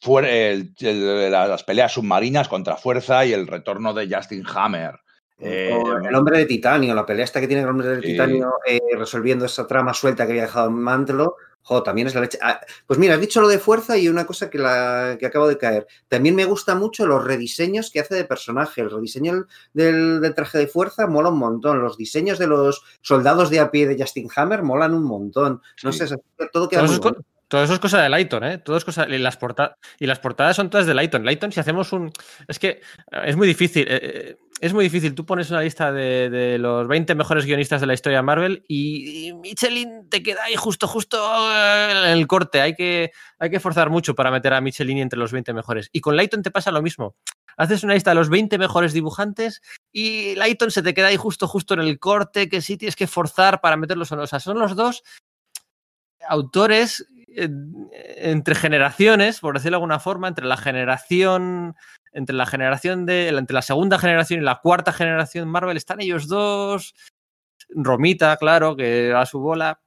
[0.00, 5.03] fuera, el, el, las peleas submarinas contra Fuerza y el retorno de Justin Hammer.
[5.38, 5.76] Eh,
[6.08, 9.44] el hombre de titanio, la pelea esta que tiene el hombre de titanio eh, resolviendo
[9.44, 12.38] esa trama suelta que había dejado en Mantlo, Jo, también es la leche.
[12.42, 15.48] Ah, pues mira, has dicho lo de fuerza y una cosa que, la, que acabo
[15.48, 15.86] de caer.
[16.08, 18.82] También me gusta mucho los rediseños que hace de personaje.
[18.82, 21.80] El rediseño del, del, traje de fuerza mola un montón.
[21.80, 25.62] Los diseños de los soldados de a pie de Justin Hammer molan un montón.
[25.82, 26.06] No sí.
[26.06, 26.16] sé,
[26.52, 27.24] todo queda muy bueno.
[27.48, 28.58] Todo eso es cosa de Lighton, ¿eh?
[28.58, 29.06] Todo es cosa.
[29.08, 31.24] Y las, porta y las portadas son todas de Lighton.
[31.24, 32.12] Lighton, si hacemos un.
[32.46, 32.82] Es que
[33.24, 33.86] es muy difícil.
[33.88, 35.14] Eh, es muy difícil.
[35.14, 39.34] Tú pones una lista de, los 20 mejores guionistas de la historia de Marvel y,
[39.34, 41.18] Michelin te queda ahí justo, justo
[41.52, 42.62] en el corte.
[42.62, 45.90] Hay que, hay que forzar mucho para meter a Michelin entre los 20 mejores.
[45.92, 47.14] Y con Lighton te pasa lo mismo.
[47.58, 49.60] Haces una lista de los 20 mejores dibujantes
[49.92, 53.06] y Lighton se te queda ahí justo, justo en el corte que sí tienes que
[53.06, 54.26] forzar para meterlos en.
[54.26, 55.02] Sea, son los dos
[56.26, 57.06] autores
[57.36, 61.74] entre generaciones, por decirlo de alguna forma, entre la generación,
[62.12, 66.28] entre la generación de, entre la segunda generación y la cuarta generación Marvel, están ellos
[66.28, 66.94] dos.
[67.70, 69.80] Romita, claro, que a su bola.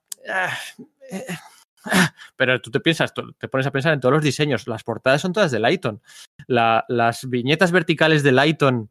[2.35, 4.67] Pero tú te piensas, te pones a pensar en todos los diseños.
[4.67, 6.01] Las portadas son todas de Lighton.
[6.47, 8.89] La, las viñetas verticales de Lighton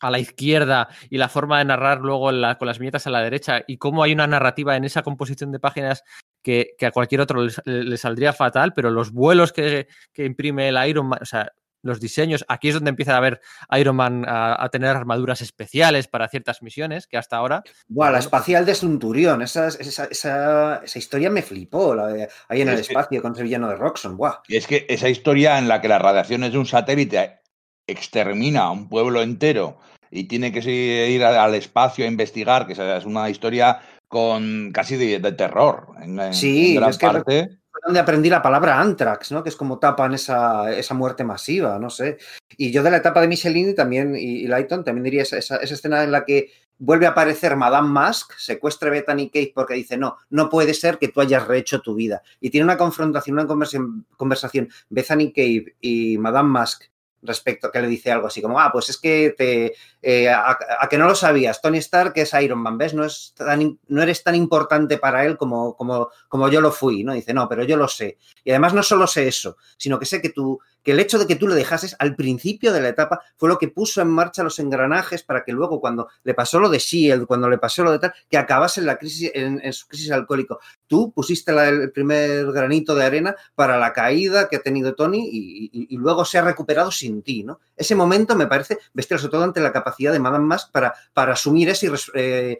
[0.00, 3.22] a la izquierda y la forma de narrar luego la, con las viñetas a la
[3.22, 6.04] derecha y cómo hay una narrativa en esa composición de páginas
[6.42, 10.88] que, que a cualquier otro le, saldría fatal, pero los vuelos que, que, imprime el
[10.88, 13.40] Iron Man, o sea, los diseños, aquí es donde empieza a ver
[13.78, 17.62] Iron Man a, a, tener armaduras especiales para ciertas misiones, que hasta ahora...
[17.88, 22.60] Buah, la espacial de Centurión, esa, esa, esa, esa, historia me flipó, la de ahí
[22.60, 24.40] en el es espacio que, con el villano de Roxxon, buah.
[24.48, 27.40] Y es que esa historia en la que las radiaciones de un satélite
[27.86, 29.78] extermina a un pueblo entero
[30.10, 35.18] y tiene que ir al espacio a investigar, que es una historia con casi de,
[35.18, 35.88] de terror.
[36.00, 37.58] En, en sí, gran es que parte.
[37.84, 39.42] donde aprendí la palabra anthrax, ¿no?
[39.42, 42.18] Que es como tapan esa, esa muerte masiva, no sé.
[42.56, 45.56] Y yo de la etapa de Michelini también, y, y Lighton, también diría esa, esa,
[45.56, 49.74] esa, escena en la que vuelve a aparecer Madame Mask, secuestra a Bethany Cave porque
[49.74, 52.22] dice, no, no puede ser que tú hayas rehecho tu vida.
[52.40, 56.84] Y tiene una confrontación, una conversación, conversación Bethany Cave y Madame Mask
[57.26, 60.56] respecto a que le dice algo así como, ah, pues es que te, eh, a,
[60.88, 62.94] que no lo sabías, Tony Stark es Iron Man, ¿ves?
[62.94, 67.04] No, es tan, no eres tan importante para él como, como, como yo lo fui,
[67.04, 67.12] ¿no?
[67.12, 68.18] Dice, no, pero yo lo sé.
[68.44, 71.26] Y además no solo sé eso, sino que sé que tú, que el hecho de
[71.26, 74.44] que tú le dejases al principio de la etapa fue lo que puso en marcha
[74.44, 77.90] los engranajes para que luego cuando le pasó lo de Shield, cuando le pasó lo
[77.90, 80.60] de tal, que acabase en la crisis, en, su crisis alcohólico.
[80.86, 85.96] Tú pusiste el primer granito de arena para la caída que ha tenido Tony y,
[85.96, 87.58] luego se ha recuperado sin ti, ¿no?
[87.76, 91.68] Ese momento me parece bestial, todo ante la capacidad de Madame Mask para, para asumir
[91.68, 92.58] eso y eh,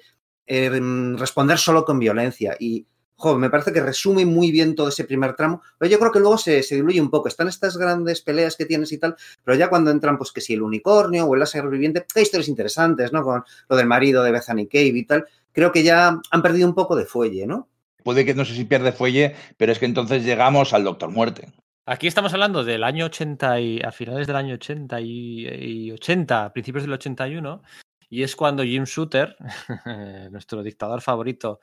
[0.48, 0.80] eh,
[1.16, 2.56] responder solo con violencia.
[2.58, 2.86] Y
[3.16, 6.20] jo, me parece que resume muy bien todo ese primer tramo, pero yo creo que
[6.20, 7.28] luego se, se, diluye un poco.
[7.28, 10.54] Están estas grandes peleas que tienes y tal, pero ya cuando entran, pues que si
[10.54, 13.22] el unicornio o el láser viviente, hay historias interesantes, ¿no?
[13.22, 16.74] Con lo del marido de Bethany Cave y tal, creo que ya han perdido un
[16.74, 17.68] poco de fuelle, ¿no?
[18.02, 21.52] Puede que no sé si pierde fuelle, pero es que entonces llegamos al Doctor Muerte.
[21.86, 26.52] Aquí estamos hablando del año 80 y a finales del año 80 y, y 80,
[26.52, 27.62] principios del 81,
[28.08, 29.36] y es cuando Jim Shooter,
[30.30, 31.60] nuestro dictador favorito,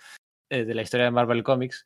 [0.54, 1.86] eh, de la historia de Marvel Comics,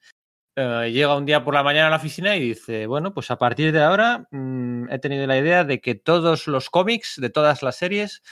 [0.57, 3.38] eh, llega un día por la mañana a la oficina y dice, bueno, pues a
[3.38, 7.63] partir de ahora mmm, he tenido la idea de que todos los cómics de todas
[7.63, 8.24] las series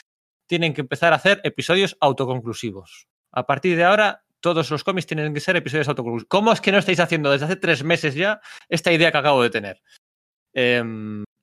[0.47, 3.07] tienen que empezar a hacer episodios autoconclusivos.
[3.31, 6.29] A partir de ahora, todos los cómics tienen que ser episodios autoconclusivos.
[6.29, 9.41] ¿Cómo es que no estáis haciendo desde hace tres meses ya esta idea que acabo
[9.41, 9.81] de tener?
[10.53, 10.83] Eh,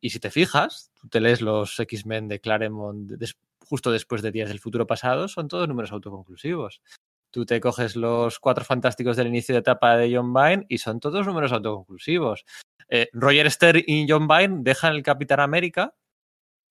[0.00, 3.12] y si te fijas, tú te lees los X-Men de Claremont
[3.72, 6.82] justo después de Días del Futuro Pasado, son todos números autoconclusivos.
[7.32, 11.00] Tú te coges los cuatro fantásticos del inicio de etapa de John Byrne y son
[11.00, 12.44] todos números autoconclusivos.
[12.88, 15.94] Eh, Roger Stern y John Byrne dejan el Capitán América.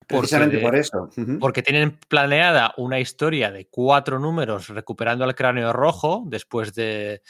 [0.06, 0.98] Precisamente porque, por eso.
[1.16, 1.38] Uh -huh.
[1.40, 7.22] Porque tienen planeada una historia de cuatro números recuperando al cráneo rojo después de,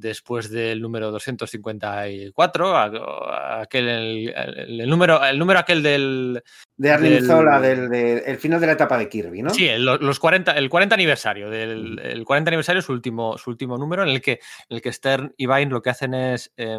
[0.00, 2.78] después del número 254,
[3.60, 6.42] aquel, el, el, el, número, el número aquel del...
[6.76, 9.50] De Arnim Zola, del, del el final de la etapa de Kirby, ¿no?
[9.50, 13.50] Sí, el, los 40, el 40 aniversario, del, el 40 aniversario es su último, su
[13.50, 16.52] último número en el que, en el que Stern y Vine lo que hacen es...
[16.56, 16.78] Eh,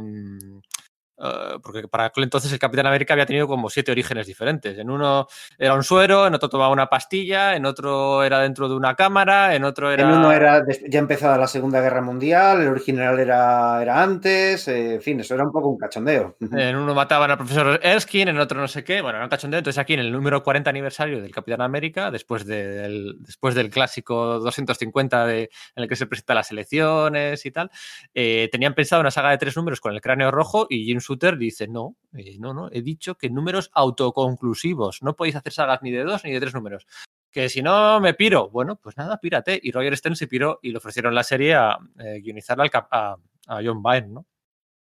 [1.20, 4.78] Uh, porque para aquel entonces el Capitán América había tenido como siete orígenes diferentes.
[4.78, 8.76] En uno era un suero, en otro tomaba una pastilla, en otro era dentro de
[8.76, 10.04] una cámara, en otro era.
[10.04, 14.96] En uno era ya empezada la Segunda Guerra Mundial, el original era, era antes, eh,
[14.96, 16.38] en fin, eso era un poco un cachondeo.
[16.70, 19.60] En uno mataban al profesor Erskine, en otro no sé qué, bueno, era un cachondeo.
[19.60, 23.70] Entonces aquí en el número 40 aniversario del Capitán América, después, de, del, después del
[23.70, 27.72] clásico 250 de, en el que se presentan las elecciones y tal,
[28.14, 31.38] eh, tenían pensado una saga de tres números con el cráneo rojo y James Shooter
[31.38, 35.92] dice, no, eh, no, no, he dicho que números autoconclusivos, no podéis hacer sagas ni
[35.92, 36.86] de dos ni de tres números.
[37.32, 39.60] Que si no me piro, bueno, pues nada, pírate.
[39.62, 43.18] Y Roger Stern se piró y le ofrecieron la serie a eh, guionizarla al a,
[43.48, 44.26] a, John Byrne, ¿no?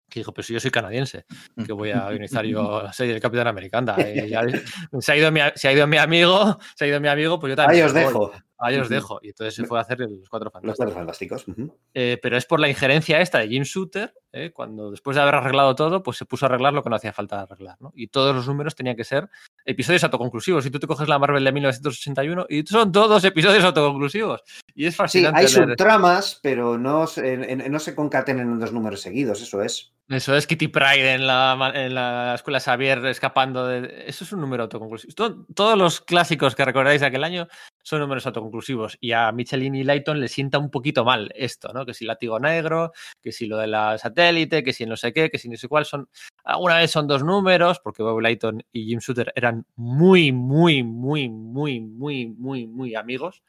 [0.09, 1.25] que dijo, pues yo soy canadiense,
[1.65, 3.95] que voy a guionizar yo la serie del Capitán Americana.
[3.97, 4.41] Eh, ya,
[5.01, 7.51] se, ha ido mi, se ha ido mi amigo, se ha ido mi amigo, pues
[7.51, 7.83] yo también.
[7.83, 8.31] Ahí os dejo.
[8.57, 9.19] Ahí os dejo.
[9.21, 10.67] Y entonces se fue a hacer los Cuatro Fantásticos.
[10.67, 11.45] Los Cuatro Fantásticos.
[11.93, 15.35] eh, pero es por la injerencia esta de Jim Shooter, eh, cuando después de haber
[15.35, 17.77] arreglado todo, pues se puso a arreglar lo que no hacía falta arreglar.
[17.79, 17.91] ¿no?
[17.95, 19.29] Y todos los números tenían que ser
[19.65, 20.63] episodios autoconclusivos.
[20.63, 24.43] Si tú te coges la Marvel de 1981 y son todos episodios autoconclusivos.
[24.75, 25.47] Y es fascinante.
[25.47, 29.93] Sí, hay subtramas, pero no, no se concatenan en dos números seguidos, eso es.
[30.09, 34.05] Eso es Kitty Pride en la, en la escuela Xavier escapando de...
[34.07, 35.13] Eso es un número autoconclusivo.
[35.13, 37.49] Todo, todos los clásicos que recordáis de aquel año
[37.83, 38.97] son números autoconclusivos.
[39.01, 41.85] Y a Michelin y Lighton le sienta un poquito mal esto, ¿no?
[41.85, 45.29] Que si látigo negro, que si lo de la satélite, que si no sé qué,
[45.29, 46.09] que si no sé cuál son...
[46.43, 51.29] Alguna vez son dos números, porque Bob Lighton y Jim Shooter eran muy, muy, muy,
[51.29, 53.43] muy, muy, muy, muy amigos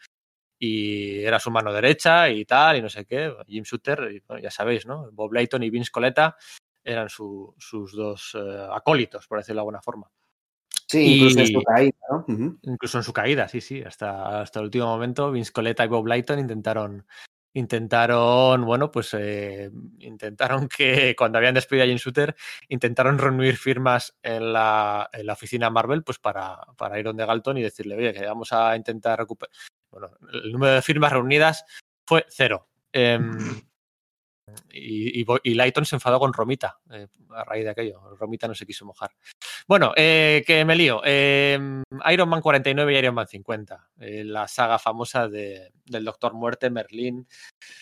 [0.58, 3.32] y era su mano derecha y tal, y no sé qué.
[3.46, 5.10] Jim Shooter, bueno, ya sabéis, ¿no?
[5.12, 6.36] Bob Layton y Vince Coletta
[6.82, 10.10] eran su, sus dos uh, acólitos, por decirlo de alguna forma.
[10.86, 12.24] Sí, y, incluso en su caída, ¿no?
[12.26, 12.58] Uh -huh.
[12.62, 13.82] Incluso en su caída, sí, sí.
[13.82, 17.06] Hasta, hasta el último momento, Vince Coletta y Bob Layton intentaron,
[17.58, 22.34] intentaron, bueno, pues eh, intentaron que cuando habían despedido a Jim Shooter,
[22.68, 27.58] intentaron reunir firmas en la, en la oficina Marvel, pues para, para Iron de Galton
[27.58, 29.50] y decirle, oye, que vamos a intentar recuperar
[29.90, 31.64] bueno, el número de firmas reunidas
[32.06, 32.68] fue cero.
[32.92, 33.18] Eh,
[34.72, 38.00] y, Lighton se enfadó con Romita eh, a raíz de aquello.
[38.16, 39.10] Romita no se quiso mojar.
[39.66, 41.02] Bueno, eh, que me lío.
[41.04, 41.58] Eh,
[42.10, 43.90] Iron Man 49 y Iron Man 50.
[44.00, 47.26] Eh, la saga famosa de, del Doctor Muerte, Merlín,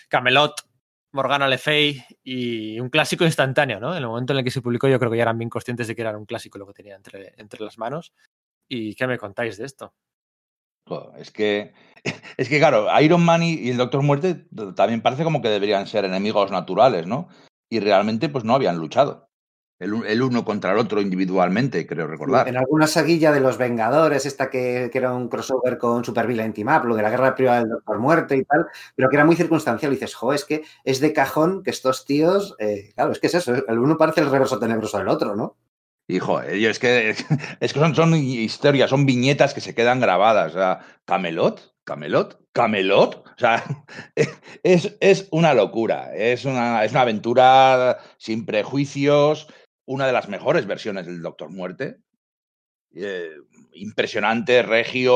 [0.08, 0.66] Camelot,
[1.12, 3.92] Morgana Le Fay y un clásico instantáneo, ¿no?
[3.92, 5.86] En el momento en el que se publicó, yo creo que ya eran bien conscientes
[5.86, 8.12] de que era un clásico lo que tenía entre, entre las manos.
[8.68, 9.94] ¿Y qué me contáis de esto?
[11.16, 11.72] Es que,
[12.36, 16.04] es que, claro, Iron Man y el Doctor Muerte también parece como que deberían ser
[16.04, 17.28] enemigos naturales, ¿no?
[17.70, 19.26] Y realmente, pues no habían luchado.
[19.78, 22.48] El, el uno contra el otro individualmente, creo recordar.
[22.48, 26.54] En alguna saguilla de los Vengadores, esta que, que era un crossover con Super Villain
[26.54, 29.26] Team Up, lo de la guerra privada del Doctor Muerte y tal, pero que era
[29.26, 29.92] muy circunstancial.
[29.92, 33.26] Y dices, jo, es que es de cajón que estos tíos, eh, claro, es que
[33.26, 35.56] es eso, el uno parece el reverso tenebroso del otro, ¿no?
[36.08, 37.10] Hijo, es que,
[37.60, 40.54] es que son, son, historias, son viñetas que se quedan grabadas.
[41.04, 43.24] Camelot, Camelot, Camelot.
[43.26, 43.64] O sea,
[44.62, 46.14] es, es una locura.
[46.14, 49.46] Es una, es una aventura sin prejuicios,
[49.86, 51.98] una de las mejores versiones del Doctor Muerte.
[52.94, 53.30] Eh,
[53.72, 55.14] impresionante, regio,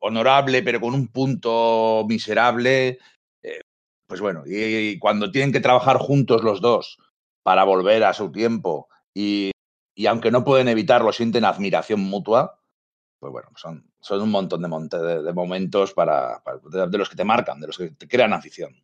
[0.00, 2.98] honorable, pero con un punto miserable.
[3.42, 3.60] Eh,
[4.06, 6.98] pues bueno, y, y cuando tienen que trabajar juntos los dos
[7.42, 9.52] para volver a su tiempo y
[9.96, 12.60] y aunque no pueden evitarlo, sienten admiración mutua,
[13.26, 17.24] pues bueno, son, son un montón de, monte, de, momentos para, de, los que te
[17.24, 18.74] marcan, de los que te crean afición.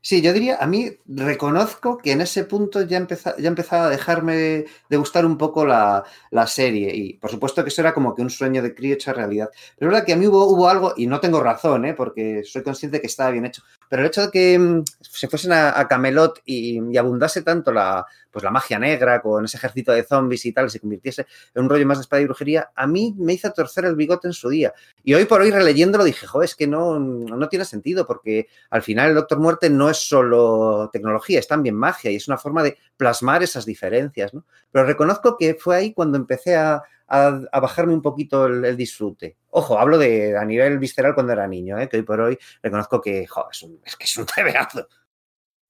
[0.00, 3.90] Sí, yo diría, a mí reconozco que en ese punto ya, empeza, ya empezaba a
[3.90, 8.12] dejarme de gustar un poco la, la, serie y por supuesto que eso era como
[8.12, 9.50] que un sueño de crío hecho realidad.
[9.78, 11.94] Pero es verdad que a mí hubo, hubo algo, y no tengo razón, ¿eh?
[11.94, 13.62] porque soy consciente que estaba bien hecho,
[13.92, 18.06] pero el hecho de que mm, se fuesen a, Camelot y, y, abundase tanto la,
[18.30, 21.68] pues la magia negra con ese ejército de zombies y tal, se convirtiese en un
[21.68, 24.48] rollo más de espada y brujería, a mí me hizo torcer el bigote en su
[24.48, 24.72] día.
[25.04, 28.80] Y hoy por hoy releyéndolo dije, jo, es que no, no tiene sentido porque al
[28.80, 32.62] final el Doctor Muerte no es solo tecnología, es también magia y es una forma
[32.62, 34.46] de plasmar esas diferencias, ¿no?
[34.70, 36.82] Pero reconozco que fue ahí cuando empecé a,
[37.12, 39.36] a, bajarme un poquito el, disfrute.
[39.50, 41.88] Ojo, hablo de a nivel visceral cuando era niño, ¿eh?
[41.88, 44.88] que hoy por hoy reconozco que, es, un, es que es un tebeazo.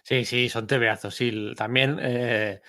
[0.05, 1.53] Sí, sí, son tebeazos, sí.
[1.57, 2.61] También eh,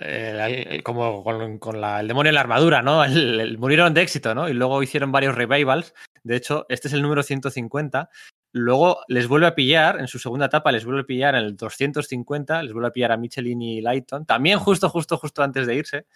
[0.00, 1.22] eh, como
[1.58, 3.04] con, la, el demonio en la armadura, ¿no?
[3.04, 4.48] El, murieron de éxito, ¿no?
[4.48, 5.94] Y luego hicieron varios revivals.
[6.22, 8.10] De hecho, este es el número 150.
[8.52, 11.56] Luego les vuelve a pillar, en su segunda etapa les vuelve a pillar en el
[11.56, 15.76] 250, les vuelve a pillar a Michelin y Lighton, también justo, justo, justo antes de
[15.76, 16.06] irse,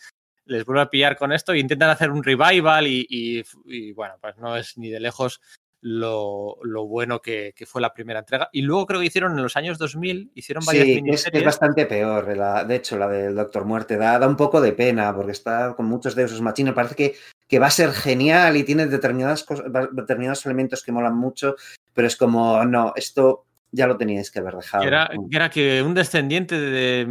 [0.46, 4.14] les vuelve a pillar con esto e intentan hacer un revival y, y, y bueno,
[4.20, 5.40] pues no es ni de lejos
[5.84, 8.48] lo, lo bueno que, que, fue la primera entrega.
[8.52, 11.84] Y luego creo que hicieron en los años 2000, hicieron varias sí, es, es, bastante
[11.84, 12.34] peor.
[12.34, 15.74] La, de hecho, la del Doctor Muerte da, da, un poco de pena porque está
[15.76, 16.72] con muchos de esos machines.
[16.72, 17.14] Parece que,
[17.46, 21.54] que va a ser genial y tiene determinadas cosas, determinados elementos que molan mucho,
[21.92, 24.84] pero es como, no, esto ya lo teníais que haber dejado.
[24.84, 27.06] Era, era que un descendiente de,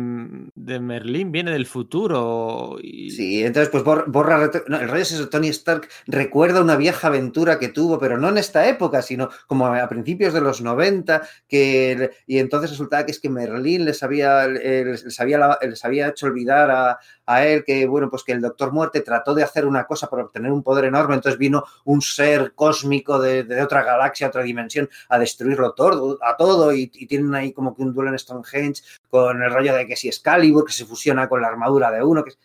[0.55, 2.77] de, Merlín viene del futuro.
[2.81, 3.11] Y...
[3.11, 7.07] Sí, entonces pues borra, borra no, el rollo es eso, Tony Stark recuerda una vieja
[7.07, 11.21] aventura que tuvo, pero no en esta época, sino como a principios de los 90,
[11.49, 16.27] que, y entonces resultaba que es que Merlín les había, les había, les había hecho
[16.27, 19.85] olvidar a, a él que, bueno, pues que el Doctor Muerte trató de hacer una
[19.85, 24.27] cosa para obtener un poder enorme, entonces vino un ser cósmico de, de otra galaxia,
[24.27, 27.93] otra dimensión, a destruirlo todo, a todo todo y, y tienen ahí como que un
[27.93, 31.47] duelo en Stonehenge con el rollo de que si Excalibur, que se fusiona con la
[31.47, 32.37] armadura de uno, que es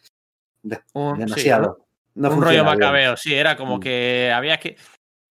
[0.65, 1.85] sí, demasiado.
[2.15, 3.81] No un rollo macabeo, sí, era como Mm.
[3.81, 4.77] que había que.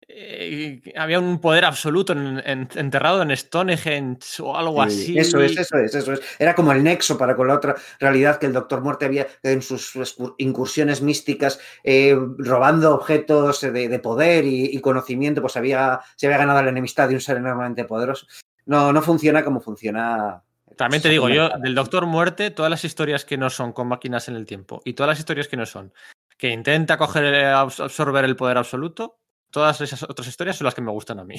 [0.07, 5.17] eh, había un poder absoluto en- en- enterrado en Stonehenge o algo Sí, así.
[5.17, 6.21] Eso es, eso es, eso es.
[6.37, 9.61] Era como el nexo para con la otra realidad que el Doctor Muerte había en
[9.63, 9.93] sus
[10.37, 16.37] incursiones místicas, eh, robando objetos de, de poder y, y conocimiento, pues había, se había
[16.37, 18.27] ganado la enemistad de un ser enormemente poderoso.
[18.65, 20.41] No, no funciona como funciona.
[20.75, 24.27] También te digo, yo, del Doctor Muerte, todas las historias que no son con máquinas
[24.27, 25.93] en el tiempo y todas las historias que no son,
[26.37, 29.19] que intenta coger, eh, abs- absorber el poder absoluto,
[29.51, 31.35] todas esas otras historias son las que me gustan a mí.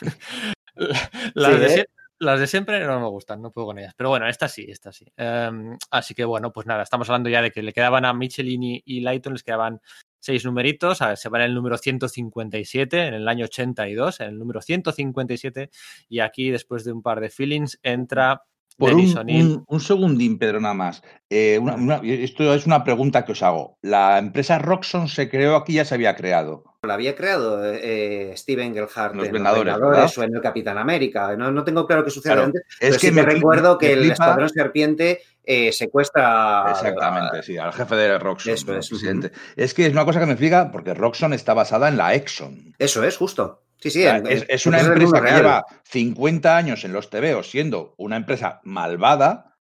[1.34, 1.86] las, Sí, de ¿eh?
[2.24, 3.94] Las de siempre no me gustan, no puedo con ellas.
[3.96, 5.06] Pero bueno, esta sí, esta sí.
[5.16, 8.82] Em, así que bueno, pues nada, estamos hablando ya de que le quedaban a Michelin
[8.84, 9.80] y Lighton, les quedaban
[10.24, 14.28] seis numeritos, a ver, se van en el número 157, en el año 82, en
[14.28, 15.70] el número 157,
[16.08, 18.42] y aquí después de un par de feelings entra
[18.76, 21.02] Por un, un- un segundín, Pedro, nada más.
[21.30, 23.78] Eh, una- una- esto es una pregunta que os hago.
[23.82, 26.64] ¿La empresa Roxxon se creó aquí ya se había creado?
[26.82, 30.10] La había creado eh, Steven Gelhart Los en Vengadores, Los ¿verdad?
[30.18, 31.36] o en el Capitán América.
[31.36, 33.72] No, no tengo claro qué sucede Claro, antes, Es pero sí me que fli- recuerdo
[33.74, 36.66] me que el flipa- Escuadrón Serpiente eh, secuestra.
[36.70, 39.30] Exactamente, sí, al jefe de Roxxon, Eso es, presidente.
[39.56, 42.74] Es que es una cosa que me explica porque Roxxon está basada en la Exxon.
[42.78, 43.62] Eso es, justo.
[43.84, 44.00] Sí, sí.
[44.00, 45.36] O sea, en- es, una empresa que real.
[45.36, 49.58] lleva 50 años en los TVOs siendo una empresa malvada,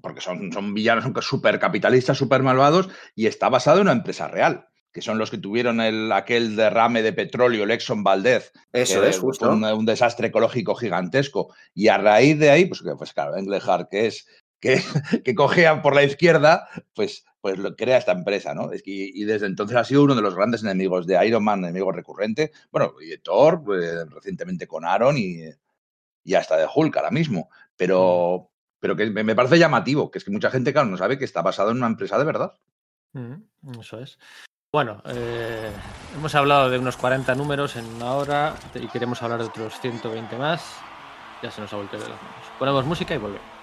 [0.00, 4.68] porque son, son villanos súper capitalistas, súper malvados, y está basado en una empresa real,
[4.90, 9.10] que son los que tuvieron el, aquel derrame de petróleo, el Exxon Valdez, Eso que
[9.10, 9.50] es, justo.
[9.50, 11.54] Un, un desastre ecológico gigantesco.
[11.74, 14.26] Y a raíz de ahí, pues, que, pues claro, Englehart, que es
[14.58, 14.80] que,
[15.22, 18.72] que cogea por la izquierda, pues, pues lo crea esta empresa, ¿no?
[18.72, 21.58] Es que, y desde entonces ha sido uno de los grandes enemigos de Iron Man,
[21.58, 22.52] enemigo recurrente.
[22.70, 25.40] Bueno, y de Thor, eh, recientemente con Aaron y,
[26.22, 27.50] y hasta de Hulk ahora mismo.
[27.76, 31.18] Pero, pero que me, me parece llamativo, que es que mucha gente, claro, no sabe
[31.18, 32.54] que está basado en una empresa de verdad.
[33.12, 33.34] Mm,
[33.78, 34.18] Eso es.
[34.72, 35.70] Bueno, eh,
[36.16, 40.38] hemos hablado de unos 40 números en una hora y queremos hablar de otros 120
[40.38, 40.78] más.
[41.42, 42.46] Ya se nos ha vuelto de las manos.
[42.58, 43.53] Ponemos música y volvemos.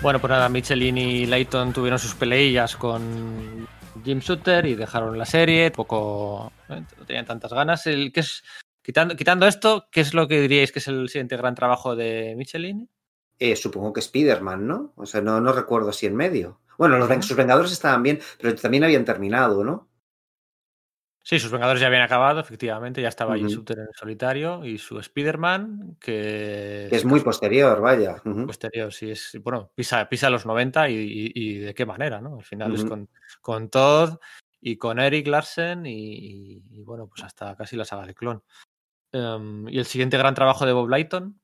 [0.00, 3.66] Bueno, pues nada, Michelin y Layton tuvieron sus peleillas con
[4.04, 5.70] Jim Shooter y dejaron la serie.
[5.72, 6.52] Poco.
[6.68, 7.86] eh, No tenían tantas ganas.
[7.86, 8.44] El, ¿qué es,
[8.82, 12.34] quitando, quitando esto, ¿qué es lo que diríais que es el siguiente gran trabajo de
[12.36, 12.88] Michelin?
[13.40, 14.92] Eh, supongo que Spider-Man, ¿no?
[14.96, 16.60] O sea, no, no recuerdo si en medio.
[16.78, 19.87] Bueno, los, sus Vengadores estaban bien, pero también habían terminado, ¿no?
[21.28, 23.02] Sí, sus Vengadores ya habían acabado, efectivamente.
[23.02, 23.56] Ya estaba Jim Ujú.
[23.56, 24.64] Shooter en el solitario.
[24.64, 26.86] Y su Spider-Man, que.
[26.88, 28.16] Que es muy posterior, vaya.
[28.46, 32.36] Posterior, sí, es, bueno, pisa, pisa los 90 y, y- y de qué manera, ¿no?
[32.38, 33.10] Al final es con,
[33.42, 34.16] con Todd
[34.62, 38.42] y con Eric Larsen y, y- y, bueno, pues hasta casi la saga de clon.
[39.12, 41.38] Em, y el siguiente gran trabajo de Bob Lighton,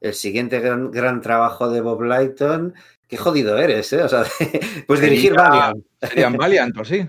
[0.00, 2.74] El siguiente gran, gran trabajo de Bob Lighton.
[3.06, 4.02] Qué jodido eres, ¿eh?
[4.02, 4.24] O sea,
[4.88, 5.86] pues dirigir Valiant.
[6.02, 7.06] Serían Valiant, o sí.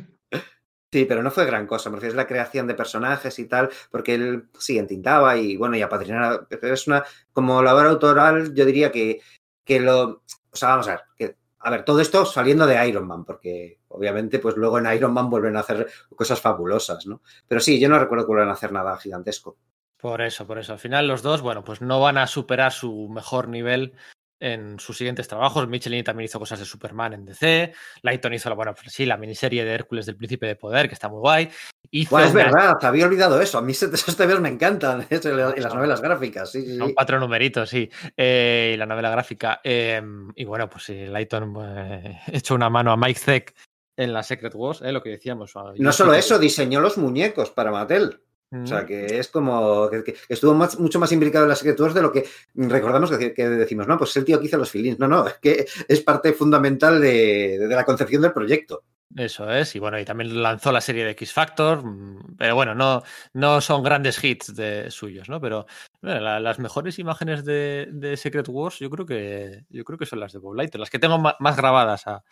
[0.92, 3.70] Sí, pero no fue gran cosa, me refiero, es la creación de personajes y tal,
[3.90, 6.46] porque él sí entintaba y bueno, y apadrinaba.
[6.50, 9.22] Pero es una, como labor autoral, yo diría que,
[9.64, 10.24] que lo.
[10.52, 13.80] O sea, vamos a ver, que, a ver, todo esto saliendo de Iron Man, porque
[13.88, 17.22] obviamente, pues luego en Iron Man vuelven a hacer cosas fabulosas, ¿no?
[17.48, 19.58] Pero sí, yo no recuerdo que vuelvan a hacer nada gigantesco.
[19.98, 20.74] por eso, por eso.
[20.74, 23.94] Al final los dos, bueno, pues no van a superar su mejor nivel
[24.42, 25.68] en sus siguientes trabajos.
[25.68, 27.72] Michelin también hizo cosas de Superman en DC.
[28.02, 30.96] Lighton hizo, la, bueno, pues sí, la miniserie de Hércules del Príncipe de Poder, que
[30.96, 31.50] está muy guay.
[31.92, 33.58] Hizo es una- verdad, había olvidado eso.
[33.58, 37.70] A mí esos TVs me encantan, en las novelas gráficas, sí, sí, Son cuatro numeritos,
[37.70, 37.90] sí.
[38.18, 39.62] Eh, y la novela gráfica.
[39.64, 40.02] Eh,
[40.36, 43.56] y bueno, pues sí, Lighton eh, echó una mano a Mike Zeck
[43.96, 45.54] en la Secret Wars, eh, lo que decíamos.
[45.78, 48.20] No solo eso, diseñó los muñecos para Mattel.
[48.54, 51.80] O sea, que es como que, que estuvo más- mucho más implicado en las Secret
[51.80, 54.58] Wars de lo que recordamos que, que decimos, no, pues es el tío que hizo
[54.58, 55.00] los filins.
[55.00, 58.84] No, no, es que es parte fundamental de, de la concepción del proyecto.
[59.16, 62.74] Eso es, y bueno, y también lanzó la serie de X Factor, mm, pero bueno,
[62.76, 65.42] no, no son grandes hits de suyos, ¿no?
[65.42, 65.66] Pero
[66.02, 70.06] bueno, la- las mejores imágenes de, de Secret Wars, yo creo que yo creo que
[70.06, 72.24] son las de Bob Lighton, las que tengo ma- más grabadas a,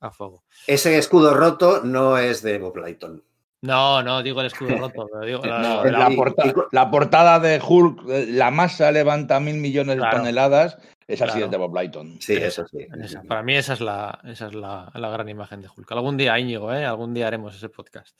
[0.00, 0.44] a fuego.
[0.68, 3.24] Ese escudo roto no es de Bob Lighton.
[3.62, 5.08] No, no, digo el escudo roto.
[5.24, 9.96] Digo, la, no, la, la, porta la, portada de Hulk, la masa levanta mil millones
[9.96, 10.10] claro.
[10.10, 10.78] de toneladas.
[11.06, 11.38] Esa claro.
[11.38, 12.20] sí es de Bob Lighton.
[12.20, 12.86] Sí, eso sí.
[13.02, 15.90] Esa, para mí esa es, la, esa es la, la, gran imagen de Hulk.
[15.92, 16.84] Algún día, Íñigo, ¿eh?
[16.84, 18.16] algún día haremos ese podcast.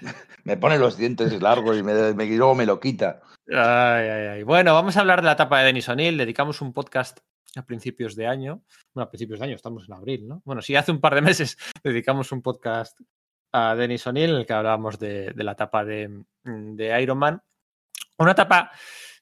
[0.44, 3.20] me pone los dientes largos y me, me, luego me lo quita.
[3.48, 4.42] Ay, ay, ay.
[4.44, 6.16] Bueno, vamos a hablar de la etapa de Denis O'Neill.
[6.16, 7.18] Dedicamos un podcast
[7.56, 8.62] a principios de año.
[8.94, 10.42] Bueno, a principios de año, estamos en abril, ¿no?
[10.44, 12.98] Bueno, sí, hace un par de meses dedicamos un podcast
[13.52, 16.24] a Denis O'Neill el que hablábamos de, la etapa de,
[17.00, 17.42] Iron Man.
[18.18, 18.72] Una etapa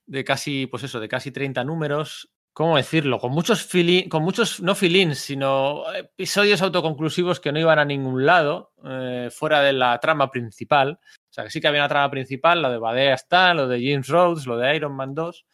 [0.07, 2.31] de casi, pues eso, de casi 30 números.
[2.53, 3.19] ¿Cómo decirlo?
[3.19, 3.69] Con muchos
[4.09, 9.61] con muchos, no feelings, sino episodios autoconclusivos que no iban a ningún lado, eh, fuera
[9.61, 10.99] de la trama principal.
[11.03, 13.79] O sea, que sí que había una trama principal, lo de Badea está, lo de
[13.79, 15.47] James Rhodes, lo de Iron Man 2,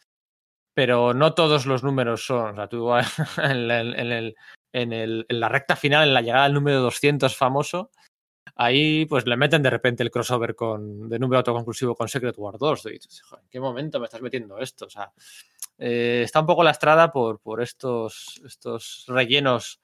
[0.73, 2.53] pero no todos los números son.
[2.53, 2.91] O sea, tú
[3.43, 4.33] en,
[4.73, 7.91] en la recta final, en la llegada al número 200 famoso,
[8.55, 12.57] ahí pues le meten de repente el crossover con, de número autoconclusivo con Secret War
[12.57, 12.85] 2.
[12.87, 14.85] Y dices, ¿en qué momento me estás metiendo esto?
[14.85, 15.11] O sea,
[15.77, 19.79] eh, está un poco lastrada por, por estos, estos rellenos.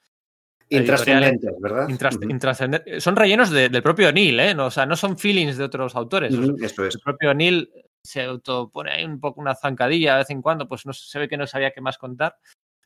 [0.70, 1.86] Intrascendentes, ¿verdad?
[1.86, 2.32] Uh -huh.
[2.32, 3.04] intrascendentes.
[3.04, 4.56] Son rellenos de, del propio Neil, ¿eh?
[4.56, 6.34] No, o sea, no son feelings de otros autores.
[6.34, 6.96] Uh -huh, eso es.
[6.96, 7.70] El propio Neil
[8.02, 11.28] se autopone ahí un poco una zancadilla de vez en cuando, pues no se ve
[11.28, 12.38] que no sabía qué más contar.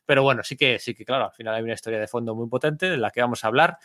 [0.04, 2.48] Pero bueno, sí que, sí que, claro, al final hay una historia de fondo muy
[2.48, 3.78] potente de la que vamos a hablar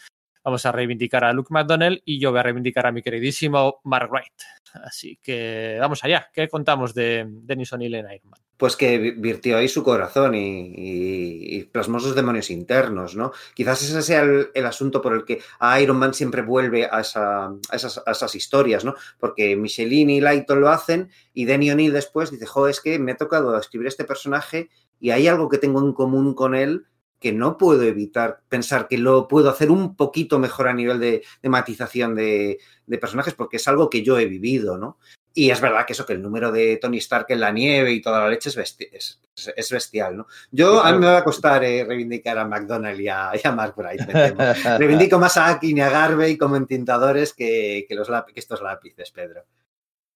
[0.43, 4.09] vamos a reivindicar a Luke McDonnell y yo voy a reivindicar a mi queridísimo Mark
[4.11, 4.33] Wright.
[4.73, 6.29] Así que vamos allá.
[6.33, 8.39] ¿Qué contamos de Dennis O'Neill en Iron Man?
[8.57, 13.31] Pues que virtió ahí su corazón y, y, y, plasmó sus demonios internos, ¿no?
[13.53, 17.53] Quizás ese sea el, asunto por el que a Iron Man siempre vuelve a, esa,
[17.71, 18.95] esas, historias, ¿no?
[19.19, 23.11] Porque Michelini y Lighton lo hacen y Denny O'Neill después dice, jo, es que me
[23.11, 24.69] ha tocado escribir este personaje
[24.99, 26.85] y hay algo que tengo en común con él
[27.23, 31.23] que no puedo evitar pensar que lo puedo hacer un poquito mejor a nivel de,
[31.41, 34.97] de matización de, de, personajes, porque es algo que yo he vivido, ¿no?
[35.33, 38.01] Y es verdad que eso, que el número de Tony Stark en la nieve y
[38.01, 39.21] toda la leche es, besti es,
[39.55, 40.27] es bestial, ¿no?
[40.51, 43.51] Yo, a mí me va a costar eh, reivindicar a McDonald y a, y a
[43.53, 44.01] Mark Bright,
[44.77, 49.11] Reivindico más a Akin y a Garvey como entintadores que, que, los que estos lápices,
[49.11, 49.45] Pedro.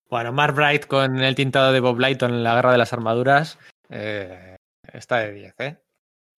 [0.09, 3.57] Bueno, Mark Bright con el tintado de Bob Lighton en la Guerra de las Armaduras
[3.89, 4.57] eh,
[4.93, 5.77] está de 10, ¿eh?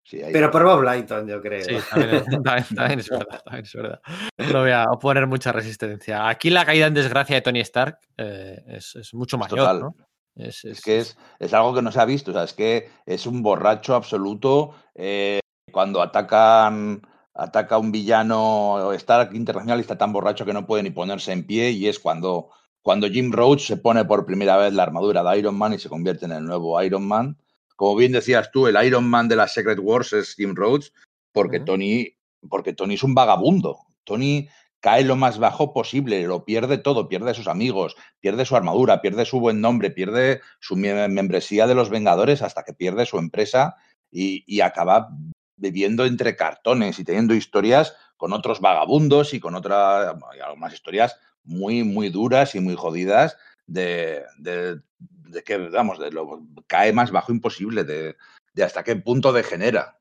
[0.08, 1.62] Sí, Pero por Bob Lighton, yo creo.
[1.62, 4.00] Sí, también, también, también, es verdad, también, es verdad,
[4.38, 6.30] No voy a oponer mucha resistencia.
[6.30, 9.80] Aquí la caída en desgracia de Tony Stark eh, es, es, mucho mayor, Total.
[9.80, 9.94] ¿no?
[10.34, 12.30] Es, es, que es, es, algo que no se ha visto.
[12.30, 14.74] O sea, es que es un borracho absoluto.
[14.94, 15.40] Eh,
[15.70, 17.02] cuando atacan
[17.34, 21.46] ataca un villano Stark internacional y está tan borracho que no puede ni ponerse en
[21.46, 21.72] pie.
[21.72, 22.48] Y es cuando,
[22.80, 25.90] cuando Jim Roach se pone por primera vez la armadura de Iron Man y se
[25.90, 27.36] convierte en el nuevo Iron Man
[27.78, 30.92] como bien decías tú, el Iron Man de las Secret Wars es Jim Rhodes,
[31.30, 31.64] porque, uh -huh.
[31.64, 32.16] Tony,
[32.50, 33.78] porque Tony es un vagabundo.
[34.02, 34.48] Tony
[34.80, 39.00] cae lo más bajo posible, lo pierde todo, pierde a sus amigos, pierde su armadura,
[39.00, 43.76] pierde su buen nombre, pierde su membresía de los Vengadores hasta que pierde su empresa
[44.10, 45.10] y, y acaba
[45.54, 51.84] viviendo entre cartones y teniendo historias con otros vagabundos y con otras, algunas historias muy,
[51.84, 53.36] muy duras y muy jodidas
[53.68, 58.16] de, de, de que, vamos, de lo cae más bajo imposible, de,
[58.54, 60.00] de hasta qué punto degenera.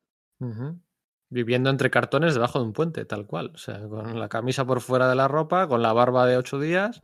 [1.30, 3.52] Viviendo entre cartones debajo de un puente, tal cual.
[3.54, 6.60] O sea, con la camisa por fuera de la ropa, con la barba de ocho
[6.60, 7.02] días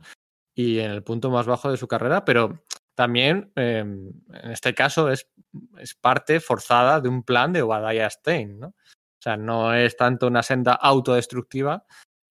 [0.54, 2.64] y en el punto más bajo de su carrera, pero
[2.94, 5.28] también eh, en este caso es,
[5.78, 8.68] es, parte forzada de un plan de Obadiah Stein, ¿no?
[8.68, 11.84] O sea, no es tanto una senda autodestructiva,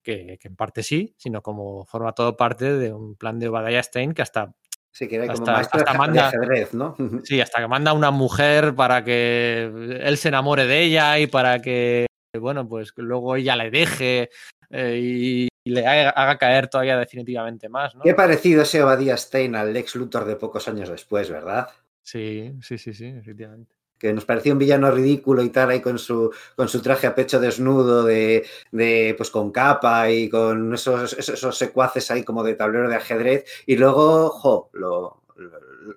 [0.04, 3.84] que, que, en parte sí, sino como forma todo parte de un plan de Obadiah
[3.84, 4.54] Stein que hasta
[4.94, 6.96] Sí, que era como hasta, hasta manda, ajedrez, ¿no?
[7.26, 9.64] Sí, hasta que manda una mujer para que
[10.02, 12.06] él se enamore de ella y para que,
[12.40, 14.30] bueno, pues luego ella le deje
[14.70, 18.04] eh, y, y, le haga, haga, caer todavía definitivamente más, ¿no?
[18.04, 21.70] Qué parecido ese Obadiah Stein al Lex Luthor de pocos años después, ¿verdad?
[22.04, 25.98] Sí, sí, sí, sí, efectivamente que nos parecía un villano ridículo y tal, ahí con
[25.98, 31.14] su, con su traje a pecho desnudo, de, de pues con capa y con esos,
[31.14, 35.24] esos, secuaces ahí como de tablero de ajedrez, y luego, jo, lo,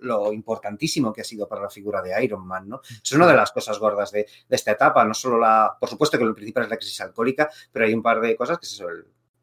[0.03, 2.81] lo, importantísimo que ha sido para la figura de Iron Man, ¿no?
[3.03, 6.17] Es una de las cosas gordas de, de, esta etapa, no solo la, por supuesto
[6.17, 8.73] que lo principal es la crisis alcohólica, pero hay un par de cosas que es
[8.75, 8.87] eso,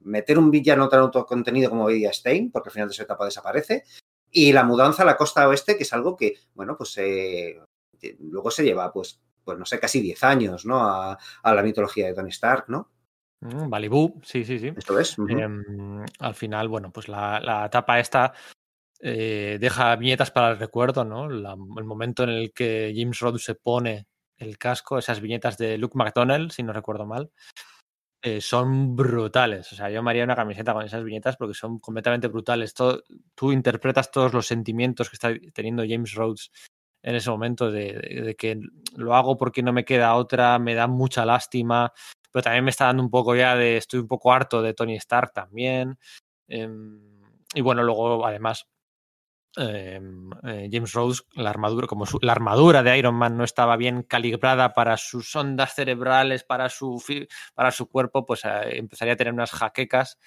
[0.04, 3.84] meter un villano tan autocontenido como Eddie Stein, porque al final de su etapa desaparece,
[4.32, 7.60] y la mudanza a la costa oeste, que es algo que, bueno, pues eh,
[8.20, 10.80] luego se lleva, pues, pues no sé, casi 10 años, ¿no?
[10.84, 12.92] A, a, la mitología de Tony Stark, ¿no?
[13.42, 14.72] Mm, Balibú, sí, sí, sí.
[14.76, 15.18] Esto es.
[15.18, 16.04] Uh -huh.
[16.04, 18.34] eh, al final, bueno, pues la, la etapa esta
[19.00, 21.30] eh, deja viñetas para el recuerdo, ¿no?
[21.30, 24.08] La, el momento en el que James Rhodes se pone
[24.38, 27.32] el casco, esas viñetas de Luke McDonnell, si no recuerdo mal.
[28.26, 29.72] eh, son brutales.
[29.74, 32.74] O sea, yo me haría una camiseta con esas viñetas porque son completamente brutales.
[32.74, 33.04] Todo,
[33.36, 36.52] tú interpretas todos los sentimientos que está teniendo James Rhodes
[37.04, 38.60] en ese momento de, que
[38.96, 41.94] lo hago porque no me queda otra, me da mucha lástima,
[42.32, 44.96] pero también me está dando un poco ya de, estoy un poco harto de Tony
[44.96, 46.00] Stark también.
[46.48, 46.68] Eh,
[47.56, 48.66] y bueno, luego además
[49.56, 50.02] eh,
[50.44, 54.74] eh, James Rhodes, la armadura, como la armadura de Iron Man no estaba bien calibrada
[54.74, 57.02] para sus ondas cerebrales, para su,
[57.54, 60.18] para su cuerpo, pues eh, empezaría a tener unas jaquecas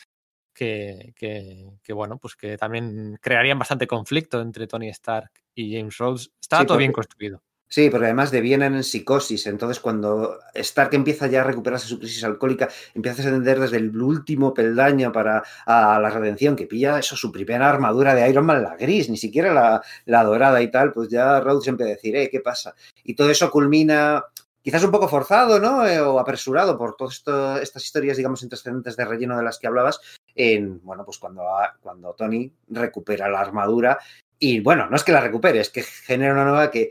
[0.56, 5.96] que, que, que, bueno, pues que también crearían bastante conflicto entre Tony Stark y James
[5.98, 6.32] Rhodes.
[6.40, 7.42] Estaba sí, todo porque, bien construido.
[7.68, 9.46] Sí, porque además devienen en psicosis.
[9.46, 14.00] Entonces, cuando Stark empieza ya a recuperarse su crisis alcohólica, empieza a ascender desde el
[14.00, 18.62] último peldaño para a la redención, que pilla eso, su primera armadura de Iron Man,
[18.62, 22.30] la gris, ni siquiera la, la dorada y tal, pues ya Rhodes siempre decir, eh,
[22.30, 22.74] ¿qué pasa?
[23.04, 24.24] Y todo eso culmina
[24.66, 25.86] quizás un poco forzado, ¿no?
[25.86, 27.22] Eh, o apresurado por todas
[27.62, 30.00] estas historias, digamos, antecedentes de relleno de las que hablabas,
[30.34, 31.44] en, bueno, pues cuando,
[31.80, 33.96] cuando Tony recupera la armadura
[34.40, 36.90] y, bueno, no es que la recupere, es que genera una nueva que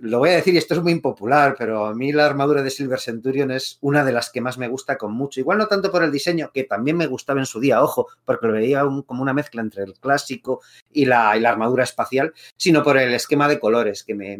[0.00, 2.70] lo voy a decir y esto es muy impopular, pero a mí la armadura de
[2.70, 5.40] Silver Centurion es una de las que más me gusta con mucho.
[5.40, 8.46] Igual no tanto por el diseño, que también me gustaba en su día, ojo, porque
[8.46, 10.60] lo veía como una mezcla entre el clásico
[10.92, 14.38] y la, y la, armadura espacial, sino por el esquema de colores, que me,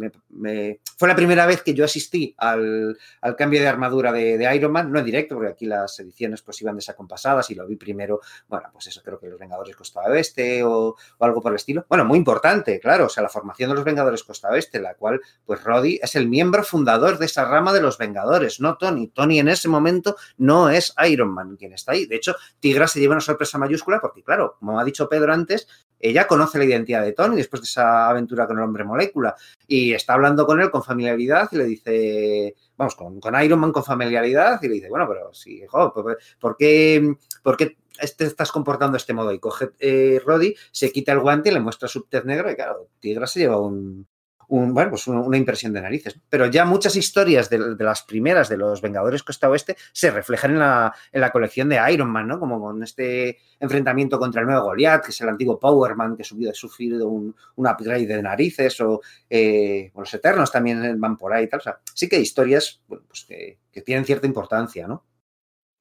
[0.98, 4.72] fue la primera vez que yo asistí al, al cambio de armadura de, de, Iron
[4.72, 8.20] Man, no en directo, porque aquí las ediciones pues iban desacompasadas y lo vi primero,
[8.48, 11.86] bueno, pues eso creo que los Vengadores Costa Oeste o, o algo por el estilo.
[11.88, 15.20] Bueno, muy importante, claro, o sea, la formación de los Vengadores Costa Oeste, la cual
[15.46, 19.08] pues Roddy es el miembro fundador de esa rama de los Vengadores, no Tony.
[19.08, 22.06] Tony en ese momento no es Iron Man quien está ahí.
[22.06, 25.68] De hecho, Tigra se lleva una sorpresa mayúscula porque, claro, como ha dicho Pedro antes,
[25.98, 29.34] ella conoce la identidad de Tony después de esa aventura con el hombre molécula
[29.66, 33.84] y está hablando con él con familiaridad y le dice, vamos, con, Iron Man con
[33.84, 37.76] familiaridad y le dice, bueno, pero sí, ¿por, ¿por, qué, por qué
[38.16, 39.32] te estás comportando de este modo?
[39.32, 42.56] Y coge eh, Roddy, se quita el guante y le muestra su tez negra y
[42.56, 44.06] claro, Tigra se lleva un,
[44.48, 46.18] un, bueno, pues una impresión de narices.
[46.28, 50.58] Pero ya muchas historias de, las primeras de los Vengadores Costa Oeste se reflejan en
[50.58, 52.38] la, en la, colección de Iron Man, ¿no?
[52.38, 56.22] Como con este enfrentamiento contra el nuevo Goliath, que es el antiguo Power Man que
[56.22, 61.44] ha sufrido un, un upgrade de narices, o eh, los Eternos también van por ahí
[61.44, 61.60] y tal.
[61.60, 65.04] O sí que hay historias pues que tienen cierta importancia, ¿no?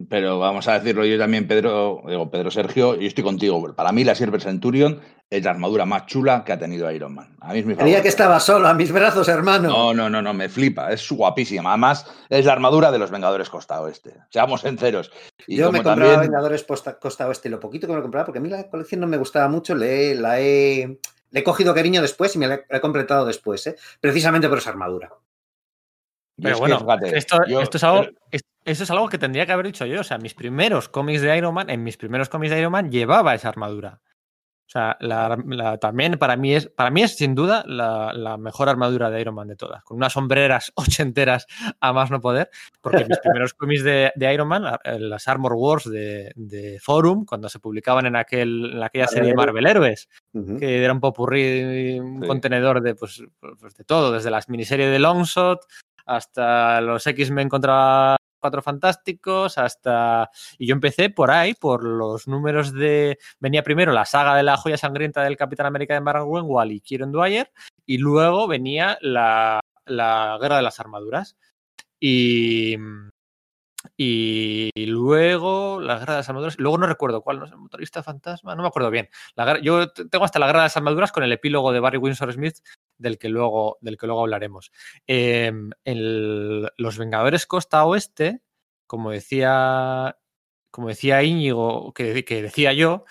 [0.10, 3.74] Pero vamos a decirlo yo también, Pedro, digo, Pedro Sergio, yo estoy contigo.
[3.74, 5.00] Para mí la Silver Centurion
[5.30, 7.38] es la armadura más chula que ha tenido Iron Man.
[7.40, 9.70] A mí es mi Creía que estaba solo a mis brazos, hermano.
[9.70, 11.70] No, no, no, no, me flipa, es guapísima.
[11.70, 14.16] Además, es la armadura de los Vengadores Costa Oeste.
[14.30, 15.12] Seamos sinceros.
[15.48, 16.20] Y yo me compraba también...
[16.32, 19.00] Vengadores Costa, Costa Oeste, lo poquito que me lo compraba, porque a mí la colección
[19.00, 21.00] no me gustaba mucho, le, la he,
[21.32, 23.78] le he cogido cariño después y me la he, completado después, ¿eh?
[24.02, 25.10] precisamente por esa armadura.
[26.42, 28.55] Pero bueno, que, fíjate, esto, yo, esto, es algo, pero...
[28.66, 30.02] esto es algo que tendría que haber dicho yo.
[30.02, 32.92] O sea, mis primeros cómics de Iron Man, en mis primeros cómics de Iron Man
[32.92, 34.02] llevaba esa armadura.
[34.68, 38.36] O sea, la, la, también para mí es, para mí es sin duda la, la,
[38.38, 41.46] mejor armadura de Iron Man de todas, con unas sombreras ochenteras
[41.80, 42.50] a más no poder,
[42.82, 47.48] porque mis primeros cómics de, de, Iron Man, las Armor Wars de, de, Forum, cuando
[47.48, 50.60] se publicaban en, aquel, en aquella serie de Marvel Héroes, uh -huh.
[50.60, 52.28] que era un popurrí, un sí.
[52.28, 55.60] contenedor de, pues, pues, de todo, desde las miniseries de Longshot
[56.08, 60.30] hasta los X-Men contra Cuatro Fantásticos, hasta...
[60.60, 63.18] Y yo empecé por ahí, por los números de...
[63.40, 66.82] Venía primero la saga de la joya sangrienta del Capitán América de Mark Wenwall y
[66.82, 67.52] Kieron Dwyer,
[67.88, 71.36] y luego venía la, la Guerra de las Armaduras.
[72.00, 72.78] Y...
[73.98, 78.54] Y luego la guerra de las armaduras, luego no recuerdo cuál, no sé, motorista fantasma,
[78.56, 79.10] no me acuerdo bien.
[79.36, 82.34] La, yo tengo hasta la guerra de las armaduras con el epílogo de Barry Windsor
[82.34, 82.58] Smith
[82.98, 84.72] del que luego, del que luego hablaremos.
[85.08, 85.52] Eh,
[85.86, 88.42] el, los Vengadores Costa Oeste,
[88.88, 90.18] como decía,
[90.72, 93.06] como decía Íñigo, que, que decía yo,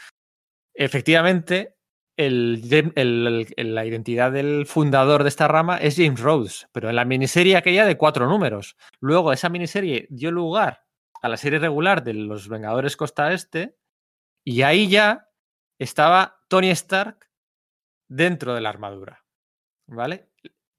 [0.75, 1.74] efectivamente,
[2.17, 7.87] la identidad del fundador de esta rama es James Rhodes, pero en la miniserie aquella
[7.87, 8.77] de cuatro números.
[9.01, 10.85] Luego esa miniserie dio lugar
[11.23, 13.77] a la serie regular de los Vengadores Costa Este
[14.45, 15.31] y ahí ya
[15.79, 17.31] estaba Tony Stark
[18.09, 19.25] dentro de la armadura.
[19.87, 20.29] ¿Vale?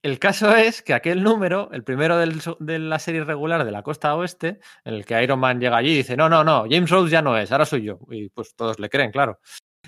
[0.06, 4.16] El caso es que aquel número, el primero de la serie regular de la costa
[4.16, 7.10] oeste, en el que Iron Man llega allí y dice, no, no, no, James Rhodes
[7.10, 7.98] ya no es, ahora soy yo.
[8.12, 9.40] Y pues todos le creen, claro.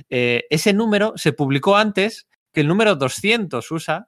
[0.09, 4.07] Eh, ese número se publicó antes que el número 200 USA,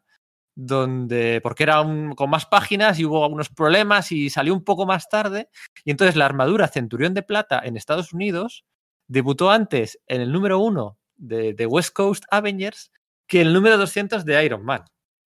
[0.56, 4.86] donde, porque era un, con más páginas y hubo algunos problemas y salió un poco
[4.86, 5.50] más tarde.
[5.86, 8.66] Y entonces la armadura Centurión de Plata en Estados Unidos
[9.08, 12.92] debutó antes en el número 1 de, de West Coast Avengers
[13.28, 14.84] que el número 200 de Iron Man.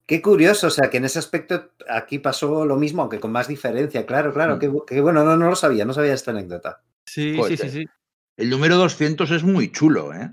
[0.06, 3.48] Qué curioso, o sea, que en ese aspecto aquí pasó lo mismo, aunque con más
[3.48, 4.84] diferencia, claro, claro, mm.
[4.86, 6.82] que, bueno, no, no, lo sabía, no sabía esta anécdota.
[7.06, 7.86] Sí, sí, sí, sí.
[8.36, 10.30] El número 200 es muy chulo, ¿eh?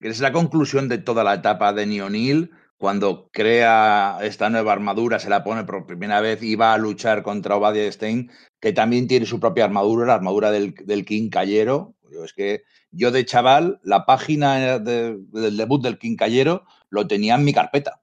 [0.00, 5.28] Es la conclusión de toda la etapa de Neil cuando crea esta nueva armadura, se
[5.28, 8.30] la pone por primera vez y va a luchar contra Obadiah Stein,
[8.60, 11.96] que también tiene su propia armadura, la armadura del, del King Cayero.
[12.24, 12.62] Es que
[12.92, 18.00] yo de chaval, la página del debut del King Cayero lo tenía en mi carpeta.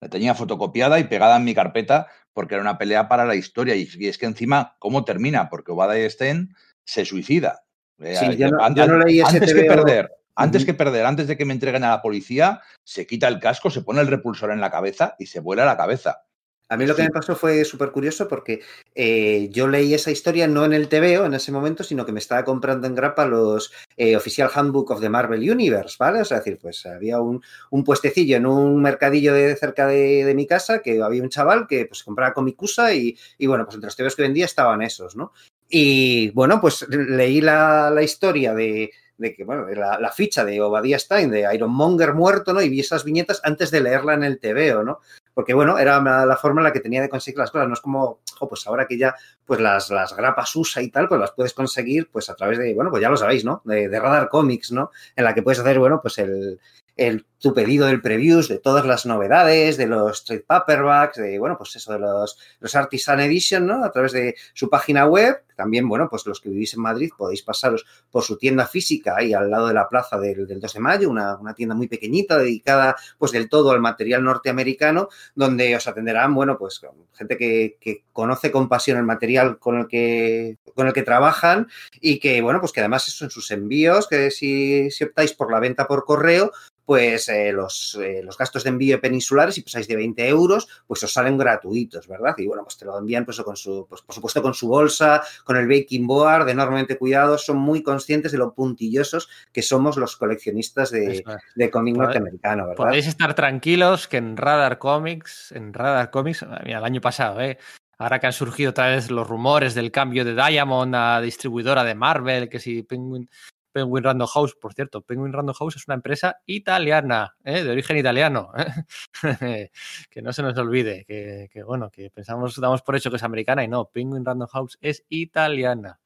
[0.00, 3.76] La tenía fotocopiada y pegada en mi carpeta porque era una pelea para la historia.
[3.76, 5.50] Y, es que encima, ¿cómo termina?
[5.50, 6.54] Porque Obadiah Stein
[6.84, 7.64] se suicida.
[7.98, 10.08] Sí, yo no, leí ese antes que perder,
[10.38, 13.70] antes que perder, antes de que me entreguen a la policía, se quita el casco,
[13.70, 16.22] se pone el repulsor en la cabeza y se vuela la cabeza.
[16.70, 18.60] A mí lo que me pasó fue súper curioso porque
[18.94, 22.18] eh, yo leí esa historia no en el TVO en ese momento, sino que me
[22.18, 26.20] estaba comprando en grapa los eh, Official Handbook of the Marvel Universe, ¿vale?
[26.20, 27.42] O sea, es decir, pues había un,
[27.86, 32.04] puestecillo en un mercadillo de cerca de, mi casa que había un chaval que pues
[32.04, 35.32] compraba Comicusa y, y bueno, pues entre los TVOs que vendía estaban esos, ¿no?
[35.68, 41.30] Y bueno, pues leí la, historia de, que, bueno, la, la, ficha de Obadiah Stein,
[41.30, 42.62] de Iron Monger muerto, ¿no?
[42.62, 45.00] Y vi esas viñetas antes de leerla en el TVO, ¿no?
[45.38, 47.80] porque bueno, era la forma en la que tenía de conseguir las cosas, no es
[47.80, 48.18] como,
[48.48, 49.14] pues ahora que ya
[49.48, 52.74] pues las, las grapas USA y tal, pues las puedes conseguir pues a través de,
[52.74, 53.62] bueno, pues ya lo sabéis, ¿no?
[53.64, 54.90] De, Radar Comics, ¿no?
[55.16, 56.60] En la que puedes hacer, bueno, pues el,
[56.98, 61.56] el, tu pedido del previews de todas las novedades, de los trade paperbacks, de, bueno,
[61.56, 63.84] pues eso, de los, los Artisan Edition, ¿no?
[63.84, 65.42] A través de su página web.
[65.56, 69.32] También, bueno, pues los que vivís en Madrid podéis pasaros por su tienda física ahí
[69.32, 72.38] al lado de la plaza del, del 2 de mayo, una, una, tienda muy pequeñita
[72.38, 76.80] dedicada, pues del todo al material norteamericano, donde os atenderán, bueno, pues
[77.14, 81.68] gente que conoce con pasión el material con el que, con el que trabajan
[82.00, 85.50] y que, bueno, pues que además eso en sus envíos, que si, si optáis por
[85.50, 86.52] la venta por correo,
[86.88, 91.02] pues eh, los, eh, los, gastos de envío peninsulares, si pasáis de 20 euros, pues
[91.02, 92.34] os salen gratuitos, ¿verdad?
[92.38, 95.22] Y bueno, pues te lo envían, pues, con su, pues, por supuesto, con su bolsa,
[95.44, 100.16] con el baking board, enormemente cuidados, son muy conscientes de lo puntillosos que somos los
[100.16, 101.22] coleccionistas de,
[101.56, 102.86] de cómic norteamericano, ¿verdad?
[102.86, 107.58] Podéis estar tranquilos que en Radar Comics, en Radar Comics, mira, el año pasado, ¿eh?
[107.98, 111.96] Ahora que han surgido otra vez los rumores del cambio de Diamond a distribuidora de
[111.96, 113.28] Marvel, que si Penguin
[113.74, 117.64] Random House, por cierto, Penguin Random House es una empresa italiana, ¿eh?
[117.64, 119.70] de origen italiano, ¿eh?
[120.10, 123.64] que no se nos olvide, que, bueno, que pensamos, damos por hecho que es americana
[123.64, 125.98] y no, Penguin Random House es italiana.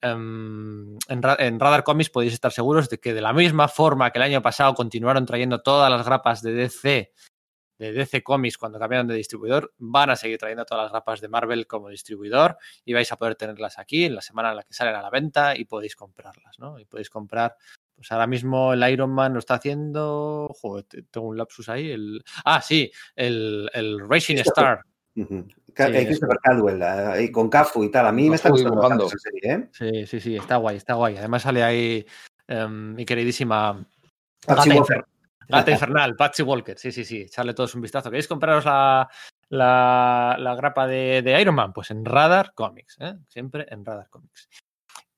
[0.00, 4.18] Em, en, en, Radar Comics podéis estar seguros de que de la misma forma que
[4.18, 7.12] el año pasado continuaron trayendo todas las grapas de DC
[7.82, 11.28] de DC Comics cuando cambiaron de distribuidor, van a seguir trayendo todas las grapas de
[11.28, 14.72] Marvel como distribuidor y vais a poder tenerlas aquí en la semana en la que
[14.72, 16.78] salen a la venta y podéis comprarlas, ¿no?
[16.78, 17.56] Y podéis comprar,
[17.96, 22.22] pues ahora mismo el Iron Man lo está haciendo, joder, tengo un lapsus ahí, el,
[22.44, 24.82] ah, sí, el, el Racing Star.
[25.74, 28.06] Christopher Caldwell, con Cafu y tal.
[28.06, 29.68] A mí me está gustando esa serie, ¿eh?
[29.72, 31.16] Sí, sí, sí, está guay, está guay.
[31.16, 32.06] Además sale ahí
[32.48, 33.84] um, mi queridísima
[35.52, 36.78] Gata Infernal, Patsy Walker.
[36.78, 37.22] Sí, sí, sí.
[37.22, 38.10] Echarle todos un vistazo.
[38.10, 39.08] ¿Queréis compraros la,
[39.50, 41.72] la, grapa de, Iron Man?
[41.72, 42.96] Pues en Radar Comics.
[43.00, 43.14] ¿eh?
[43.28, 44.48] Siempre en Radar Comics.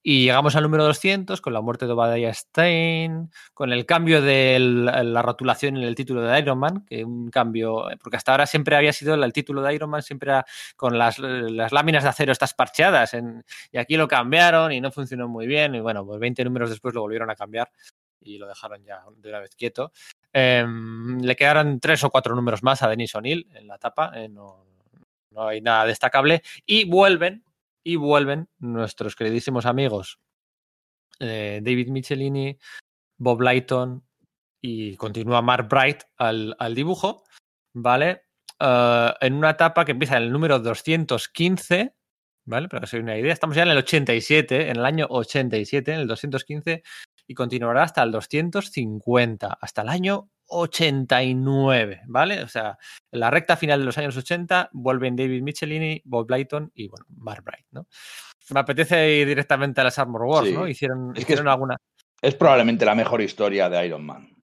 [0.06, 4.58] Y llegamos al número 200 con la muerte de Obadiah Stein, con el cambio de
[4.58, 8.76] la rotulación en el título de Iron Man, que un cambio, porque hasta ahora siempre
[8.76, 10.44] había sido el, título de Iron Man, siempre era
[10.76, 13.16] con las, las láminas de acero estas parcheadas,
[13.72, 16.94] y aquí lo cambiaron y no funcionó muy bien, y bueno, pues 20 números después
[16.94, 17.70] lo volvieron a cambiar
[18.20, 19.92] y lo dejaron ya de una vez quieto.
[20.36, 20.66] Eh,
[21.20, 24.66] le quedaron tres o cuatro números más a Denis O'Neill en la tapa, eh, no,
[25.30, 26.42] no, hay nada destacable.
[26.66, 27.44] Y vuelven,
[27.84, 30.18] y vuelven nuestros queridísimos amigos
[31.20, 32.58] eh, David Michelini,
[33.18, 34.04] Bob Lighton
[34.60, 37.24] y continúa Mark Bright al, al dibujo,
[37.74, 38.22] ¿vale?
[38.60, 41.94] Uh, en una etapa que empieza en el número 215,
[42.46, 42.68] ¿vale?
[42.68, 46.00] Para que se una idea, estamos ya en el 87, en el año 87, en
[46.00, 46.82] el 215
[47.26, 52.42] y continuará hasta el 250, hasta el año 89, ¿vale?
[52.42, 52.78] O sea,
[53.10, 57.06] en la recta final de los años 80 vuelven David Michelini, Bob Blyton y, bueno,
[57.08, 57.86] Mark Bright, ¿no?
[58.50, 60.68] Me apetece ir directamente a las Armor Wars, ¿no?
[60.68, 61.76] Hicieron, hicieron alguna...
[62.20, 64.34] Es probablemente la mejor historia de Iron Man.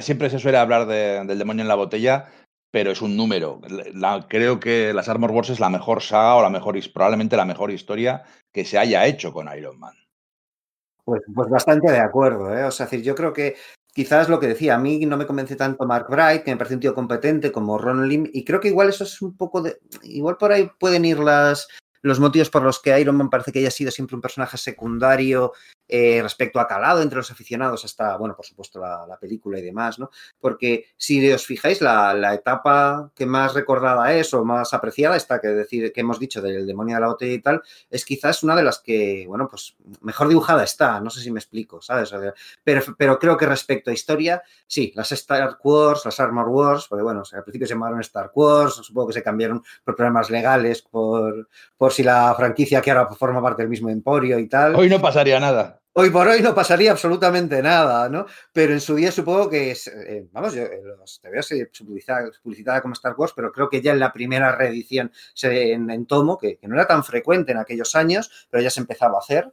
[0.00, 2.28] Siempre se suele hablar de, del demonio en la botella,
[2.70, 3.60] pero es un número.
[3.94, 7.44] La, creo que las Armor Wars es la mejor saga o la mejor, probablemente la
[7.44, 9.94] mejor historia que se haya hecho con Iron Man.
[11.06, 12.64] Pues, pues bastante de acuerdo, ¿eh?
[12.64, 13.56] O sea, decir, yo creo que
[13.92, 16.74] quizás lo que decía, a mí no me convence tanto Mark Bright, que me parece
[16.74, 19.78] un tío competente como Ron Lim, y creo que igual eso es un poco de.
[20.02, 21.68] Igual por ahí pueden ir las,
[22.02, 25.52] los motivos por los que Iron Man parece que haya sido siempre un personaje secundario
[25.92, 29.62] eh, respecto a calado entre los aficionados hasta, bueno, por supuesto, la, la película y
[29.62, 30.10] demás, ¿no?
[30.38, 35.40] Porque si os fijáis, la, la, etapa que más recordada es o más apreciada, esta
[35.40, 38.54] que, decir, que hemos dicho del demonio de la botella y tal, es quizás una
[38.54, 42.14] de las que, bueno, pues mejor dibujada está, no sé si me explico, ¿sabes?
[42.62, 47.02] Pero, pero creo que respecto a historia, sí, las Star Wars, las Armor Wars, porque
[47.02, 51.48] bueno, al principio se llamaron Star Wars, supongo que se cambiaron por problemas legales, por,
[51.76, 54.74] por si la franquicia que ahora forma parte del mismo emporio y tal.
[54.74, 55.80] Hoy no pasaría nada.
[55.92, 58.24] Hoy por hoy no pasaría absolutamente nada, ¿no?
[58.52, 62.30] Pero en su día supongo que, es, eh, vamos, yo eh, los TVO se publicitaba,
[62.42, 66.06] publicitada como Star Wars, pero creo que ya en la primera reedición se, en, en,
[66.06, 69.20] tomo, que, que, no era tan frecuente en aquellos años, pero ya se empezaba a
[69.20, 69.52] hacer,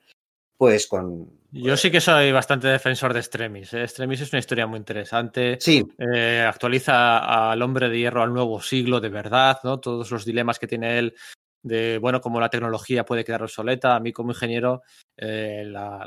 [0.58, 1.38] pues con...
[1.52, 3.74] Yo sí que soy bastante defensor de Extremis.
[3.74, 3.84] ¿eh?
[3.84, 5.58] Extremis es una historia muy interesante.
[5.60, 5.84] Sí.
[5.98, 9.80] Eh, actualiza al hombre de hierro al nuevo siglo de verdad, ¿no?
[9.80, 11.16] Todos los dilemas que tiene él
[11.68, 13.96] de bueno cómo la tecnología puede quedar obsoleta.
[13.96, 14.84] A mí como ingeniero
[15.16, 16.06] eh, la,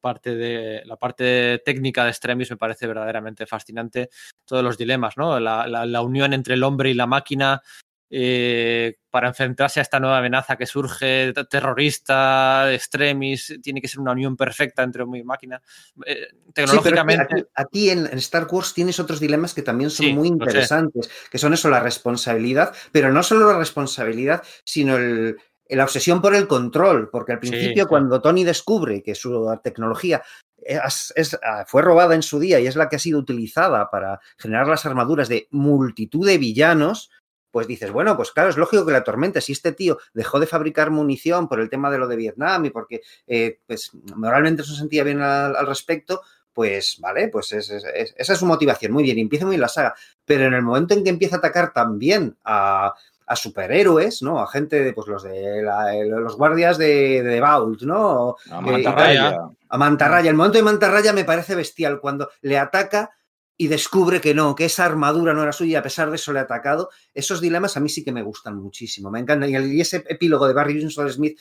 [0.00, 4.10] parte de la parte técnica de Extremis me parece verdaderamente fascinante.
[4.44, 5.38] Todos los dilemas, ¿no?
[5.38, 7.62] La, la unión entre el hombre y la máquina.
[8.10, 14.12] Eh, para enfrentarse a esta nueva amenaza que surge terrorista, extremis, tiene que ser una
[14.12, 15.60] unión perfecta entre hombre y máquina.
[16.04, 17.26] Eh, tecnológicamente.
[17.30, 20.28] Sí, aquí, aquí en, en, Star Wars tienes otros dilemas que también son sí, muy
[20.28, 25.36] interesantes, que son eso, la responsabilidad, pero no solo la responsabilidad, sino el,
[25.68, 30.22] la obsesión por el control, porque al principio sí, cuando Tony descubre que su tecnología
[30.58, 33.90] es, es, ah, fue robada en su día y es la que ha sido utilizada
[33.90, 37.10] para generar las armaduras de multitud de villanos,
[37.54, 40.48] pues dices, bueno, pues claro, es lógico que la tormenta, si este tío dejó de
[40.48, 44.74] fabricar munición por el tema de lo de Vietnam y porque eh, pues, moralmente se
[44.74, 46.20] sentía bien al, al respecto,
[46.52, 49.60] pues vale, pues es, es, es, esa es su motivación, muy bien, empieza muy bien
[49.60, 49.94] la saga,
[50.24, 52.92] pero en el momento en que empieza a atacar también a,
[53.24, 54.40] a superhéroes, ¿no?
[54.40, 58.34] A gente de, pues los de la, los guardias de, de Vault, ¿no?
[58.50, 59.30] A Mantarraya.
[59.30, 60.28] Eh, a Mantarraya.
[60.28, 63.12] El momento de Mantarraya me parece bestial cuando le ataca
[63.56, 66.32] y descubre que no, que esa armadura no era suya y a pesar de eso
[66.32, 66.90] le ha atacado.
[67.12, 69.10] Esos dilemas a mí sí que me gustan muchísimo.
[69.10, 69.50] Me encantan.
[69.50, 71.38] Y ese epílogo de Barry Winston Smith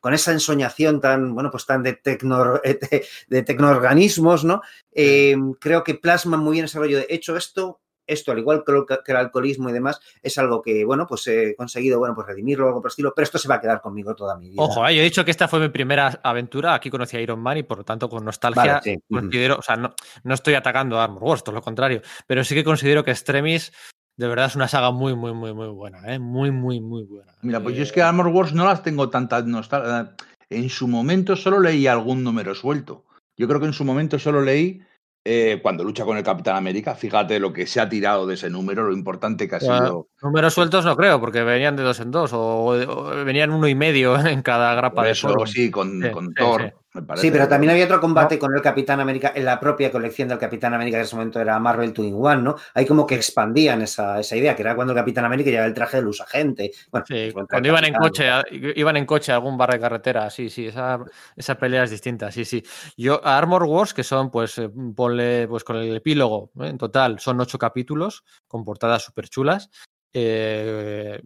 [0.00, 2.60] con esa ensoñación tan, bueno, pues tan de, tecno,
[3.28, 4.62] de tecnoorganismos, ¿no?
[4.92, 9.12] Eh, creo que plasman muy bien ese rollo de hecho esto, esto, al igual que
[9.12, 12.68] el alcoholismo y demás, es algo que, bueno, pues he conseguido, bueno, pues redimirlo o
[12.68, 14.62] algo por el estilo, pero esto se va a quedar conmigo toda mi vida.
[14.62, 17.40] Ojo, eh, yo he dicho que esta fue mi primera aventura, aquí conocí a Iron
[17.40, 18.98] Man y por lo tanto con nostalgia vale, sí.
[19.10, 22.54] considero, o sea, no, no, estoy atacando a Armor Wars, todo lo contrario, pero sí
[22.54, 23.72] que considero que Extremis
[24.16, 26.18] de verdad es una saga muy, muy, muy, muy buena, ¿eh?
[26.18, 27.32] muy, muy, muy buena.
[27.42, 30.14] Mira, pues yo es que Armor Wars no las tengo tantas nostalgia.
[30.48, 33.04] En su momento solo leí algún número suelto.
[33.36, 34.80] Yo creo que en su momento solo leí
[35.28, 36.94] eh, cuando lucha con el Capitán América.
[36.94, 40.08] Fíjate lo que se ha tirado de ese número, lo importante que ha bueno, sido.
[40.22, 43.74] Números sueltos no creo, porque venían de dos en dos, o, o venían uno y
[43.74, 46.62] medio en cada grapa Por de eso, sí, con, Sí, con sí, Thor.
[46.62, 46.85] sí.
[47.16, 50.38] Sí, pero también había otro combate con el Capitán América en la propia colección del
[50.38, 52.56] Capitán América, que en ese momento era Marvel 2 in One, ¿no?
[52.74, 55.74] Ahí como que expandían esa, esa idea, que era cuando el Capitán América llevaba el
[55.74, 56.70] traje del usagente.
[56.90, 59.80] Bueno, Sí, pues, cuando iban en coche, a- iban en coche a algún bar de
[59.80, 60.98] carretera, sí, sí, esa,
[61.36, 62.62] esa pelea es distinta, sí, sí.
[62.96, 66.68] Yo, a Armor Wars, que son, pues, eh, ponle, pues con el epílogo, ¿eh?
[66.68, 69.70] en total son ocho capítulos, con portadas súper chulas.
[70.12, 71.20] Eh,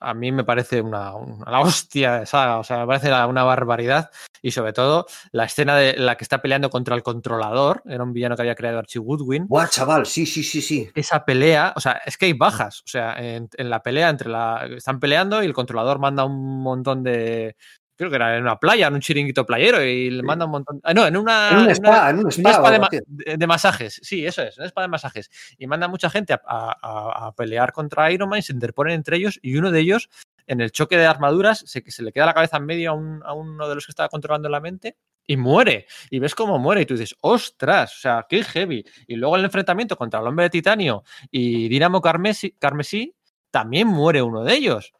[0.00, 3.26] a mí me parece una, una la hostia de saga, o sea, me parece la-
[3.26, 4.10] una barbaridad.
[4.42, 8.12] Y sobre todo, la escena de la que está peleando contra el controlador, era un
[8.12, 9.46] villano que había creado Archie Woodwin.
[9.46, 10.88] Buah, chaval, sí, sí, sí, sí.
[10.94, 14.30] esa pelea, o sea, es que hay bajas, o sea, en, en, la pelea entre
[14.30, 14.66] la.
[14.76, 17.56] Están peleando y el controlador manda un montón de.
[18.00, 20.80] Creo que era en una playa, en un chiringuito playero, y le manda un montón.
[20.84, 21.50] Ah, no, en una.
[21.50, 22.50] En un spa, en un una spa.
[22.52, 25.30] spa de, ma- masajes, sí, eso es, un spa de masajes.
[25.58, 29.18] Y manda mucha gente a, a- a pelear contra Iron Man y se interponen entre
[29.18, 30.08] ellos, y uno de ellos,
[30.46, 33.20] en el choque de armaduras, se, se le queda la cabeza en medio a, un-
[33.22, 34.96] a uno de los que estaba controlando la mente
[35.26, 35.86] y muere.
[36.08, 38.82] Y ves cómo muere y tú dices, ostras, o sea, qué heavy.
[39.08, 43.14] Y luego el enfrentamiento contra el hombre de titanio y Dinamo Carmesí, Carmesí
[43.50, 44.94] también muere uno de ellos.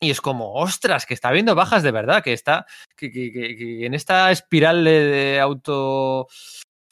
[0.00, 2.66] Y es como, ostras, que está habiendo bajas de verdad, que está,
[2.96, 6.28] que, que- que- que en esta espiral de, de auto...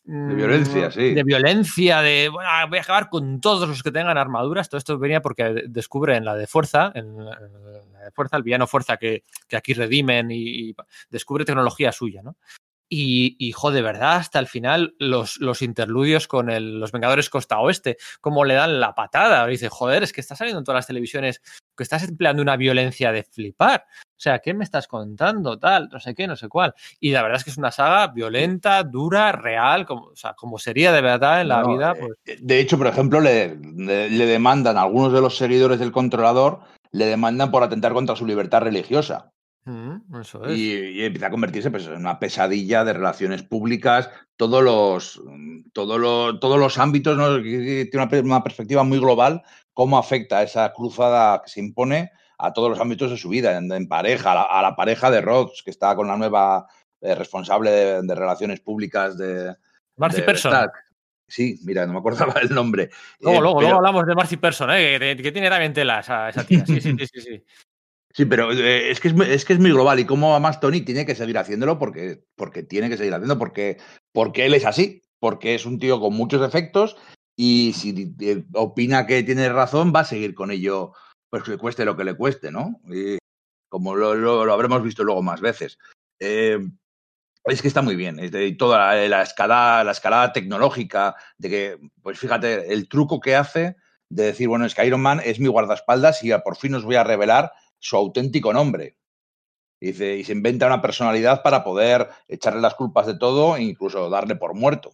[0.04, 1.14] De violencia, mm, sí.
[1.14, 4.68] De violencia, de bueno, voy a acabar con todos los que tengan armaduras.
[4.68, 8.66] Todo esto venía porque descubre en la de fuerza, en la de fuerza, el villano
[8.66, 10.76] fuerza que, que aquí redimen y, y
[11.08, 12.36] descubre tecnología suya, ¿no?
[12.94, 17.58] Y, y de verdad, hasta el final, los, los interludios con el- los Vengadores Costa
[17.58, 19.46] Oeste, cómo le dan la patada.
[19.46, 21.40] Dice, joder, es que está saliendo en todas las televisiones
[21.74, 23.86] que estás empleando una violencia de flipar.
[24.02, 25.58] O sea, ¿qué me estás contando?
[25.58, 26.74] Tal, no sé qué, no sé cuál.
[27.00, 30.58] Y la verdad es que es una saga violenta, dura, real, como, o sea, como
[30.58, 31.92] sería de verdad en la No, vida.
[31.92, 35.78] eh, Pues, De hecho, por ejemplo, le, le- le demandan a algunos de los seguidores
[35.78, 36.60] del controlador
[36.90, 39.30] le demandan por atentar contra su libertad religiosa.
[39.64, 40.58] Mm, eso es.
[40.58, 45.22] Y, y empieza a convertirse pues, en una pesadilla de relaciones públicas, todos los,
[45.72, 47.40] todos los, todos los ámbitos, ¿no?
[47.40, 52.70] Tiene una, una perspectiva muy global, cómo afecta esa cruzada que se impone a todos
[52.70, 55.62] los ámbitos de su vida, en, en pareja, a la, a la pareja de Rhodes,
[55.62, 56.66] que está con la nueva
[57.00, 59.54] eh, responsable de, de relaciones públicas de,
[59.96, 60.52] Marcy de Person.
[60.52, 60.72] Stark.
[61.28, 62.90] Sí, mira, no me acordaba el nombre.
[63.20, 64.98] Luego, Eh, luego, pero- luego hablamos de Marcy Person, ¿eh?
[64.98, 66.66] que, que tiene también tela esa, esa tía.
[66.66, 67.44] Sí, sí, sí, sí, sí.
[68.14, 70.82] Sí, pero eh, es, que es, es que es muy global y como además Tony
[70.82, 72.24] tiene que seguir haciéndolo porque,
[72.68, 73.78] tiene que seguir haciendo, porque,
[74.34, 76.96] él es así, porque es un tío con muchos defectos
[77.36, 80.92] y si eh, opina que tiene razón va a seguir con ello,
[81.30, 82.80] pues que cueste lo que le cueste, ¿no?
[83.70, 85.78] Como lo, habremos visto luego más veces.
[86.20, 86.58] Eh,
[87.44, 91.78] es que está muy bien, es toda la, la escalada, la escalada tecnológica, de que,
[92.02, 93.76] pues fíjate, el truco que hace
[94.10, 96.96] de decir, bueno, es que Iron Man es mi guardaespaldas y por fin os voy
[96.96, 97.52] a revelar
[97.82, 98.96] su auténtico nombre.
[99.80, 103.62] Y, dice, y se inventa una personalidad para poder echarle las culpas de todo e
[103.62, 104.92] incluso darle por muerto.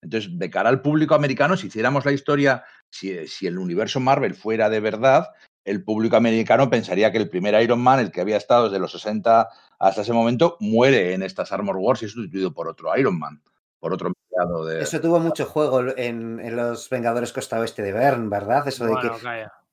[0.00, 4.34] Entonces, de cara al público americano, si hiciéramos la historia, si, si el universo Marvel
[4.34, 5.30] fuera de verdad,
[5.64, 8.92] el público americano pensaría que el primer Iron Man, el que había estado desde los
[8.92, 9.48] 60
[9.80, 13.42] hasta ese momento, muere en estas Armor Wars y es sustituido por otro Iron Man,
[13.80, 14.82] por otro empleado de...
[14.82, 18.68] Eso tuvo mucho juego en, en los Vengadores Costa Oeste de Bern, ¿verdad?
[18.68, 19.63] Eso de que calla.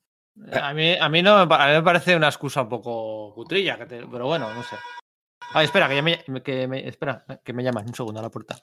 [0.53, 3.77] A mí, a, mí no, me a mí me parece una excusa un poco cutrilla,
[3.77, 4.75] que te- pero bueno, no sé.
[5.53, 8.29] Ay, espera, que, ya me, que me- espera, que me llaman un segundo a la
[8.29, 8.57] puerta.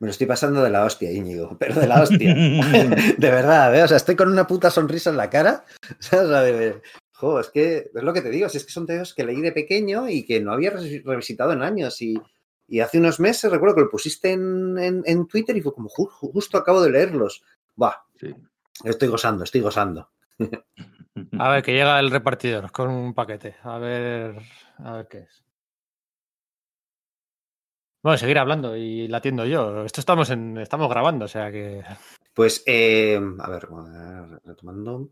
[0.00, 2.34] me lo estoy pasando de la hostia, Íñigo, pero de la hostia.
[3.18, 3.84] de verdad, ¿eh?
[3.84, 5.64] O sea, estoy con una puta sonrisa en la cara.
[5.98, 6.82] O sea, de
[7.12, 9.40] jo, es que es lo que te digo, si es que son teos que leí
[9.40, 12.02] de pequeño y que no había re- revisitado en años.
[12.02, 12.14] Y,
[12.72, 15.90] y hace unos meses recuerdo que lo pusiste en, en- en Twitter y fue como,
[15.90, 17.42] "Ju- justo acabo de leerlos.
[17.76, 18.34] Buah, Sí.
[18.84, 20.08] estoy gozando, estoy gozando.
[21.38, 23.56] A ver, que llega el repartidor con un paquete.
[23.62, 24.38] A ver,
[24.78, 25.44] a ver qué es.
[28.02, 29.84] Bueno, seguir hablando y la atiendo yo.
[29.84, 31.84] Esto estamos en, estamos grabando, o sea que.
[32.34, 33.68] Pues, eh, a ver,
[34.44, 35.10] retomando.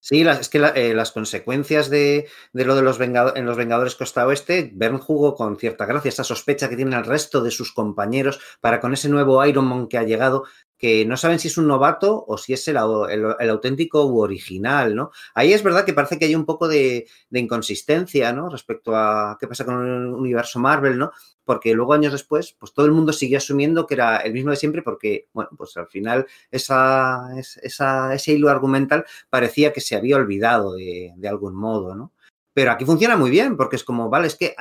[0.00, 3.44] Sí, las, es que la- eh, las consecuencias de, de lo de los Vengadores, en
[3.46, 7.42] los Vengadores Costa Oeste, Bern jugó con cierta gracia, esa sospecha que tienen el resto
[7.42, 10.44] de sus compañeros para con ese nuevo Iron Man que ha llegado,
[10.78, 14.04] que no saben si es un novato o si es el, au- el- el auténtico
[14.06, 15.10] u original, ¿no?
[15.34, 17.06] Ahí es verdad que parece que hay un poco de,
[17.40, 18.48] inconsistencia, ¿no?
[18.50, 21.12] Respecto a qué pasa con el universo Marvel, ¿no?
[21.44, 24.56] Porque luego años después, pues todo el mundo siguió asumiendo que era el mismo de
[24.56, 29.96] siempre porque, bueno, pues al final esa, es- esa, ese hilo argumental parecía que se
[29.96, 32.12] había olvidado de, algún modo, ¿no?
[32.52, 34.54] Pero aquí funciona muy bien, porque es como, vale, es que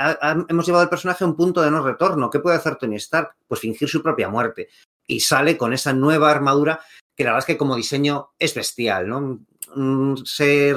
[0.50, 2.30] hemos llevado al personaje a un punto de no retorno.
[2.30, 3.36] ¿Qué puede hacer Tony Stark?
[3.48, 4.68] Pues fingir su propia muerte.
[5.08, 6.80] Y sale con esa nueva armadura
[7.16, 9.40] que la verdad es que como diseño es bestial, ¿no?
[9.76, 10.76] Mm, Ser,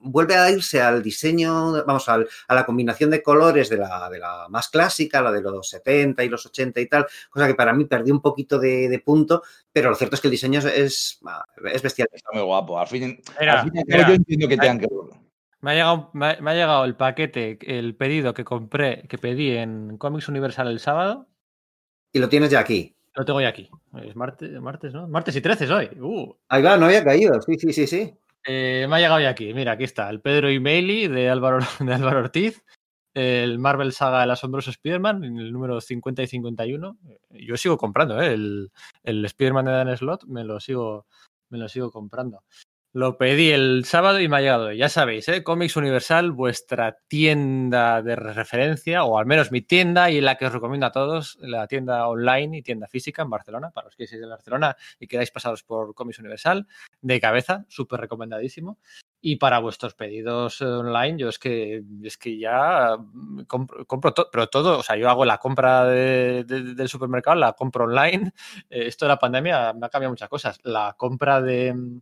[0.00, 4.18] vuelve a irse al diseño, vamos, al, a la combinación de colores de la, de
[4.18, 7.72] la más clásica, la de los 70 y los 80 y tal, cosa que para
[7.72, 10.66] mí perdió un poquito de, de punto, pero lo cierto es que el diseño es,
[10.66, 11.20] es,
[11.72, 12.08] es bestial.
[12.12, 12.78] Está muy guapo.
[12.78, 14.08] Al fin, Mira, al fin y al cabo mira.
[14.08, 14.88] yo entiendo que tengan que...
[15.60, 19.16] Me ha, llegado, me, ha, me ha llegado el paquete, el pedido que compré, que
[19.16, 21.26] pedí en Comics Universal el sábado.
[22.12, 22.94] Y lo tienes ya aquí.
[23.14, 23.70] Lo tengo ya aquí.
[24.02, 25.06] Es martes, martes ¿no?
[25.06, 25.88] Martes y 13 es hoy.
[26.00, 26.34] Uh.
[26.48, 27.40] Ahí va, no había caído.
[27.42, 28.14] Sí, sí, sí, sí.
[28.46, 29.54] Eh, me ha llegado ya aquí.
[29.54, 30.10] Mira, aquí está.
[30.10, 32.62] El Pedro Emaili de Álvaro, de Álvaro Ortiz.
[33.14, 36.98] El Marvel Saga El Asombroso Spider-Man, en el número 50 y 51.
[37.30, 38.34] Yo sigo comprando, ¿eh?
[38.34, 38.72] El,
[39.04, 41.06] el Spider-Man de Dan Slot me lo sigo,
[41.48, 42.42] me lo sigo comprando.
[42.96, 44.70] Lo pedí el sábado y me ha llegado.
[44.70, 45.42] Ya sabéis, ¿eh?
[45.42, 50.52] Comics Universal, vuestra tienda de referencia, o al menos mi tienda y la que os
[50.52, 54.22] recomiendo a todos, la tienda online y tienda física en Barcelona, para los que seáis
[54.22, 56.68] de Barcelona y queráis pasaros por Comics Universal,
[57.00, 58.78] de cabeza, súper recomendadísimo.
[59.20, 64.14] Y para vuestros pedidos eh, online, yo es que es que ya mm, compro, compro
[64.14, 68.32] todo, pero todo, o sea, yo hago la compra de, del supermercado, la compro online.
[68.70, 70.58] Eh, esto de la pandemia me ha cambiado muchas cosas.
[70.62, 72.00] La compra de mm,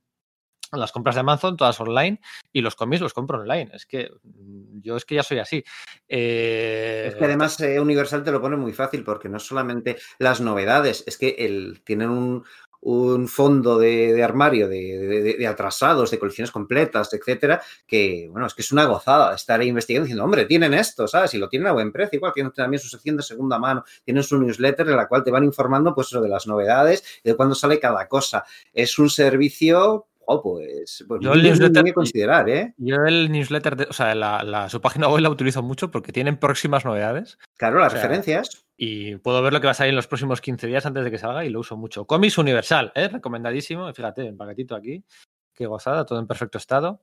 [0.81, 2.21] las compras de Amazon, todas online,
[2.53, 3.71] y los cómics los compro online.
[3.73, 5.65] Es que mm, yo es que ya soy así.
[6.09, 10.41] Eh, Es que además eh, Universal te lo pone muy fácil porque no solamente las
[10.41, 12.45] novedades, es que el, tienen un,
[12.83, 18.47] un fondo de, de armario de, de, de, atrasados, de colecciones completas, etcétera, que bueno,
[18.47, 21.33] es que es una gozada estar ahí investigando diciendo, hombre, tienen esto, ¿sabes?
[21.35, 24.25] Y lo tienen a buen precio, igual tienen también su sección de segunda mano, tienen
[24.25, 27.55] su newsletter en la cual te van informando pues de las novedades y de cuándo
[27.55, 28.45] sale cada cosa.
[28.73, 32.75] Es un servicio Oh, pues, pues Yo el newsletter- considerar, ¿eh?
[32.79, 36.13] Yo el newsletter, de- o sea, la, la- su página web la utilizo mucho porque
[36.13, 38.65] tienen próximas novedades Claro, las O sea, referencias.
[38.77, 41.11] y puedo ver lo que va a salir en los próximos 15 días antes de
[41.11, 42.07] que salga y lo uso mucho.
[42.07, 43.09] Comics Universal, ¿eh?
[43.09, 43.93] recomendadísimo.
[43.93, 45.05] Fíjate, en paquetito aquí.
[45.55, 47.03] Qué gozada, todo en perfecto estado.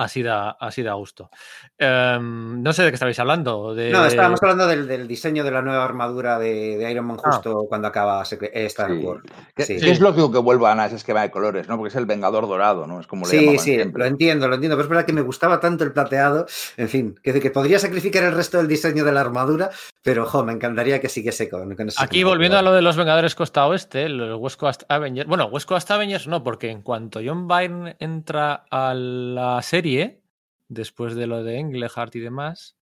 [0.00, 1.28] Así da, así da gusto.
[1.76, 3.74] Em, no sé de qué estabais hablando.
[3.74, 3.90] De...
[3.90, 7.32] No, estábamos hablando del, del diseño de la nueva armadura de, de Iron Man Ah.
[7.32, 8.96] justo cuando acaba eh, Star Sí.
[9.04, 9.22] Wars.
[9.54, 9.76] ¿Qué, Sí.
[9.78, 11.76] qué es lógico que vuelvan a ese esquema de colores, ¿no?
[11.76, 12.98] Porque es el Vengador Dorado, ¿no?
[13.00, 14.00] Es como le Sí, sí, siempre.
[14.00, 16.46] lo entiendo, lo entiendo, pero es verdad que me gustaba tanto el plateado,
[16.78, 19.68] en fin, que, que podría sacrificar el resto del diseño de la armadura,
[20.02, 22.96] pero jo, me encantaría que siguiese con, con ese Aquí volviendo a lo de los
[22.96, 25.28] Vengadores Costa Oeste, los West Coast Avengers.
[25.28, 30.22] Bueno, West Coast Avengers no, porque en cuanto John Byrne entra a la serie,
[30.68, 32.76] después de lo de Englehart y demás,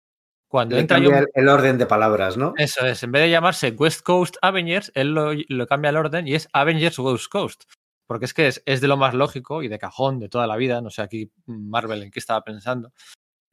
[0.46, 2.54] cuando Le entra John el, el orden de palabras, ¿no?
[2.56, 6.28] Eso es, en vez de llamarse West Coast Avengers, él lo, lo cambia el orden
[6.28, 7.64] y es Avengers West Coast.
[8.06, 10.56] Porque es que es, es de lo más lógico y de cajón de toda la
[10.56, 10.80] vida.
[10.80, 12.92] No sé aquí Marvel en qué estaba pensando.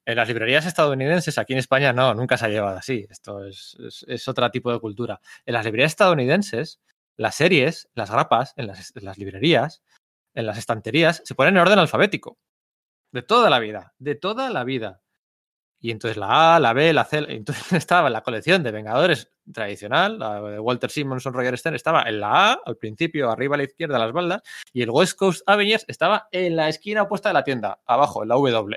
[0.06, 3.08] En las librerías estadounidenses, aquí en España no, nunca se ha llevado así.
[3.10, 5.20] Esto es, otro tipo de cultura.
[5.46, 6.80] En las librerías estadounidenses,
[7.18, 9.82] las series, las grapas, en las, en las librerías,
[10.36, 12.38] en las estanterías, se ponen en orden alfabético.
[13.12, 15.02] De toda la vida, de toda la vida.
[15.80, 20.20] Y entonces la A, la B, la C, entonces estaba la colección de Vengadores tradicional,
[20.20, 23.64] la de Walter Simonson, Roger Stern, estaba en la A, al principio, arriba a la
[23.64, 27.34] izquierda, a las baldas, y el West Coast Avengers estaba en la esquina opuesta de
[27.34, 28.76] la tienda, abajo, en la W.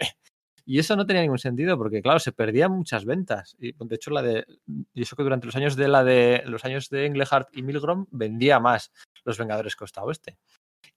[0.71, 3.57] Y eso no tenía ningún sentido porque, claro, se perdían muchas ventas.
[3.59, 4.45] Y de hecho, la de.
[4.93, 8.05] Y eso que durante los años de la de los años de Englehart y Milgrom
[8.11, 8.93] vendía más
[9.25, 10.37] los Vengadores Costa Oeste.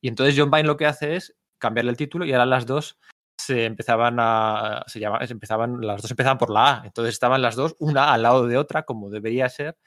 [0.02, 2.99] Y entonces John Byrne lo que hace es cambiarle el título y ahora las dos
[3.39, 4.84] se empezaban a.
[4.88, 6.85] Se llama, se empezaban, las dos empezaban por la A.
[6.85, 9.77] Entonces estaban las dos, una al lado de otra, como debería ser.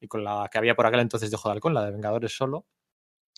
[0.00, 2.36] Y con la que había por aquel entonces de Ojo de Halcón, la de Vengadores
[2.36, 2.66] solo,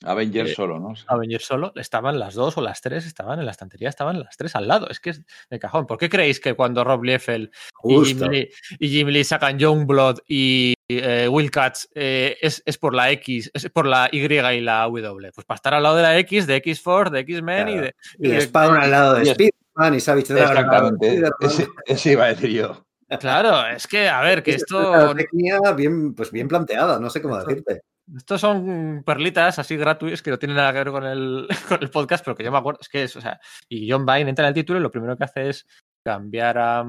[0.05, 0.95] Avengers Eh, solo, ¿no?
[1.07, 4.55] Avengers solo, estaban las dos o las tres, estaban en la estantería, estaban las tres
[4.55, 4.89] al lado.
[4.91, 5.87] Es que es de cajón.
[5.87, 7.51] ¿Por qué creéis que cuando Rob Liefeld
[7.85, 8.21] y Jim.
[8.29, 13.11] Lee, y Jim Lee sacan Youngblood y eh, Will Katz eh, es, es por la
[13.13, 15.33] X, es por la Y y la W?
[15.35, 17.95] Pues para estar al lado de la X, de X-Force, de X-Men y de.
[18.19, 21.07] Y de- Spawn al lado de Spider-Man y Savage Exactamente.
[21.07, 21.33] Spider-Man.
[21.41, 22.85] Ese, ese iba a decir yo.
[23.21, 24.91] Claro, es que, a ver, que Es esto.
[24.91, 27.81] una técnica bien, pues bien planteada, no sé cómo Esto- decirte.
[28.15, 31.91] Estos son perlitas así gratuitas que no tienen nada que ver con el, con el
[31.91, 32.81] podcast, pero que yo me acuerdo.
[32.81, 35.17] Es que es, o sea, y John Byrne entra en el título y lo primero
[35.17, 35.67] que hace es
[36.05, 36.85] cambiar a,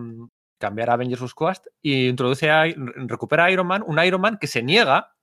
[0.59, 1.33] cambiar a Avengers.
[1.33, 2.65] Quest y introduce a,
[3.07, 5.13] recupera a Iron Man, un Iron Man que se niega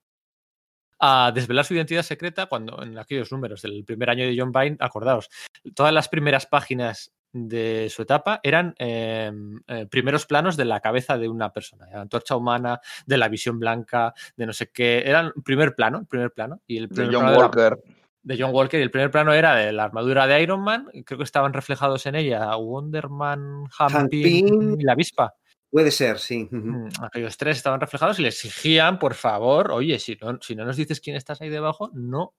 [0.99, 4.77] a desvelar su identidad secreta cuando en aquellos números del primer año de John Byrne,
[4.79, 5.29] acordaos,
[5.75, 9.29] todas las primeras páginas de su etapa eran eh,
[9.67, 13.27] eh, primeros planos de la cabeza de una persona, de la antorcha humana, de la
[13.27, 17.13] visión blanca, de no sé qué, eran primer plano, primer plano, y el De primer
[17.13, 17.79] John plano de la- Walker.
[18.23, 18.79] de John Walker.
[18.79, 22.05] Y el primer plano era de la armadura de Iron Man, creo que estaban reflejados
[22.05, 23.65] en ella Wonder Man,
[24.09, 25.33] y la avispa.
[25.69, 26.47] Puede ser, sí.
[26.49, 30.63] Mm, Aquellos tres estaban reflejados y le exigían, por favor, oye, si no, si no
[30.63, 32.33] nos dices quién estás ahí debajo, no,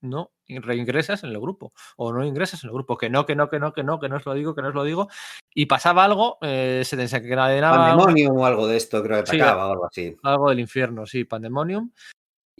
[0.00, 1.72] no reingresas en el grupo.
[1.96, 2.96] O no ingresas en el grupo.
[2.96, 4.68] Que no, que no, que no, que no, que no os lo digo, que no
[4.68, 5.08] os lo digo.
[5.54, 9.68] Y pasaba algo, eh, se desencadenaba Pandemonium o algo de esto, creo que Sí, atacaba
[9.68, 10.16] o algo así.
[10.22, 11.92] algo del infierno, sí, Pandemonium.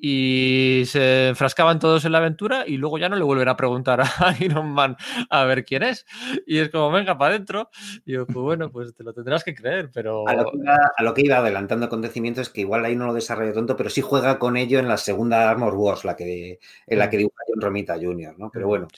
[0.00, 4.00] Y se enfrascaban todos en la aventura y luego ya no le vuelven a preguntar
[4.18, 4.96] a Iron Man
[5.30, 6.06] a ver quién es.
[6.46, 7.70] Y es como, venga, para adentro.
[8.04, 10.28] Y yo, pues bueno, pues te lo tendrás que creer, pero...
[10.28, 13.06] A lo, que iba, a lo que iba adelantando acontecimientos es que igual ahí no
[13.06, 16.58] lo desarrolla tanto, pero sí juega con ello en la segunda Armor Wars, la que,
[16.86, 18.50] en la que dibuja John Romita Jr., ¿no?
[18.52, 18.88] Pero bueno,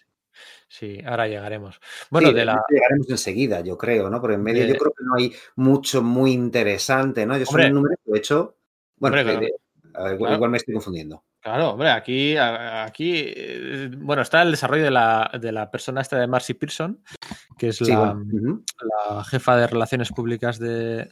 [0.72, 1.80] Sí, ahora llegaremos.
[2.10, 2.62] Bueno, sí, de la...
[2.68, 4.20] llegaremos enseguida, yo creo, ¿no?
[4.20, 7.36] Porque en medio de- yo creo que no hay mucho muy interesante, ¿no?
[7.36, 7.66] Yo soy Hombre.
[7.68, 8.56] un número que he hecho.
[8.96, 9.46] Bueno, Hombre, de- claro.
[9.46, 10.34] de- a ver, igual, Claro.
[10.36, 11.24] igual me estoy confundiendo.
[11.42, 16.18] Claro, hombre, aquí, aquí, eh, bueno, está el desarrollo de la, de la persona esta
[16.18, 17.02] de Marcy Pearson,
[17.56, 21.10] que es Sí, la, jefa de relaciones públicas de...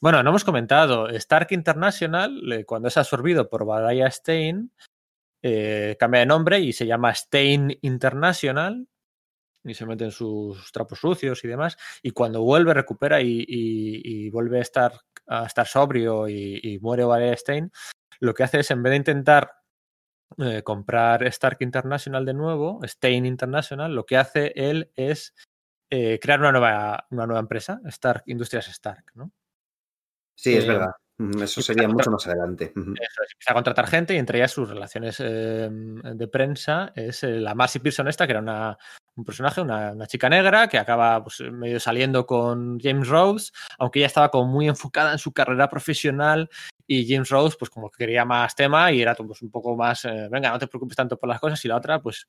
[0.00, 4.72] Bueno, no hemos comentado, Stark International, eh, cuando es absorbido por Badaya Stein,
[5.42, 8.88] eh, cambia de nombre y se llama Stein International
[9.64, 11.76] y se meten sus trapos sucios y demás.
[12.02, 14.92] Y cuando vuelve, recupera y, y- y vuelve a estar,
[15.26, 17.70] a estar sobrio y, y muere Badaya Stein,
[18.20, 19.52] lo que hace es, en vez de intentar
[20.38, 25.34] eh, comprar Stark International de nuevo, Stein International, lo que hace él es
[25.90, 29.30] eh, crear una nueva, una nueva empresa, Stark Industrias Stark, ¿no?
[30.36, 30.90] Sí, es Eh, verdad.
[31.42, 32.72] Eso sería mucho más adelante.
[32.76, 32.92] Ujú.
[32.92, 37.24] Eso es, empieza a contratar gente y entre ellas sus relaciones eh, de prensa es
[37.24, 38.78] la Marcy Pearson esta, que era una,
[39.16, 43.98] un personaje, una, una chica negra que acaba pues, medio saliendo con James Rhodes, aunque
[43.98, 46.48] ella estaba como muy enfocada en su carrera profesional
[46.90, 50.06] y James Rose, pues como que quería más tema y era pues, un poco más,
[50.06, 52.26] eh, venga, no te preocupes tanto por las cosas y la otra, pues,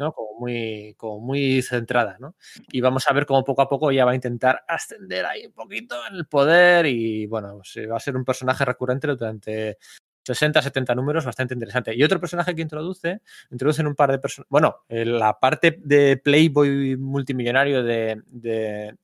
[0.00, 0.12] ¿no?
[0.12, 2.34] Como muy, como muy centrada, ¿no?
[2.72, 5.52] Y vamos a ver cómo poco a poco ella va a intentar ascender ahí un
[5.52, 9.78] poquito en el poder y, bueno, se va a ser un personaje recurrente durante
[10.24, 11.94] 60, 70 números, bastante interesante.
[11.94, 13.20] Y otro personaje que introduce,
[13.52, 18.96] introducen un par de personas, bueno, la parte de Playboy multimillonario de,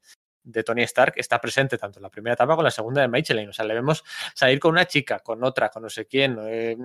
[0.49, 3.09] de, Tony Stark está presente tanto en la primera etapa como en la segunda de
[3.09, 3.49] Michelin.
[3.49, 4.05] O sea, le vemos
[4.35, 6.39] salir con una chica, con otra, con no sé quién.
[6.49, 6.77] Eh,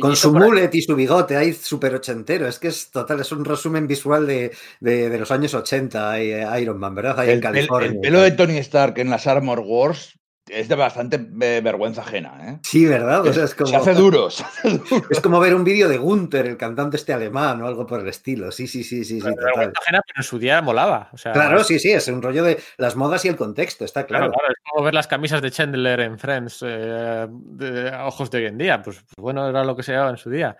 [0.00, 2.46] con su mullet y su bigote, ahí súper ochentero.
[2.46, 6.60] Es que es total, es un resumen visual de, de, de los años 80, eh,
[6.60, 7.18] Iron Man, ¿verdad?
[7.20, 7.88] Ahí el, en California.
[7.88, 10.16] El, el pelo de Tony Stark en las Armor Wars
[10.48, 12.58] es de bastante vergüenza ajena, ¿eh?
[12.62, 13.26] Sí, ¿verdad?
[13.26, 13.68] O sea, es como...
[13.68, 15.06] se, hace duro, se hace duro.
[15.10, 18.08] Es como ver un vídeo de Gunther, el cantante este alemán o algo por el
[18.08, 18.52] estilo.
[18.52, 19.20] Sí, sí, sí, sí.
[19.20, 21.10] sí pero vergüenza ajena, pero en su día molaba.
[21.12, 24.06] O sea, claro, sí, sí, es un rollo de las modas y el contexto, está
[24.06, 24.26] claro.
[24.26, 28.30] Claro, claro es como ver las camisas de Chandler en Friends eh, de, a ojos
[28.30, 28.82] de hoy en día.
[28.82, 30.56] Pues, pues, bueno, era lo que se llevaba en su día.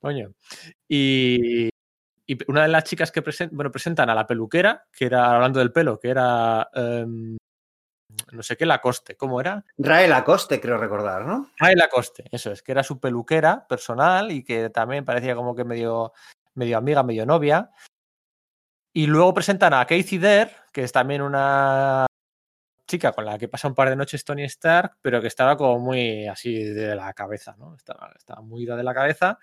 [0.00, 0.32] Coño.
[0.86, 1.70] Y,
[2.26, 5.60] y una de las chicas que present, bueno, presentan a la peluquera, que era, hablando
[5.60, 6.68] del pelo, que era...
[6.74, 7.36] Um,
[8.32, 9.64] no sé qué Lacoste, ¿cómo era?
[9.78, 11.50] Rae Lacoste, creo recordar, ¿no?
[11.56, 15.64] Rae Lacoste, eso es, que era su peluquera personal y que también parecía como que
[15.64, 16.12] medio,
[16.54, 17.70] medio amiga, medio novia.
[18.92, 22.06] Y luego presentan a Casey Dare, que es también una
[22.90, 25.78] chica con la que pasa un par de noches Tony Stark, pero que estaba como
[25.78, 27.76] muy así de la cabeza, ¿no?
[27.76, 29.38] Estaba, estaba muy ida de la cabeza.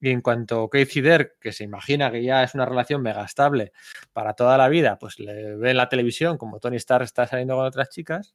[0.00, 3.72] Y en cuanto Casey Dare, que se imagina que ya es una relación mega estable
[4.12, 7.56] para toda la vida, pues le ve en la televisión como Tony Stark está saliendo
[7.56, 8.34] con otras chicas,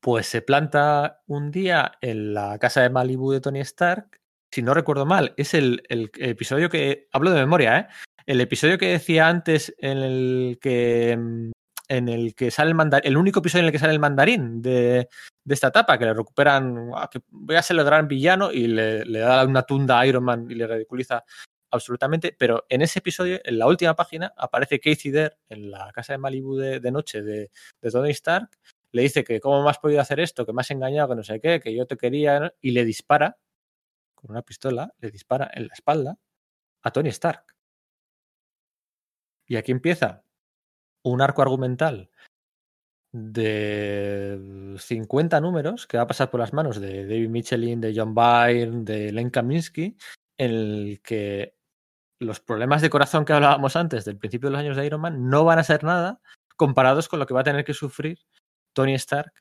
[0.00, 4.20] pues se planta un día en la casa de Malibu de Tony Stark.
[4.52, 7.08] Si no recuerdo mal, es el, el episodio que.
[7.12, 7.86] Hablo de memoria, ¿eh?
[8.26, 11.50] El episodio que decía antes en el que
[11.88, 14.62] en el que sale el mandarín, el único episodio en el que sale el mandarín
[14.62, 15.08] de,
[15.48, 19.44] esta etapa, que le recuperan, que voy a ser el gran villano y le, da
[19.44, 21.24] una tunda a Iron Man y le ridiculiza
[21.70, 26.12] absolutamente, pero en ese episodio, en la última página, aparece Casey Dare en la casa
[26.12, 27.50] de Malibu de, de noche de,
[27.80, 28.50] de, Tony Stark,
[28.92, 31.22] le dice que cómo me has podido hacer esto, que me has engañado, que no
[31.22, 33.36] sé qué, que yo te quería, y le dispara
[34.14, 36.18] con una pistola, le dispara en la espalda
[36.82, 37.44] a Tony Stark.
[39.46, 40.24] Y aquí empieza
[41.10, 42.10] un arco argumental
[43.12, 48.14] de 50 números que va a pasar por las manos de David Michelin, de John
[48.14, 49.96] Byrne, de Len Kaminsky,
[50.36, 51.56] en el que
[52.20, 55.28] los problemas de corazón que hablábamos antes del principio de los años de Iron Man
[55.28, 56.20] no van a ser nada
[56.56, 58.18] comparados con lo que va a tener que sufrir
[58.72, 59.32] Tony Stark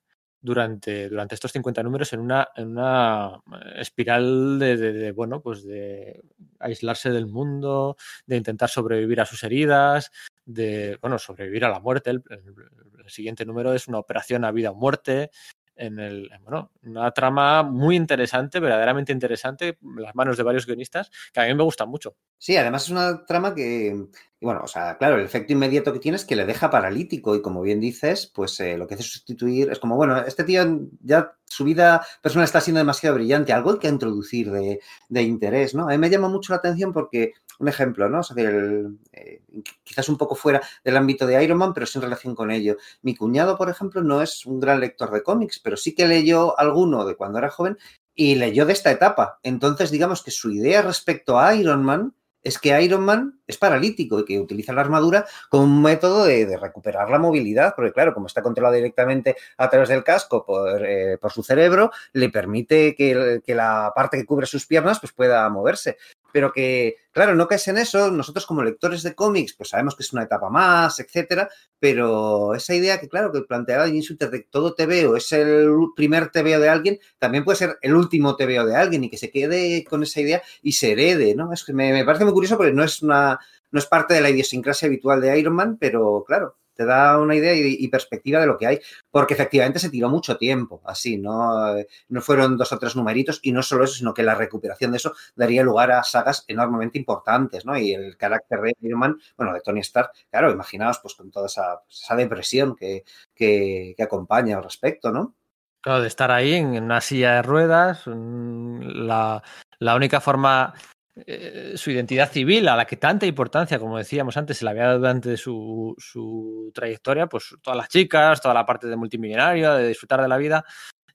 [0.45, 3.41] durante, durante estos 50 números en una, en una
[3.77, 6.21] espiral de, de, de, bueno, pues de
[6.59, 7.97] aislarse del mundo,
[8.27, 10.11] de intentar sobrevivir a sus heridas,
[10.45, 12.11] de, bueno, sobrevivir a la muerte.
[12.11, 15.31] El, el siguiente número es una operación a vida o muerte.
[15.75, 21.41] En el, bueno, una trama muy interesante, verdaderamente interesante, las manos de varios guionistas, que
[21.41, 22.15] a mí me gusta mucho.
[22.37, 24.07] Sí, además es una trama que,
[24.39, 27.41] bueno, o sea, claro, el efecto inmediato que tiene es que le deja paralítico y
[27.41, 30.63] como bien dices, pues eh, lo que hace es sustituir, es como, bueno, este tío
[31.01, 34.79] ya su vida personal está siendo demasiado brillante, algo hay que introducir de,
[35.09, 35.83] de interés, ¿no?
[35.83, 38.19] A mí me llama mucho la atención porque, un ejemplo, ¿no?
[38.19, 39.41] O sea, eh,
[39.83, 42.77] quizás un poco fuera del ámbito de Iron Man, pero sin relación con ello.
[43.01, 46.57] Mi cuñado, por ejemplo, no es un gran lector de cómics, pero sí que leyó
[46.59, 47.77] alguno de cuando era joven
[48.13, 49.39] y leyó de esta etapa.
[49.43, 52.13] Entonces, digamos que su idea respecto a Iron Man
[52.45, 56.57] es que Iron Man es paralítico y que utiliza la armadura como un método de,
[56.57, 61.17] recuperar la movilidad, porque claro, como está controlado directamente a través del casco por, eh,
[61.29, 65.97] su cerebro, le permite que, que, la parte que cubre sus piernas pues pueda moverse.
[66.35, 70.03] Pero que, claro, no caes en eso, nosotros como lectores de cómics, pues sabemos que
[70.03, 71.47] es una etapa más, etcétera,
[71.79, 75.69] pero esa idea que, claro, que planteaba Jim Shooter de todo te veo, es el
[75.95, 79.09] primer te veo de alguien, también puede ser el último te veo de alguien y
[79.09, 81.53] que se quede con esa idea y se herede, ¿no?
[81.53, 83.39] Es que me, me parece muy curioso porque no es una,
[83.71, 87.35] no es parte de la idiosincrasia habitual de Iron Man, pero claro, te da una
[87.35, 88.79] idea y, perspectiva de lo que hay,
[89.09, 91.73] porque efectivamente se tiró mucho tiempo, así, ¿no?
[92.09, 94.97] No fueron dos o tres numeritos, y no solo eso, sino que la recuperación de
[94.97, 97.77] eso daría lugar a sagas enormemente importantes, ¿no?
[97.77, 101.47] Y el carácter de Iron Man, bueno, de Tony Stark, claro, imaginaos, pues con toda
[101.47, 103.03] esa, esa depresión que,
[103.33, 105.35] que, que acompaña al respecto, ¿no?
[105.81, 109.43] Claro, de estar ahí en una silla de ruedas, la,
[109.77, 110.73] la única forma
[111.15, 114.87] eh, su identidad civil, a la que tanta importancia, como decíamos antes, se le había
[114.87, 119.87] dado durante su, su, trayectoria, pues todas las chicas, toda la parte de multimillonario, de
[119.87, 120.65] disfrutar de la vida,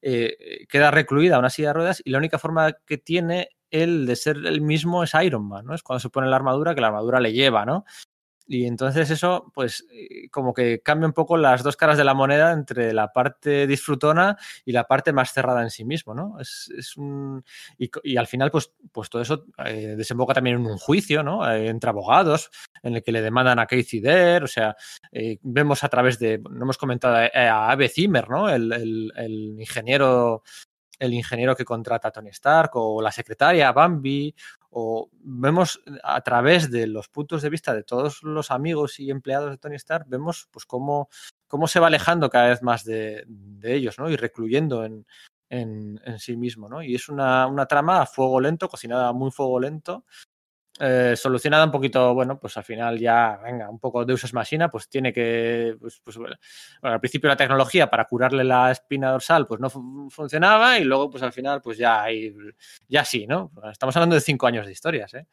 [0.01, 4.07] eh, queda recluida a una silla de ruedas y la única forma que tiene él
[4.07, 5.75] de ser el mismo es Iron Man, ¿no?
[5.75, 7.85] Es cuando se pone la armadura, que la armadura le lleva, ¿no?
[8.53, 12.15] Y entonces eso, pues, eh, como que cambia un poco las dos caras de la
[12.15, 16.37] moneda entre la parte disfrutona y la parte más cerrada en sí mismo, ¿no?
[16.41, 17.45] Es, es un...
[17.79, 21.49] Y, y, al final, pues, pues todo eso eh, desemboca también en un juicio, ¿no?
[21.49, 22.51] Eh, entre abogados,
[22.83, 24.75] en el que le demandan a Casey Der, o sea,
[25.13, 28.51] eh, vemos a través de, no hemos comentado a, Abe Zimmer, ¿no?
[28.51, 28.73] El,
[29.15, 30.43] el ingeniero
[31.01, 34.33] el ingeniero que contrata a Tony Stark o la secretaria Bambi
[34.71, 39.51] o vemos a través de los puntos de vista de todos los amigos y empleados
[39.51, 41.09] de Tony Stark, vemos pues cómo,
[41.49, 43.27] cómo se va alejando cada vez más de,
[43.63, 44.09] ellos, ¿no?
[44.11, 45.07] Y recluyendo en,
[45.49, 46.83] en, en, sí mismo, ¿no?
[46.83, 50.05] Y es una, una trama a fuego lento, cocinada a muy fuego lento,
[50.81, 54.71] eh, solucionada un poquito, bueno, pues al final ya, venga, un poco de usos machina,
[54.71, 56.37] pues tiene que, pues, pues bueno,
[56.83, 61.11] al principio la tecnología para curarle la espina dorsal, pues no fu funcionaba y luego,
[61.11, 62.35] pues al final, pues ya, hay,
[62.89, 63.53] ya sí, ¿no?
[63.71, 65.27] Estamos hablando de cinco años de historias, ¿eh?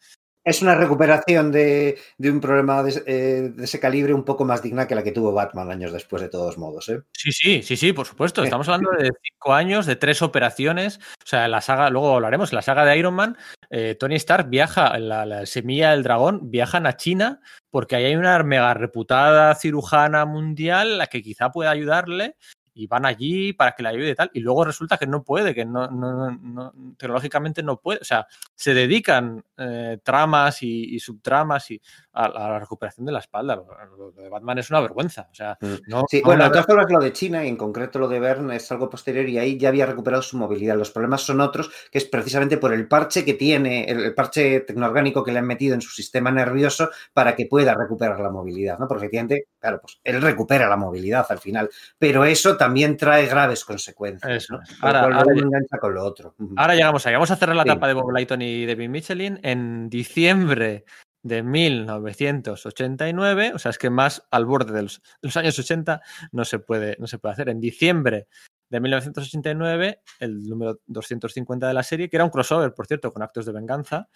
[0.48, 4.64] es una recuperación de, de un problema de, eh, de, ese calibre un poco más
[4.64, 6.88] digna que la que tuvo Batman años después, de todos modos.
[6.88, 7.02] ¿eh?
[7.11, 8.44] Sí, sí, sí, sí, por supuesto.
[8.44, 10.99] Estamos hablando de cinco años, de tres operaciones.
[11.22, 13.38] O sea, la saga, luego hablaremos, la saga de Iron Man,
[13.69, 18.15] eh, Tony Stark viaja, la, la, semilla del dragón, viajan a China porque ahí hay
[18.15, 22.35] una mega reputada cirujana mundial la que quizá pueda ayudarle
[22.78, 25.56] y van allí para que le ayude y tal, y luego resulta que no puede,
[25.56, 30.99] que no, no, no tecnológicamente no puede, o sea, se dedican eh, tramas y, y,
[30.99, 31.82] subtramas y
[32.14, 33.56] a, a, la recuperación de la espalda.
[33.56, 33.68] Lo,
[33.98, 36.99] lo, de Batman es una vergüenza, o sea, no, sí, bueno, de todas formas lo
[36.99, 39.88] de China y en concreto lo de Bern es algo posterior y ahí ya había
[39.88, 40.78] recuperado su movilidad.
[40.78, 44.60] Los problemas son otros, que es precisamente por el parche que tiene, el, el parche
[44.62, 48.78] tecnoorgánico que le han metido en su sistema nervioso para que pueda recuperar la movilidad,
[48.78, 48.88] ¿no?
[48.88, 53.65] Porque efectivamente, claro, pues él recupera la movilidad al final, pero eso también trae graves
[53.65, 54.44] consecuencias.
[54.44, 54.53] Eso.
[54.53, 54.61] ¿no?
[54.81, 56.35] Ahora, ahora, engancha con lo otro.
[56.56, 57.14] ahora llegamos ahí.
[57.14, 57.69] Vamos a cerrar la sí.
[57.69, 60.85] etapa de Bob Lighton y David Michelin en diciembre
[61.23, 66.45] de 1989, o sea, es que más al borde de los, los, años 80 no
[66.45, 67.49] se, puede, no se puede hacer.
[67.49, 68.27] En diciembre
[68.69, 73.22] de 1989, el número 250 de la serie, que era un crossover, por cierto, con
[73.22, 74.07] actos de venganza,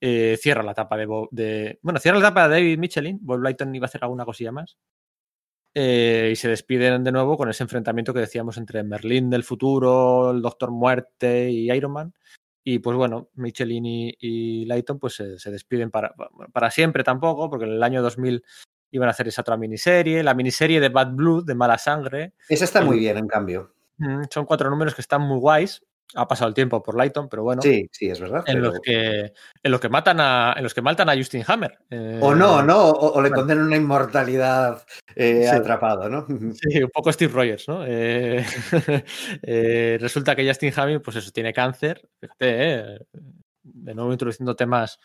[0.00, 3.18] eh, cierra la etapa de, Bob, de, Bueno, cierra la etapa de David Michelin.
[3.22, 4.76] Bob Lighton iba a hacer alguna cosilla más.
[5.76, 10.30] Eh, y se despiden de nuevo con ese enfrentamiento que decíamos entre Merlín del futuro,
[10.30, 12.14] el Doctor Muerte y Iron Man.
[12.62, 16.14] Y pues bueno, Michelin y, y Lighton pues se, se, despiden para,
[16.52, 18.42] para siempre tampoco, porque en el año 2000
[18.92, 22.34] iban a hacer esa otra miniserie, la miniserie de Bad Blood, de Mala Sangre.
[22.48, 23.74] Esa está muy bien, en cambio.
[24.30, 25.82] Son cuatro números que están muy guays
[26.14, 27.62] ha pasado el tiempo por Lighton, pero bueno.
[27.62, 28.44] Sí, sí, es verdad.
[28.46, 28.70] En, pero...
[28.70, 29.32] los, que,
[29.62, 30.54] en los que matan a.
[30.56, 31.78] En los que matan a Justin Hammer.
[31.90, 33.36] Eh, o no, no, o, o le bueno.
[33.42, 34.84] condenan una inmortalidad
[35.16, 35.56] eh, sí.
[35.56, 36.26] atrapado, ¿no?
[36.54, 37.84] Sí, un poco Steve Rogers, ¿no?
[39.46, 42.08] Eh, resulta que Justin Hammer, pues eso, tiene cáncer.
[42.20, 42.98] Fíjate,
[43.62, 44.98] de nuevo introduciendo temas.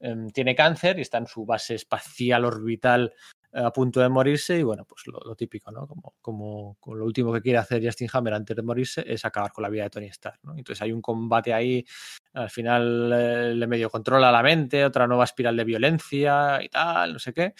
[0.00, 3.12] em, tiene cáncer y está en su base espacial orbital
[3.54, 5.86] a punto de morirse y bueno, pues lo, típico, ¿no?
[5.86, 9.52] Como, como, como, lo último que quiere hacer Justin Hammer antes de morirse es acabar
[9.52, 10.52] con la vida de Tony Stark, ¿no?
[10.56, 11.84] Entonces hay un combate ahí,
[12.32, 17.12] al final eh, le medio controla la mente, otra nueva espiral de violencia y tal,
[17.12, 17.54] no sé qué.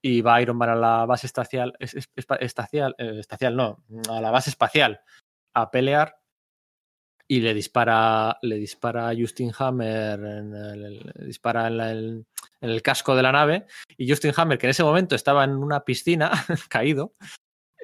[0.00, 4.50] Y va Iron Man a la base espacial, espacial, eh, espacial no, a la base
[4.50, 5.00] espacial
[5.54, 6.14] a pelear
[7.30, 12.26] y le dispara, le dispara a Justin Hammer, en el, le dispara en, la, en,
[12.62, 13.66] el casco de la nave,
[13.98, 16.30] y Justin Hammer, que en ese momento estaba en una piscina,
[16.70, 17.14] caído,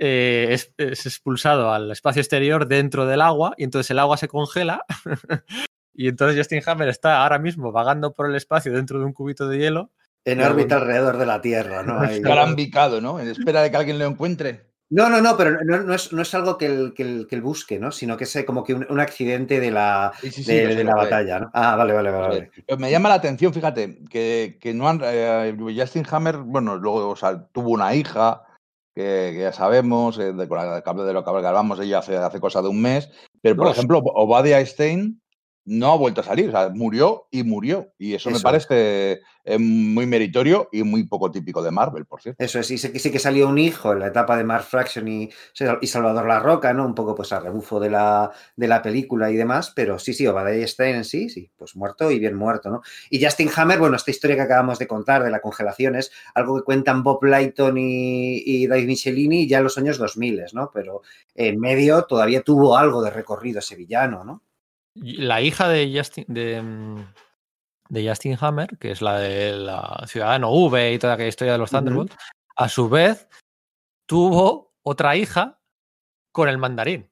[0.00, 4.28] eh, es, es, expulsado al espacio exterior dentro del agua, y entonces el agua se
[4.28, 4.86] congela,
[5.94, 9.46] y entonces Justin Hammer está ahora mismo vagando por el espacio dentro de un cubito
[9.46, 9.92] de hielo.
[10.24, 12.00] En órbita alrededor de la Tierra, ¿no?
[12.00, 13.20] Ahí, Calambicado, ¿no?
[13.20, 14.73] En espera de que alguien lo encuentre.
[14.94, 17.34] No, no, no, pero no, no, es, no es, algo que el, que, el, que
[17.34, 17.90] el, busque, ¿no?
[17.90, 20.84] Sino que es como que un, un accidente de la, sí, sí, sí, de, de
[20.84, 21.50] la batalla, ¿no?
[21.52, 22.50] Ah, vale, vale, vale.
[22.64, 25.00] Pero me llama la atención, fíjate, que, que no han.
[25.02, 28.44] Eh, Justin Hammer, bueno, luego o sea, tuvo una hija,
[28.94, 32.62] que, que, ya sabemos, eh, de, de, de, lo que hablamos ella hace, hace cosa
[32.62, 33.10] de un mes,
[33.42, 33.72] pero por Uf.
[33.72, 35.20] ejemplo, Obadiah Stein
[35.66, 37.92] no ha vuelto a salir, o sea, murió y murió.
[37.98, 38.38] Y eso, eso.
[38.38, 42.42] me parece eh, muy meritorio y muy poco típico de Marvel, por cierto.
[42.42, 45.08] Eso es, sí, sí, sí que salió un hijo en la etapa de Mark Fraction
[45.08, 45.30] y,
[45.80, 46.84] y, Salvador La Roca, ¿no?
[46.84, 50.26] Un poco pues a rebufo de la, de la película y demás, pero sí, sí,
[50.26, 52.82] Obadiah Stein en sí, sí, pues muerto y bien muerto, ¿no?
[53.08, 56.56] Y Justin Hammer, bueno, esta historia que acabamos de contar de la congelación es algo
[56.56, 60.70] que cuentan Bob Lighton y, y Dave Michelini ya en los años 2000, ¿no?
[60.72, 61.02] Pero
[61.34, 64.42] en medio todavía tuvo algo de recorrido ese villano, ¿no?
[64.94, 67.04] La hija de Justin, de,
[67.88, 71.58] de, Justin Hammer, que es la de la Ciudadano V y toda aquella historia de
[71.58, 72.52] los Thunderbolts, uh -huh.
[72.56, 73.28] a su vez
[74.06, 75.60] tuvo otra hija
[76.32, 77.10] con el mandarín.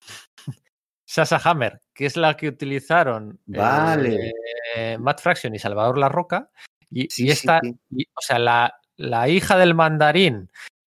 [1.06, 4.32] Sasha Hammer, que es la que utilizaron vale.
[4.74, 6.50] eh, Matt Fraction y Salvador La Roca.
[6.90, 7.78] Y, sí, y esta, sí, sí.
[7.90, 10.50] Y, o sea, la, la hija del mandarín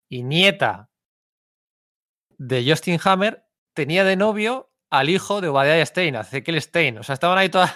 [0.10, 0.90] y nieta
[2.38, 6.98] de Justin Hammer tenía de novio al hijo de Obadiah Stein, a Ezekiel Stein.
[7.00, 7.72] O sea, estaban ahí todas.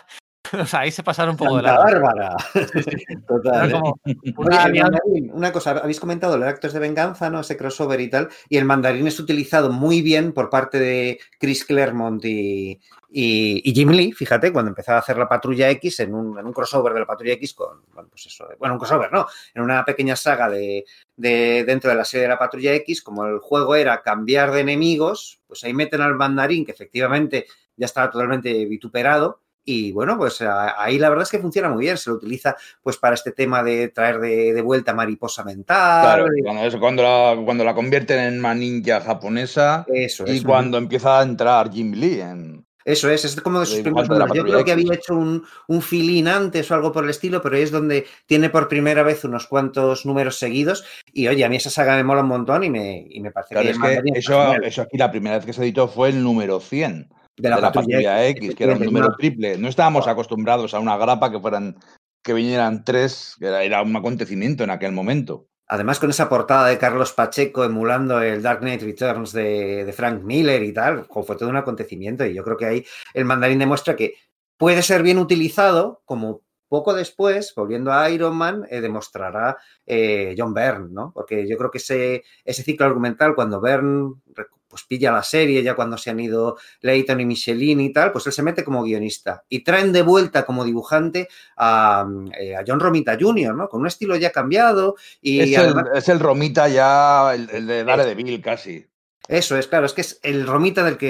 [0.62, 2.36] O sea, ahí se pasaron un poco de la bárbara.
[3.28, 3.72] Total.
[3.72, 4.34] ¿eh?
[4.38, 5.00] Una,
[5.34, 7.42] una, cosa, habéis comentado los actos de venganza, ¿no?
[7.42, 8.30] Ese crossover y tal.
[8.50, 12.80] Y el mandarín es utilizado muy bien por parte de Chris Claremont y,
[13.18, 16.52] y, Jim Lee, fíjate, cuando empezaba a hacer la Patrulla X en un, en un
[16.52, 19.86] crossover de la Patrulla X con, bueno, pues eso, bueno, un crossover, no, en una
[19.86, 20.84] pequeña saga de,
[21.16, 24.60] de, dentro de la serie de la Patrulla X, como el juego era cambiar de
[24.60, 27.46] enemigos, pues ahí meten al mandarín, que efectivamente
[27.78, 31.98] ya estaba totalmente vituperado, y bueno, pues ahí la verdad es que funciona muy bien.
[31.98, 36.02] Se lo utiliza pues para este tema de traer de, de vuelta mariposa mental.
[36.04, 41.20] Claro, cuando, cuando, la, cuando la convierten en una ninja japonesa eso, y cuando empieza
[41.20, 44.30] a entrar Jim Lee en, eso es, es como de sus primeros números.
[44.36, 47.58] Yo creo que había hecho un, un filín antes o algo por el estilo, pero
[47.58, 50.86] es donde tiene por primera vez unos cuantos números seguidos.
[51.12, 53.56] Y oye, a mí esa saga me mola un montón y me, y me parece
[53.56, 56.60] que, es que eso, eso, aquí la primera vez que se editó fue el número
[56.60, 59.58] 100 de la, de la patrulla, X, X, que era un número triple.
[59.58, 61.78] No estábamos acostumbrados a una grapa que fueran
[62.24, 65.48] que vinieran tres, que era, era un acontecimiento en aquel momento.
[65.68, 70.22] Además, con esa portada de Carlos Pacheco emulando el Dark Knight Returns de, de, Frank
[70.24, 72.26] Miller y tal, fue todo un acontecimiento.
[72.26, 74.16] Y yo creo que ahí el mandarín demuestra que
[74.58, 80.54] puede ser bien utilizado, como poco después, volviendo a Iron Man, eh, demostrará eh, John
[80.54, 81.12] Byrne, ¿no?
[81.14, 84.16] Porque yo creo que ese, ese ciclo argumental, cuando Byrne
[84.76, 88.28] pues pilla la serie, ya cuando se han ido Leighton y Michelin y tal, pues
[88.28, 89.46] él se mete como guionista.
[89.48, 92.06] Y traen de vuelta como dibujante a,
[92.38, 93.70] eh, a John Romita Jr., ¿no?
[93.70, 94.96] Con un estilo ya cambiado.
[95.22, 95.86] Y es, además...
[95.94, 98.86] el, es el, Romita ya, el, el de Daredevil casi.
[99.30, 101.10] Eso es, claro, es que es el Romita del que,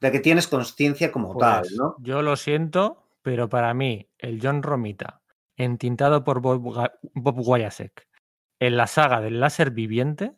[0.00, 1.96] del que tienes conciencia como pues, tal, ¿no?
[1.98, 5.20] Yo lo siento, pero para mí, el John Romita,
[5.58, 8.08] entintado por Bob, Bob Guayasek,
[8.58, 10.32] en la saga del láser viviente,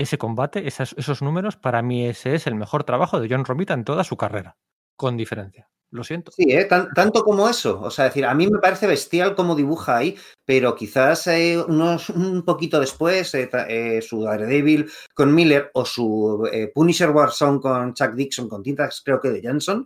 [0.00, 3.84] ese combate, esos números, para mí ese es el mejor trabajo de John Romita en
[3.84, 4.56] toda su carrera,
[4.96, 5.68] con diferencia.
[5.92, 6.30] Lo siento.
[6.30, 6.66] Sí, ¿eh?
[6.66, 7.80] Tan, tanto como eso.
[7.82, 12.10] O sea, decir, a mí me parece bestial cómo dibuja ahí, pero quizás eh, unos,
[12.10, 18.48] un poquito después, eh, su Daredevil con Miller o su Punisher Warzone con Chuck Dixon
[18.48, 19.84] con tintas, creo que de Johnson,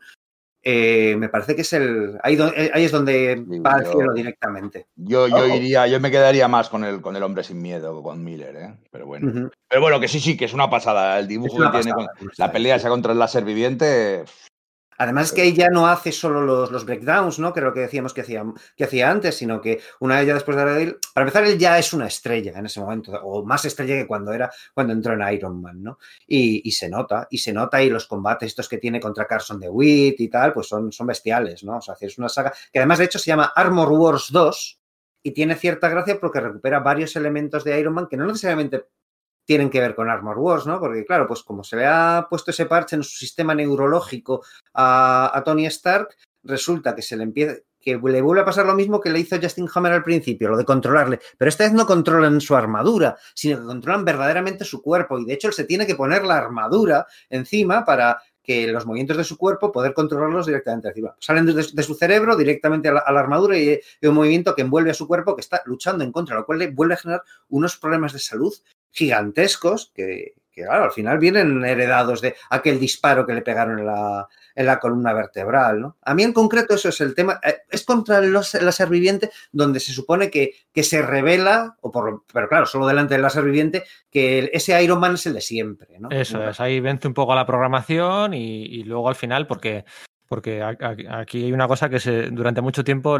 [0.66, 4.86] eh, me parece que es el ahí, do, ahí es donde va al cielo directamente.
[4.97, 8.24] Yo, yo iría, yo me quedaría más con el con el hombre sin miedo, con
[8.24, 8.74] Miller, ¿eh?
[8.91, 9.27] pero bueno.
[9.28, 9.51] Uh -huh.
[9.69, 11.19] Pero bueno, que sí, sí, que es una pasada.
[11.19, 12.07] El dibujo que pasada, tiene con,
[12.39, 14.24] la pelea esa contra el láser viviente.
[14.99, 17.53] Además que ella no hace solo los, los breakdowns, ¿no?
[17.53, 18.45] Que era lo que decíamos que hacía,
[18.77, 21.79] que hacía antes, sino que una vez ya después de Daredevil, para empezar, él ya
[21.79, 25.35] es una estrella en ese momento, o más estrella que cuando era, cuando entró en
[25.35, 25.99] Iron Man, ¿no?
[26.27, 29.59] Y, y se nota, y se nota, y los combates estos que tiene contra Carson
[29.59, 31.79] DeWitt y tal, pues son, son bestiales, ¿no?
[31.79, 34.81] O sea, es una saga que además de hecho se llama Armor Wars 2
[35.23, 38.85] y tiene cierta gracia porque recupera varios elementos de Iron Man que no necesariamente
[39.45, 40.81] tienen que ver con Armor Wars, ¿no?
[40.81, 44.45] Porque, claro, pues como se le ha puesto ese parche en su sistema neurológico
[44.75, 48.99] a, Tony Stark, resulta que se le empieza que le vuelve a pasar lo mismo
[48.99, 51.21] que le hizo Justin Hammer al principio, lo de controlarle.
[51.37, 55.19] Pero esta vez no controlan su armadura, sino que controlan verdaderamente su cuerpo.
[55.19, 59.16] Y de hecho, él se tiene que poner la armadura encima para que los movimientos
[59.16, 61.15] de su cuerpo poder controlarlos directamente encima.
[61.19, 64.62] Salen de, su cerebro directamente a la, a la armadura y, y, un movimiento que
[64.62, 67.23] envuelve a su cuerpo que está luchando en contra, lo cual le vuelve a generar
[67.49, 68.55] unos problemas de salud
[68.95, 73.87] gigantescos que, que claro, al final vienen heredados de aquel disparo que le pegaron en
[73.87, 75.81] la, en la columna vertebral.
[75.81, 75.97] ¿no?
[76.03, 79.81] A mí en concreto eso es el tema, eh, es contra el láser viviente donde
[79.81, 83.85] se supone que, que se revela, o por, pero claro, solo delante del láser viviente,
[84.11, 85.99] que ese Iron Man es el de siempre.
[85.99, 86.09] ¿no?
[86.11, 89.85] Eso es, ahí vence un poco la programación y, y luego al final, porque
[90.27, 93.19] porque aquí hay una cosa que se, durante mucho tiempo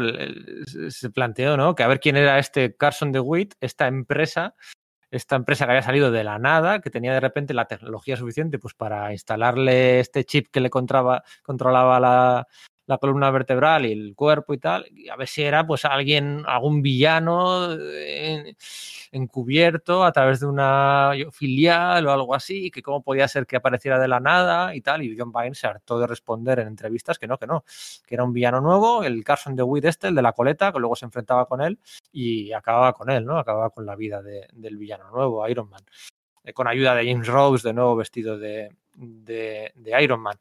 [0.89, 1.75] se planteó, ¿no?
[1.75, 4.55] Que a ver quién era este Carson DeWitt, esta empresa
[5.11, 8.59] esta empresa que había salido de la nada, que tenía de repente la tecnología suficiente
[8.59, 12.47] pues para instalarle este chip que le controlaba, controlaba la,
[12.87, 16.43] la columna vertebral y el cuerpo y tal, y a ver si era pues alguien,
[16.45, 18.55] algún villano en,
[19.11, 23.99] encubierto a través de una filial o algo así, que cómo podía ser que apareciera
[23.99, 27.27] de la nada y tal, y John Byrne se hartó de responder en entrevistas que
[27.27, 27.63] no, que no,
[28.05, 30.79] que era un villano nuevo, el Carson de Witt este, el de la coleta, que
[30.79, 31.79] luego se enfrentaba con él
[32.11, 33.37] y acababa con él, ¿no?
[33.37, 35.83] Acababa con la vida de, del villano nuevo, Iron Man
[36.43, 40.37] eh, con ayuda de James Rose, de nuevo vestido de, de, Iron Man.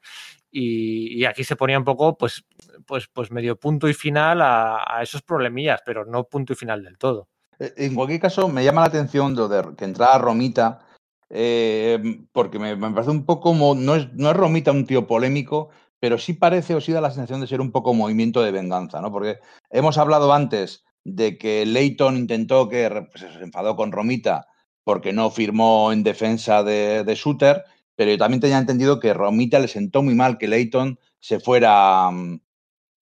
[0.51, 2.45] Y, aquí se ponía un poco, pues,
[2.87, 6.97] pues, pues medio punto y final a, esos problemillas, pero no punto y final del
[6.99, 7.29] todo.
[7.59, 10.87] Eh, en cualquier caso, me llama la atención de que entrara Romita,
[11.31, 11.99] eh,
[12.33, 15.71] porque me, me, parece un poco como, no es, no es Romita un tío polémico,
[15.99, 19.01] pero sí parece o sí da la sensación de ser un poco movimiento de venganza,
[19.01, 19.11] ¿no?
[19.11, 19.39] Porque
[19.71, 24.47] hemos hablado antes de que Leighton intentó que pues, se enfadó con Romita
[24.85, 27.65] porque no firmó en defensa de, de Shooter,
[27.97, 32.11] pero yo también tenía entendido que Romita le sentó muy mal que Leighton se fuera,
[32.11, 32.41] mm,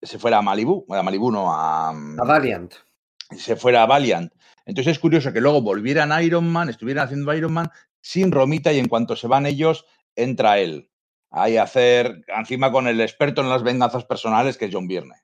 [0.03, 2.75] se fuera a Malibu, a Malibu no, a, mm, a Valiant.
[3.37, 4.33] Se fuera a Valiant.
[4.67, 7.71] Entonces es curioso que luego volvieran a Iron Man, estuvieran haciendo Iron Man
[8.01, 10.91] sin Romita y en cuanto se van ellos, entra él.
[11.31, 15.17] Ahí a hacer, encima con el experto en las venganzas personales, que es John Byrne.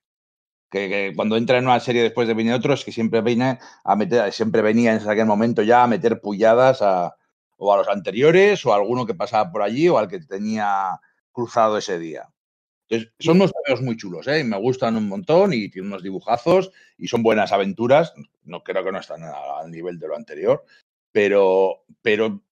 [0.71, 4.33] Que, cuando entra en una serie después de venir otros, que siempre viene a meter,
[4.33, 7.15] siempre venía en aquel momento ya a meter pulladas a,
[7.63, 10.99] o a los anteriores, o a alguno que pasaba por allí, o al que tenía
[11.31, 12.29] cruzado ese día.
[12.89, 14.43] Entonces, son unos videos muy chulos, ¿eh?
[14.43, 18.15] me gustan un montón y tienen unos dibujazos y son buenas aventuras.
[18.43, 20.65] No creo que no están al nivel de lo anterior,
[21.13, 22.43] pero, pero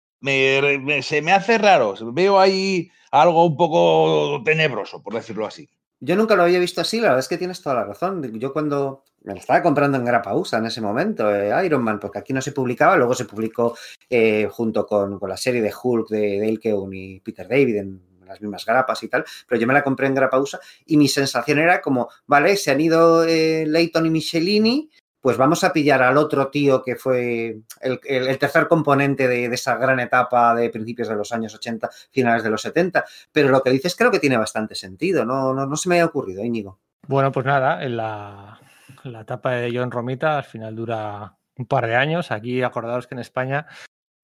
[1.03, 1.95] se me hace raro.
[2.13, 5.69] Veo ahí algo un poco tenebroso, por decirlo así.
[6.01, 8.39] Yo nunca lo había visto así, la verdad es que tienes toda la razón.
[8.39, 12.19] Yo cuando me lo estaba comprando en Grapausa en ese momento, eh, Iron Man, porque
[12.19, 13.77] aquí no se publicaba, luego se publicó
[14.09, 18.01] eh, junto con, con, la serie de Hulk de Dale Keown y Peter David en
[18.27, 21.59] las mismas grapas y tal, pero yo me la compré en Grapausa y mi sensación
[21.59, 24.91] era como, vale, se han ido eh, Leighton y Michelini,
[25.21, 29.55] pues vamos a pillar al otro tío que fue el, el, tercer componente de, de,
[29.55, 33.05] esa gran etapa de principios de los años 80, finales de los 70.
[33.33, 36.07] Pero lo que dices creo que tiene bastante sentido, no, no, no se me ha
[36.07, 36.79] ocurrido, Íñigo.
[37.09, 38.61] Bueno, pues nada, en la,
[39.05, 42.31] la etapa de John Romita al final dura un par de años.
[42.31, 43.67] Aquí acordaos que en España,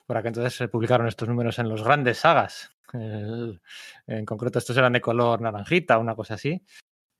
[0.06, 2.70] por aquel entonces se publicaron estos números en los grandes sagas.
[2.92, 3.60] El,
[4.06, 6.62] en concreto, estos eran de color naranjita, una cosa así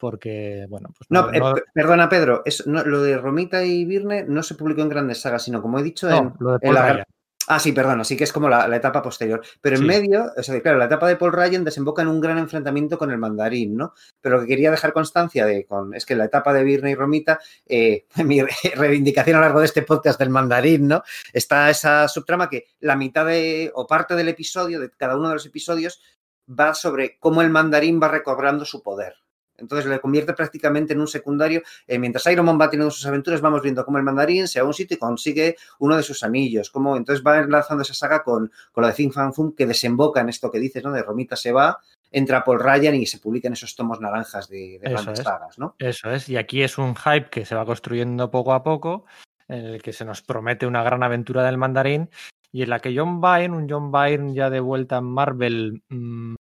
[0.05, 1.31] porque, bueno, pues no.
[1.31, 4.90] no, eh, perdona, Pedro, es, no, lo de Romita y Virne no se publicó en
[4.90, 7.06] Grandes Sagas, sino como he dicho, en, lo de en la,
[7.46, 9.42] Ah, sí, perdón, así que es como la, la etapa posterior.
[9.60, 9.86] Pero en Sí.
[9.88, 13.10] medio, o sea, claro, la etapa de Paul Ryan desemboca en un gran enfrentamiento con
[13.10, 13.92] el mandarín, ¿no?
[14.20, 16.92] Pero lo que quería dejar constancia de con, es que en la etapa de Virne
[16.92, 21.02] y Romita, eh, mi reivindicación a lo largo de este podcast del mandarín, ¿no?
[21.32, 25.34] Está esa subtrama que la mitad de, o parte del episodio, de cada uno de
[25.34, 26.00] los episodios,
[26.48, 29.14] va sobre cómo el mandarín va recobrando su poder.
[29.56, 31.62] Entonces le convierte prácticamente en un secundario.
[31.86, 34.64] Eh, mientras Iron Man va teniendo sus aventuras, vamos viendo cómo el mandarín se va
[34.64, 36.70] a un sitio y consigue uno de sus anillos.
[36.70, 40.20] Cómo, entonces va enlazando esa saga con, con lo de Fin Fan Fum que desemboca
[40.20, 40.93] en esto que dices, ¿no?
[40.93, 41.78] De Romita se va,
[42.10, 45.24] entra Paul Ryan y se publican esos tomos naranjas de, de grandes es.
[45.24, 45.74] sagas, ¿no?
[45.78, 49.05] Eso es, y aquí es un hype que se va construyendo poco a poco,
[49.48, 52.09] en el que se nos promete una gran aventura del mandarín,
[52.52, 56.36] y en la que John Byrne, un John Byrne ya de vuelta en Marvel, mmm,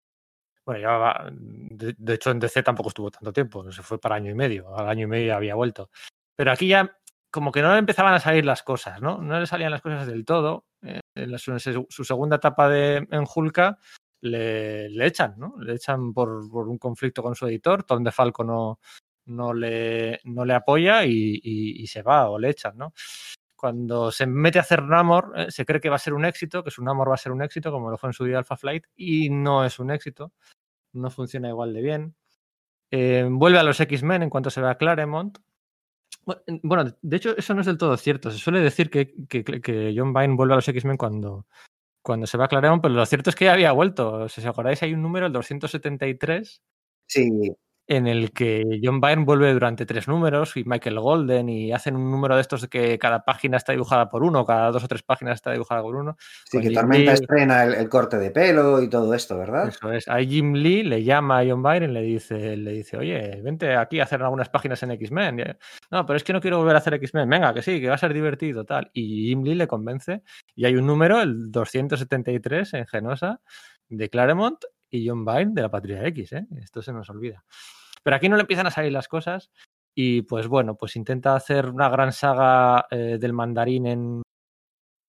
[0.66, 4.32] bueno, ya de, de, hecho en DC tampoco estuvo tanto tiempo, se fue para año
[4.32, 5.90] y medio, al año y medio había vuelto.
[6.36, 6.98] Pero aquí ya
[7.32, 9.18] como que no le empezaban a salir las cosas, ¿no?
[9.20, 10.66] No le salían las cosas del todo.
[10.84, 13.80] Eh, en, la, su, su, segunda etapa de, en Hulka
[14.22, 15.56] le, le, echan, ¿no?
[15.60, 18.80] Le echan por, por, un conflicto con su editor, Tom DeFalco no,
[19.28, 22.94] no, le, no le apoya y, y, y se va o le echan, ¿no?
[23.62, 26.64] Cuando se mete a hacer Namor, eh, se cree que va a ser un éxito,
[26.64, 28.58] que su Namor va a ser un éxito, como lo fue en su día Alpha
[28.58, 30.34] Flight, y no es un éxito.
[30.94, 32.16] No funciona igual de bien.
[32.90, 35.38] Eh, vuelve a los X-Men en cuanto se ve a Claremont.
[36.64, 38.32] Bueno, de hecho, eso no es del todo cierto.
[38.32, 41.46] Se suele decir que, que, John Byrne vuelve a los X-Men cuando,
[42.02, 44.28] cuando se va a Claremont, pero lo cierto es que ya había vuelto.
[44.28, 46.64] Si os acordáis, hay un número, el 273.
[47.06, 47.30] Sí,
[47.92, 52.10] en el que John Byrne vuelve durante tres números y Michael Golden y hacen un
[52.10, 55.04] número de estos de que cada página está dibujada por uno, cada dos o tres
[55.04, 56.16] páginas está dibujada por uno.
[56.46, 59.38] Sí, Con que Jim Tormenta Lee, estrena el, el, corte de pelo y todo esto,
[59.38, 59.68] ¿verdad?
[59.68, 60.08] Eso es.
[60.08, 63.76] Ahí Jim Lee le llama a John Byrne y le dice, le dice, oye, vente
[63.76, 65.58] aquí a hacer algunas páginas en X-Men.
[65.92, 67.30] No, pero es que no quiero volver a hacer X-Men.
[67.30, 68.90] Venga, que sí, que va a ser divertido, tal.
[68.94, 70.24] Y Jim Lee le convence
[70.56, 73.42] y hay un número, el 273 en Genosa,
[73.90, 76.48] de Claremont y John Byrne de la Patria X, ¿eh?
[76.62, 77.44] Esto se nos olvida.
[78.04, 79.52] Pero aquí no le empiezan a salir las cosas
[79.96, 84.22] y pues bueno, pues intenta hacer una gran saga eh, del mandarín en,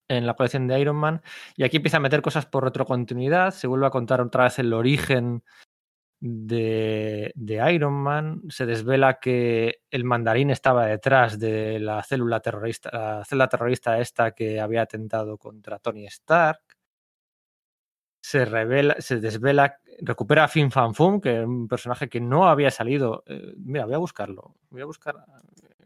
[0.09, 1.23] en la colección de Iron Man
[1.57, 4.73] y aquí empieza a meter cosas por retrocontinuidad, se vuelve a contar otra vez el
[4.73, 5.43] origen
[6.21, 12.91] de, de, Iron Man, se desvela que el mandarín estaba detrás de la célula terrorista,
[12.93, 16.61] la célula terrorista esta que había atentado contra Tony Stark.
[18.23, 22.49] Se revela, se desvela recupera a Fin Fan Fum, que es un personaje que no
[22.49, 23.25] había salido.
[23.27, 24.55] Eh, mira, voy a buscarlo.
[24.71, 25.17] Voy a buscar.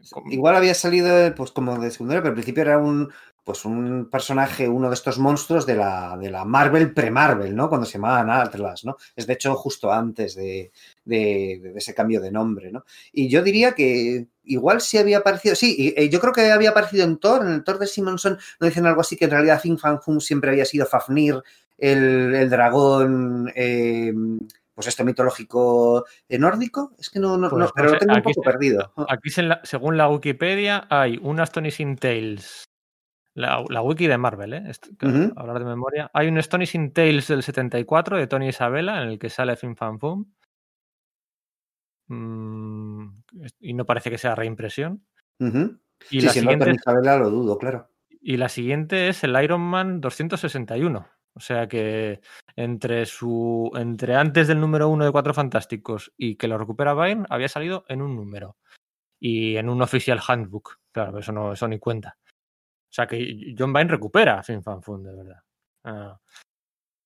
[0.01, 3.11] Eh, Igual había salido pues como de secundario, pero al principio era un
[3.47, 7.69] pues un personaje, uno de estos monstruos de la, de la Marvel pre-Marvel, ¿no?
[7.69, 8.97] Cuando se llamaban Atlas, ¿no?
[9.15, 10.73] Es de hecho justo antes de,
[11.05, 12.83] de, de, ese cambio de nombre, ¿no?
[13.13, 17.05] Y yo diría que igual sí había aparecido, sí, y, yo creo que había aparecido
[17.05, 19.77] en Thor, en el Thor de Simonson, no dicen algo así que en realidad Fin
[19.77, 21.41] Fan Fum siempre había sido Fafnir,
[21.77, 24.13] el, el dragón eh,
[24.77, 26.91] pues esto mitológico nórdico.
[26.99, 28.93] Es que no, no, Pues, pero no lo tengo un poco se- perdido.
[29.09, 32.63] Aquí, se según la Wikipedia, hay un Astonishing Tales.
[33.33, 34.63] La, la wiki de Marvel, ¿eh?
[34.67, 35.33] Esto- claro, Ujú.
[35.35, 36.11] Hablar de memoria.
[36.13, 39.99] Hay un Astonishing Tales del 74 de Tony Isabella, en el que sale Fin Fan
[39.99, 40.25] Fum.
[42.07, 43.07] Mm,
[43.59, 45.03] y no parece que sea reimpresión.
[45.39, 45.49] Y,
[46.09, 47.89] Sí, la si no, siguiente, Tony Isabella lo dudo, claro.
[48.21, 51.07] y la siguiente es el Iron Man 261.
[51.37, 52.19] O sea que
[52.55, 53.71] entre su.
[53.75, 57.85] entre antes del número uno de Cuatro Fantásticos y que lo recupera Byrne, había salido
[57.87, 58.57] en un número.
[59.19, 60.79] Y en un official handbook.
[60.91, 62.17] Claro, eso no, eso ni cuenta.
[62.25, 65.41] O sea que John Byrne recupera a Fin Fan Fum, de verdad.
[65.83, 66.19] Ah,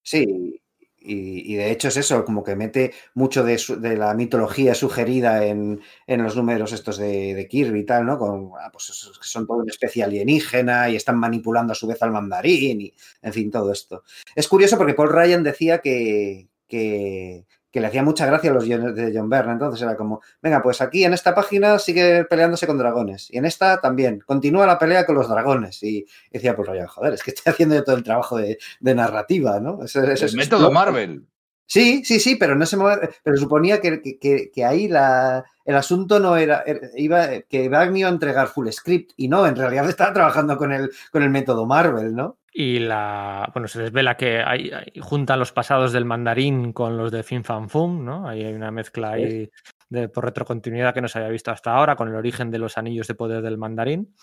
[0.03, 0.61] Sí,
[1.03, 3.57] y, de hecho es eso, como que mete mucho de,
[3.97, 8.19] la mitología sugerida en, en los números estos de, Kirby y tal, ¿no?
[8.19, 8.85] Con, ah, pues
[9.21, 13.33] son todo una especie alienígena y están manipulando a su vez al mandarín y, en
[13.33, 14.03] fin, todo esto.
[14.35, 18.65] Es curioso porque Paul Ryan decía que, que, que le hacía mucha gracia a los
[18.65, 22.67] guiones de John Byrne, entonces era como, venga, pues aquí en esta página sigue peleándose
[22.67, 26.67] con dragones y en esta también, continúa la pelea con los dragones y decía Paul
[26.67, 29.83] Ryan, joder, es que estoy haciendo yo todo el trabajo de, de narrativa, ¿no?
[29.83, 31.25] Eso- eso El método Marvel.
[31.65, 35.75] Sí, sí, sí, pero no se mueve, pero suponía que, que- que- ahí la, el
[35.77, 39.87] asunto no era, era- iba, que iba a entregar full script y no, en realidad
[39.87, 42.37] estaba trabajando con el, con el método Marvel, ¿no?
[42.53, 43.49] Y la.
[43.53, 47.43] Bueno, se desvela que hay, hay- juntan los pasados del mandarín con los de Fin
[47.45, 48.27] Fan Fum, ¿no?
[48.27, 49.49] Ahí hay una mezcla ahí
[49.89, 52.77] de, por retrocontinuidad que no se había visto hasta ahora, con el origen de los
[52.77, 54.13] anillos de poder del mandarín.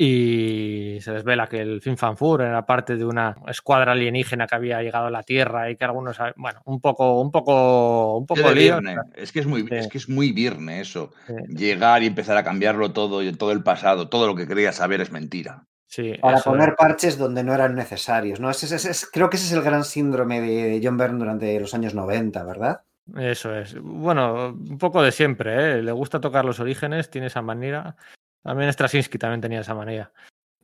[0.00, 4.54] Y se desvela que el Fin Fan Fum era parte de una escuadra alienígena que
[4.54, 6.16] había llegado a la Tierra y que algunos.
[6.36, 8.78] Bueno, un poco, un poco, un poco lío.
[9.16, 9.74] Es que es muy, Sí.
[9.74, 11.10] es que es muy Virne eso.
[11.26, 14.76] Sí, Llegar y empezar a cambiarlo todo y todo el pasado, todo lo que creías
[14.76, 15.66] saber es mentira.
[15.88, 16.74] Sí, Para poner es.
[16.76, 18.50] parches donde no eran necesarios, ¿no?
[18.50, 21.94] Ese es- creo que ese es el gran síndrome de John Byrne durante los años
[21.94, 22.82] 90, ¿verdad?
[23.16, 23.74] Eso es.
[23.80, 25.82] Bueno, un poco de siempre, ¿eh?
[25.82, 27.96] Le gusta tocar los orígenes, tiene esa manera.
[28.42, 30.12] También Straczynski también tenía esa manera.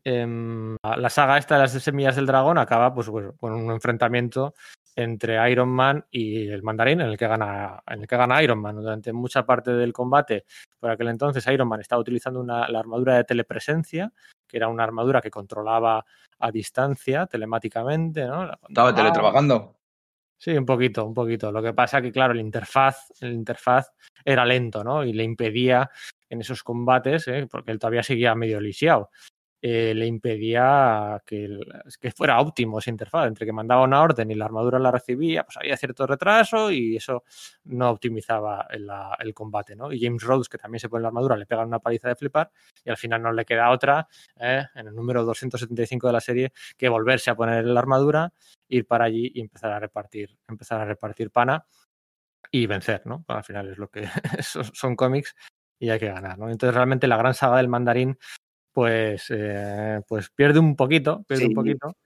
[0.05, 4.55] Em, la saga esta de las semillas del dragón acaba pues, bueno, con un enfrentamiento
[4.97, 8.61] entre Iron Man y el mandarín en el que gana, en el que gana Iron
[8.61, 8.77] Man.
[8.77, 10.45] Durante mucha parte del combate,
[10.79, 14.13] por aquel entonces, Iron Man estaba utilizando una- la armadura de telepresencia,
[14.47, 16.05] que era una armadura que controlaba
[16.39, 18.51] a distancia, telemáticamente, ¿no?
[18.69, 19.77] Estaba teletrabajando.
[20.37, 21.51] Sí, un poquito, un poquito.
[21.51, 23.93] Lo que pasa que, claro, el interfaz, el interfaz
[24.25, 25.03] era lento, ¿no?
[25.05, 25.89] Y le impedía
[26.29, 27.47] en esos combates, ¿eh?
[27.51, 29.11] porque él todavía seguía medio lisiado,
[29.67, 31.49] eh, le impedía que,
[32.15, 33.29] fuera óptimo esa interfaz.
[33.29, 36.97] Entre que mandaba una orden y la armadura la recibía, pues había cierto retraso y
[36.97, 37.25] eso
[37.65, 39.91] no optimizaba el, combate, ¿no?
[39.91, 42.51] Y James Rhodes, que también se pone la armadura, le pega una paliza de flipar
[42.85, 44.07] y al final no le queda otra,
[44.39, 44.67] ¿eh?
[44.75, 48.35] en el número 275 de la serie, que volverse a poner la armadura
[48.69, 51.65] ir para allí y empezar a repartir, empezar a repartir pana
[52.51, 53.25] y vencer, ¿no?
[53.29, 54.05] Al final es lo que
[54.43, 55.35] son, son cómics
[55.79, 56.51] y hay que ganar, ¿no?
[56.51, 58.19] Entonces realmente la gran saga del mandarín,
[58.75, 61.97] pues, eh, pues pierde un poquito, pierde un poquito.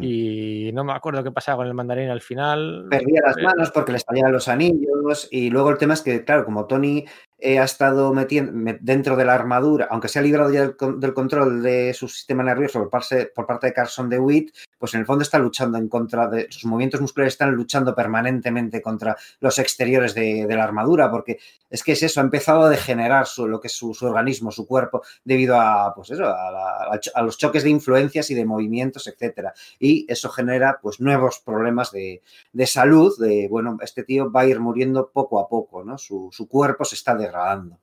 [0.00, 2.86] Y no me acuerdo qué pasaba con el mandarín al final.
[2.88, 6.44] Perdía las manos porque le salían los anillos y luego el tema es que, claro,
[6.46, 7.04] como Tony
[7.38, 11.12] ha estado metiendo dentro de la armadura, aunque se ha librado ya del, con- del
[11.12, 13.30] control de su sistema nervioso por parte,
[13.66, 17.34] de Carson DeWitt, pues en el fondo está luchando en contra de sus movimientos musculares,
[17.34, 21.38] están luchando permanentemente contra los exteriores de, de la armadura, porque
[21.68, 24.66] es que es eso, ha empezado a degenerar su, lo que es su, organismo, su
[24.66, 29.52] cuerpo, debido a, pues eso, a, los choques de influencias y de movimientos, etcétera.
[29.78, 32.22] Y eso genera pues nuevos problemas de,
[32.52, 35.98] de salud, de, bueno, este tío va a ir muriendo poco a poco, ¿no?
[35.98, 37.80] Su, su cuerpo se está degradando.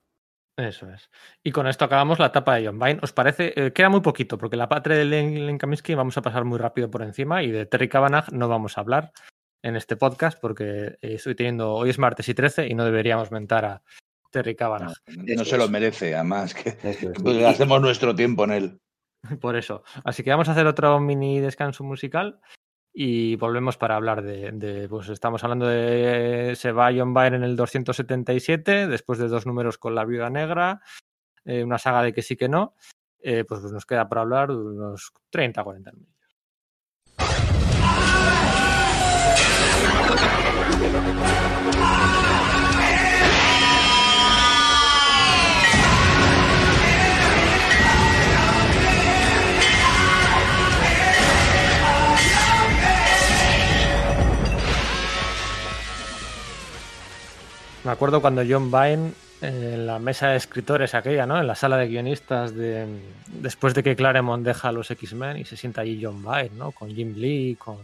[0.58, 1.10] Eso es.
[1.44, 3.00] Y con esto acabamos la etapa de John Vine.
[3.02, 3.54] ¿Os parece?
[3.56, 6.60] Eh, queda muy poquito, porque la patria de Len, Len Kaminsky vamos a pasar muy
[6.60, 9.12] rápido por encima y de Terry Cavanagh no vamos a hablar
[9.64, 13.32] en este podcast porque eh, estoy teniendo, hoy es martes y 13 y no deberíamos
[13.32, 13.82] mentar a
[14.30, 14.94] Terry Cavanagh.
[15.08, 16.72] No, Eso se lo merece, además, que
[17.24, 18.80] pues, hacemos nuestro tiempo en él.
[19.40, 19.84] Por eso.
[20.04, 22.40] Así que vamos a hacer otro mini descanso musical
[22.94, 27.44] y volvemos para hablar de, de, pues estamos hablando de se va John Byrne en
[27.44, 30.82] el 277, después de dos números con la viuda negra,
[31.44, 32.76] eh, una saga de que sí que no,
[33.20, 36.14] eh, pues nos queda por hablar unos 30, 40 minutos.
[57.84, 59.12] Me acuerdo cuando John Byrne
[59.42, 61.38] eh, en la mesa de escritores aquella, ¿no?
[61.38, 62.88] En la sala de guionistas de
[63.28, 66.72] después de que Claremont deja a los X-Men y se sienta allí John Byrne, ¿no?
[66.72, 67.80] Con Jim Lee, con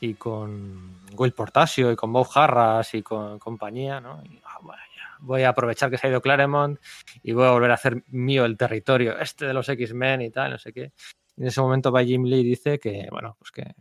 [0.00, 4.22] y con Will Portasio y con Bob Harras y con compañía, ¿no?
[4.24, 6.78] Y, ah, bueno, ya, voy a aprovechar que se ha ido Claremont
[7.22, 10.52] y voy a volver a hacer mío el territorio este de los X-Men y tal,
[10.52, 10.92] no sé qué.
[11.36, 13.74] En ese momento va Jim Lee y dice que, bueno, pues que,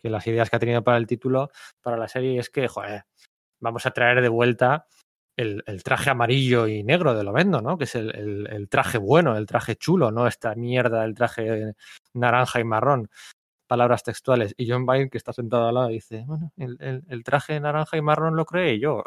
[0.00, 1.50] que las ideas que ha tenido para el título,
[1.82, 3.04] para la serie, es que, joder,
[3.60, 4.86] vamos a traer de vuelta
[5.36, 7.76] el, el, traje amarillo y negro de Lovendo, ¿no?
[7.76, 10.26] Que es el, el, el, traje bueno, el traje chulo, ¿no?
[10.26, 11.74] Esta mierda, el traje
[12.14, 13.10] naranja y marrón.
[13.66, 14.54] Palabras textuales.
[14.56, 18.36] Y John Byrne, que está sentado al lado, dice, bueno, el, traje naranja y marrón
[18.36, 19.02] lo creé yo.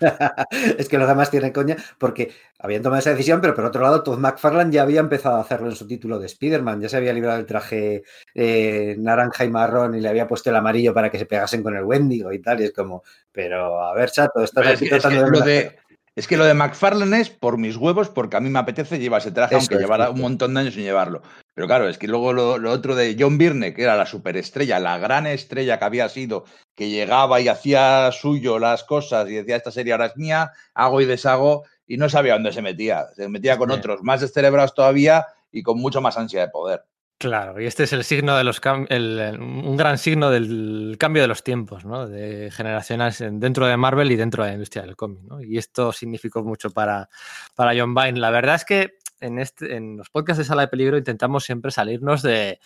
[0.78, 4.02] es que los demás tienen coña, porque habían tomado esa decisión, pero por otro lado,
[4.02, 6.80] Todd McFarlane ya había empezado a hacerlo en su título de Spider-Man.
[6.80, 8.02] Ya se había librado el traje
[8.34, 11.76] eh, naranja y marrón y le había puesto el amarillo para que se pegasen con
[11.76, 12.60] el Wendigo y tal.
[12.60, 13.02] Y es como,
[13.32, 15.87] pero a ver, chato, estás aquí es tratando que de...
[16.18, 19.20] Es que lo de McFarlane es por mis huevos, porque a mí me apetece llevar
[19.20, 21.22] ese traje, Eso aunque es, llevara un montón de años sin llevarlo.
[21.54, 24.80] Pero claro, es que luego lo, lo, otro de John Byrne, que era la superestrella,
[24.80, 29.54] la gran estrella que había sido, que llegaba y hacía suyo las cosas y decía,
[29.54, 33.06] esta serie ahora es mía, hago y deshago, y no sabía dónde se metía.
[33.14, 33.76] Se metía con sí.
[33.76, 36.82] otros más descerebrados todavía y con mucho más ansia de poder.
[37.20, 41.26] Claro, y este es el signo de los el, un gran signo del cambio de
[41.26, 42.06] los tiempos, ¿no?
[42.06, 45.42] De generaciones dentro de Marvel y dentro de la industria del cómic, ¿no?
[45.42, 47.08] Y esto significó mucho para,
[47.56, 48.20] para John Byrne.
[48.20, 51.72] La verdad es que en, este, en los podcasts de Sala de Peligro intentamos siempre
[51.72, 52.60] salirnos de.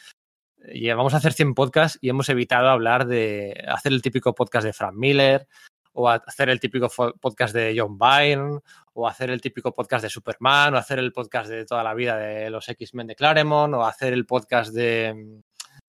[0.71, 4.75] Llevamos a hacer 100 podcasts y hemos evitado hablar de hacer el típico podcast de
[4.75, 5.49] Frank Miller,
[5.95, 6.89] o hacer el típico
[7.21, 8.61] podcast de John Byrne,
[8.95, 12.17] o hacer el típico podcast de Superman, o hacer el podcast de toda la vida
[12.17, 15.43] de los X-Men de Claremont, o hacer el podcast de,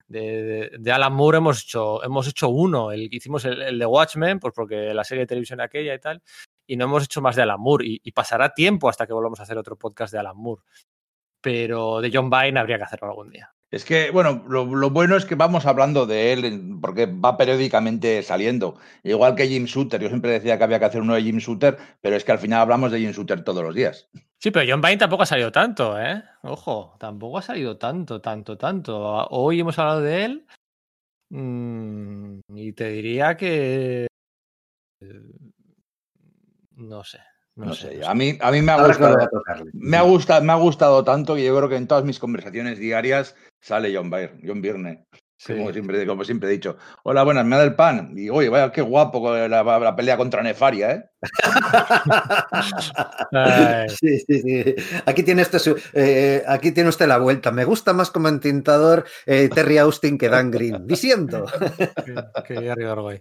[0.08, 1.38] de, Alan Moore.
[1.38, 5.24] Hemos hecho, hemos hecho uno, el hicimos el, el, de Watchmen, pues porque la serie
[5.24, 6.22] de televisión aquella y tal,
[6.68, 9.40] y no hemos hecho más de Alan Moore, y, y pasará tiempo hasta que volvamos
[9.40, 10.64] a hacer otro podcast de Alan Moore.
[11.42, 13.53] Pero de John Byrne habría que hacerlo algún día.
[13.74, 18.78] Es que, bueno, lo, bueno es que vamos hablando de él porque va periódicamente saliendo.
[19.02, 21.80] Igual que Jim Shooter, yo siempre decía que había que hacer uno de Jim Shooter,
[22.00, 24.08] pero es que al final hablamos de Jim Shooter todos los días.
[24.38, 26.24] Sí, pero John Byrne tampoco ha salido tanto, ¿eh?
[26.44, 29.28] Ojo, tampoco ha salido tanto, tanto, tanto.
[29.32, 30.46] Hoy hemos hablado de él
[31.32, 34.06] mmm, y te diría que...
[36.76, 37.22] No sé,
[37.56, 39.16] no, no sé, sé, a mí, a mí me, ha gustado,
[39.74, 42.80] me, ha gustado, me ha gustado tanto que yo creo que en todas mis conversaciones
[42.80, 45.06] diarias sale John Byrne, John Byrne.
[45.38, 45.56] Sí.
[45.56, 46.78] Como, siempre, como siempre he dicho.
[47.04, 48.14] Hola, buenas, me da el pan.
[48.16, 51.04] Y oye, vaya, qué guapo la, la pelea contra Nefaria, ¿eh?
[53.90, 54.76] sí, sí, sí.
[55.06, 55.58] Aquí tiene, este,
[55.94, 57.52] eh, aquí tiene usted la vuelta.
[57.52, 60.88] Me gusta más como entintador eh, Terry Austin que Dan Green.
[60.88, 61.46] Diciendo.
[62.46, 63.20] qué, qué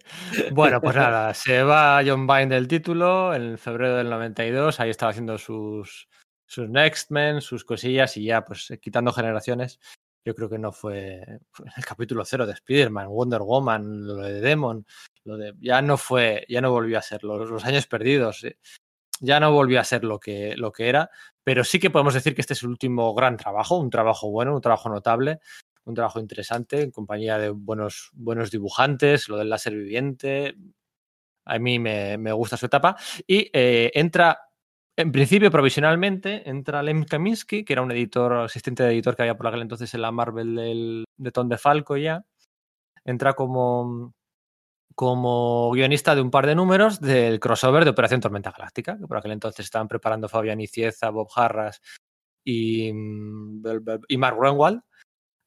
[0.52, 4.80] bueno, pues nada, se va John Byrne del título en febrero del 92.
[4.80, 6.09] Ahí estaba haciendo sus,
[6.47, 9.80] sus Next Men, sus cosillas y ya, pues quitando generaciones
[10.24, 11.20] yo creo que no fue,
[11.77, 14.86] el capítulo cero de Spider-Man, Wonder Woman, lo de Demon,
[15.24, 18.59] lo de ya no fue, ya no volvió a ser los, los años perdidos, ¿eh?
[19.20, 21.11] ya no volvió a ser lo que, lo que era,
[21.44, 24.55] pero sí que podemos decir que este es el último gran trabajo, un trabajo bueno,
[24.55, 25.40] un trabajo notable,
[25.85, 30.57] un trabajo interesante, en compañía de buenos, buenos dibujantes, lo del láser viviente,
[31.44, 32.97] a mí me, me gusta su etapa,
[33.27, 34.52] y eh, entra
[34.97, 39.36] en principio, provisionalmente, entra Lem Kaminsky, que era un editor, asistente de editor que había
[39.36, 42.24] por aquel entonces en la Marvel del, de Ton de Falco ya.
[43.05, 44.14] Entra como,
[44.94, 49.16] como guionista de un par de números del crossover de Operación Tormenta Galáctica, que por
[49.16, 51.81] aquel entonces estaban preparando Fabián Icieza, Bob Harras
[52.44, 54.82] y, y Mark Renwald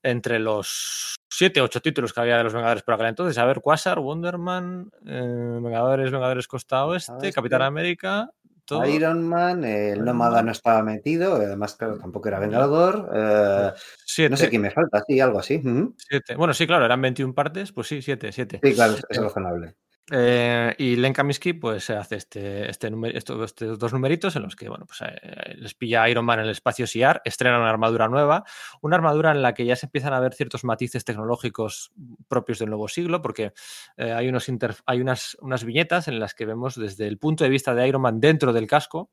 [0.03, 3.37] entre los siete, ocho títulos que había de los Vengadores por aquel entonces.
[3.39, 8.29] A ver, Quasar, Wonderman, eh, Vengadores, Vengadores Costa Oeste, Capitán América,
[8.65, 8.85] todo.
[8.85, 13.09] Iron Man, el Nómada no estaba metido, además, claro, tampoco era Vengador.
[13.13, 13.71] Eh,
[14.05, 14.29] siete.
[14.31, 15.55] No sé quién me falta, sí, algo así.
[15.55, 15.93] Uh -huh.
[15.97, 16.35] Siete.
[16.35, 18.59] Bueno, sí, claro, eran 21 partes, pues sí, siete, siete.
[18.61, 19.75] Sí, claro, es razonable.
[20.11, 24.85] Eh, y Len Kaminsky pues hace este, este estos, dos numeritos en los que bueno,
[24.85, 28.43] pues, eh, les pilla Iron Man en el espacio SIAR, estrena una armadura nueva,
[28.81, 31.91] una armadura en la que ya se empiezan a ver ciertos matices tecnológicos
[32.27, 33.53] propios del nuevo siglo, porque
[33.97, 34.47] eh, hay, unos
[34.85, 38.03] hay unas, unas viñetas en las que vemos desde el punto de vista de Iron
[38.03, 39.09] Man dentro del casco,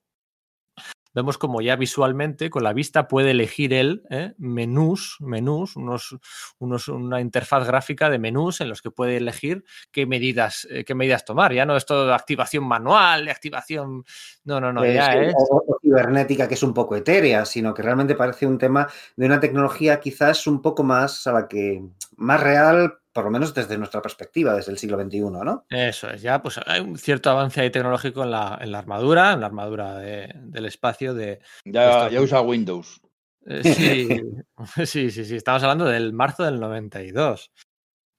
[1.14, 4.34] vemos como ya visualmente con la vista puede elegir él ¿eh?
[4.38, 6.16] menús, menús, unos,
[6.58, 10.94] unos, una interfaz gráfica de menús en los que puede elegir qué medidas, eh, qué
[10.94, 11.52] medidas tomar.
[11.52, 14.04] Ya no es todo de activación manual, de activación.
[14.44, 14.84] No, no, no.
[14.84, 15.34] Es ya es...
[15.50, 19.26] O, o, cibernética que es un poco etérea, sino que realmente parece un tema de
[19.26, 21.82] una tecnología quizás un poco más a la que
[22.16, 25.66] más real por lo menos desde nuestra perspectiva, desde el siglo XXI, ¿no?
[25.68, 29.32] Eso es, ya pues hay un cierto avance ahí tecnológico en la, en la armadura,
[29.32, 31.40] en la armadura de, del espacio de...
[31.64, 33.00] Ya, de ya usa Windows.
[33.46, 34.08] Eh, sí,
[34.86, 37.52] sí, sí, sí, estamos hablando del marzo del 92.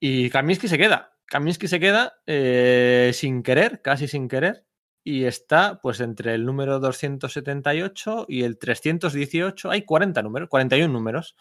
[0.00, 1.16] Y Kaminsky se queda.
[1.26, 4.64] Kaminsky se queda eh, sin querer, casi sin querer,
[5.02, 9.70] y está pues entre el número 278 y el 318.
[9.70, 11.34] Hay 40 números, 41 números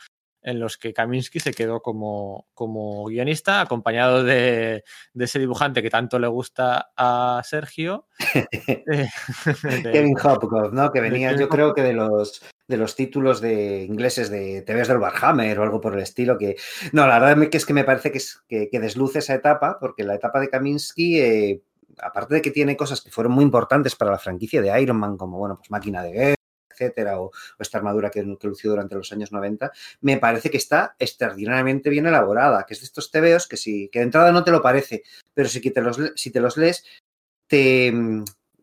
[0.43, 4.83] en los que Kaminsky se quedó como, como guionista, acompañado de,
[5.13, 8.07] de, ese dibujante que tanto le gusta a Sergio.
[8.83, 10.91] de, Kevin Hopkins, ¿no?
[10.91, 14.97] Que venía, yo creo que de los de los títulos de ingleses de TVs del
[14.97, 16.55] Warhammer o algo por el estilo que
[16.93, 20.03] no la verdad es que me parece que, es, que, que desluce esa etapa porque
[20.03, 21.61] la etapa de Kaminsky eh,
[21.99, 25.17] aparte de que tiene cosas que fueron muy importantes para la franquicia de Iron Man
[25.17, 26.35] como bueno pues máquina de guerra
[26.73, 29.71] etcétera, o, esta armadura que, lució durante los años 90,
[30.01, 33.99] me parece que está extraordinariamente bien elaborada, que es de estos tebeos que sí, que
[33.99, 36.83] de entrada no te lo parece, pero si, te, los, si te los lees,
[37.47, 37.93] te,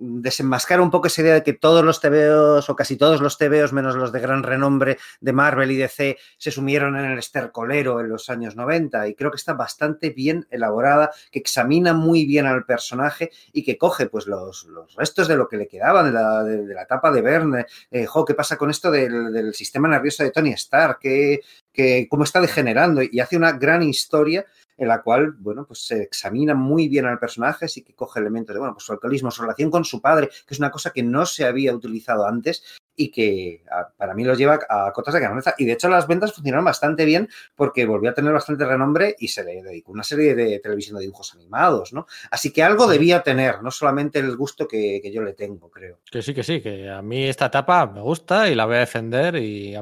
[0.01, 3.73] desenmascara un poco esa idea de que todos los TVOs o casi todos los TVOs,
[3.73, 8.09] menos los de gran renombre de Marvel y DC, se sumieron en el estercolero en
[8.09, 12.65] los años 90 y creo que está bastante bien elaborada, que examina muy bien al
[12.65, 16.43] personaje y que coge pues los, los restos de lo que le quedaba de la,
[16.43, 17.67] de, de la etapa de Verne.
[17.91, 20.99] Eh, ¿qué pasa con esto del, del sistema nervioso de Tony Stark?
[21.01, 21.41] ¿Qué,
[21.73, 24.45] que cómo está degenerando y hace una gran historia
[24.81, 28.55] en la cual, bueno, pues se examina muy bien al personaje, sí que coge elementos
[28.55, 31.03] de, bueno, pues su alcoholismo, su relación con su padre, que es una cosa que
[31.03, 32.65] no se había utilizado antes
[32.97, 35.55] y que a, para mí los lleva a cotas de canoneza.
[35.59, 39.29] Y de hecho las ventas funcionaron bastante bien porque volvió a tener bastante renombre y
[39.29, 42.07] se le dedicó una serie de televisión de dibujos animados, ¿no?
[42.31, 45.99] Así que algo debía tener, no solamente el gusto que, que, yo le tengo, creo.
[46.11, 48.81] Que sí, que sí, que a mí esta etapa me gusta y la voy a
[48.81, 49.75] defender y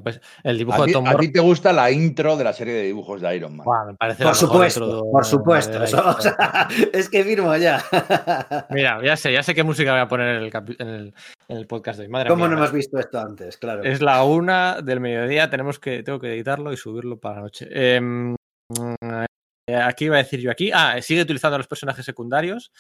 [0.45, 2.83] el dibujo a de Tom A ti te gusta la intro de la serie de
[2.85, 3.65] dibujos de Iron Man.
[3.65, 5.83] Bueno, me parece por supuesto, de, por supuesto.
[5.83, 7.83] O sea, es que firmo ya.
[8.71, 11.15] Mira, ya sé, ya sé qué música voy a poner en el, en el,
[11.49, 12.11] en el podcast de hoy.
[12.11, 13.57] Madre ¿Cómo mía, no hemos visto antes?
[13.57, 13.83] Claro.
[13.83, 17.69] Es la una del mediodía, tenemos que, tengo que editarlo y subirlo para la noche.
[17.71, 18.01] Eh,
[19.75, 20.71] aquí iba a decir yo aquí.
[20.73, 22.73] Ah, sigue utilizando a los personajes secundarios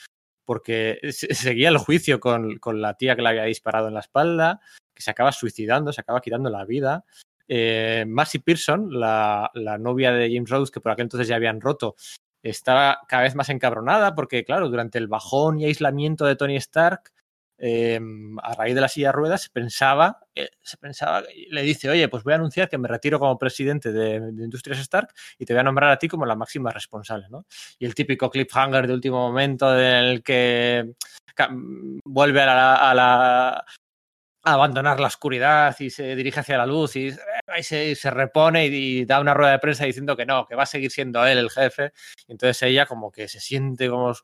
[0.44, 4.60] porque seguía el juicio con, con, la tía que le había disparado en la espalda,
[4.94, 7.04] que se acaba suicidando, se acaba quitando la vida.
[7.46, 11.60] Eh, Massey Pearson, la, la, novia de James Rhodes, que por aquel entonces ya habían
[11.60, 11.96] roto,
[12.42, 17.12] está cada vez más encabronada porque, claro, durante el bajón y aislamiento de Tony Stark,
[17.58, 18.00] eh,
[18.42, 22.08] a raíz de la silla de ruedas se pensaba, eh, se pensaba, le dice, oye,
[22.08, 25.60] pues voy a anunciar que me retiro como presidente de, Industrias Stark y te voy
[25.60, 27.46] a nombrar a ti como la máxima responsable, ¿no?
[27.78, 30.94] Y el típico cliffhanger de último momento en el que
[32.04, 33.64] vuelve a la
[34.44, 37.10] a abandonar la oscuridad y se dirige hacia la luz y,
[37.58, 40.54] y se, se, repone y, y, da una rueda de prensa diciendo que no, que
[40.54, 41.92] va a seguir siendo él el jefe.
[42.26, 44.14] Entonces ella como que se siente como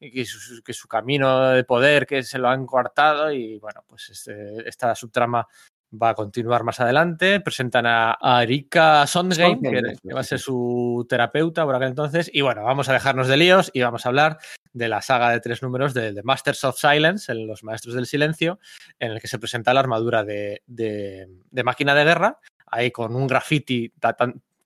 [0.00, 4.10] que su, que su camino de poder que se lo han coartado y bueno, pues
[4.10, 5.46] este, esta subtrama
[5.92, 7.40] va a continuar más adelante.
[7.40, 12.30] Presentan a, a Erika Sondheim, que, que, va a ser su terapeuta por aquel entonces.
[12.32, 14.38] Y bueno, vamos a dejarnos de líos y vamos a hablar
[14.72, 18.06] de la saga de tres números de, de Masters of Silence, en Los Maestros del
[18.06, 18.58] Silencio,
[18.98, 23.14] en el que se presenta la armadura de, de, de máquina de guerra, ahí con
[23.14, 23.92] un graffiti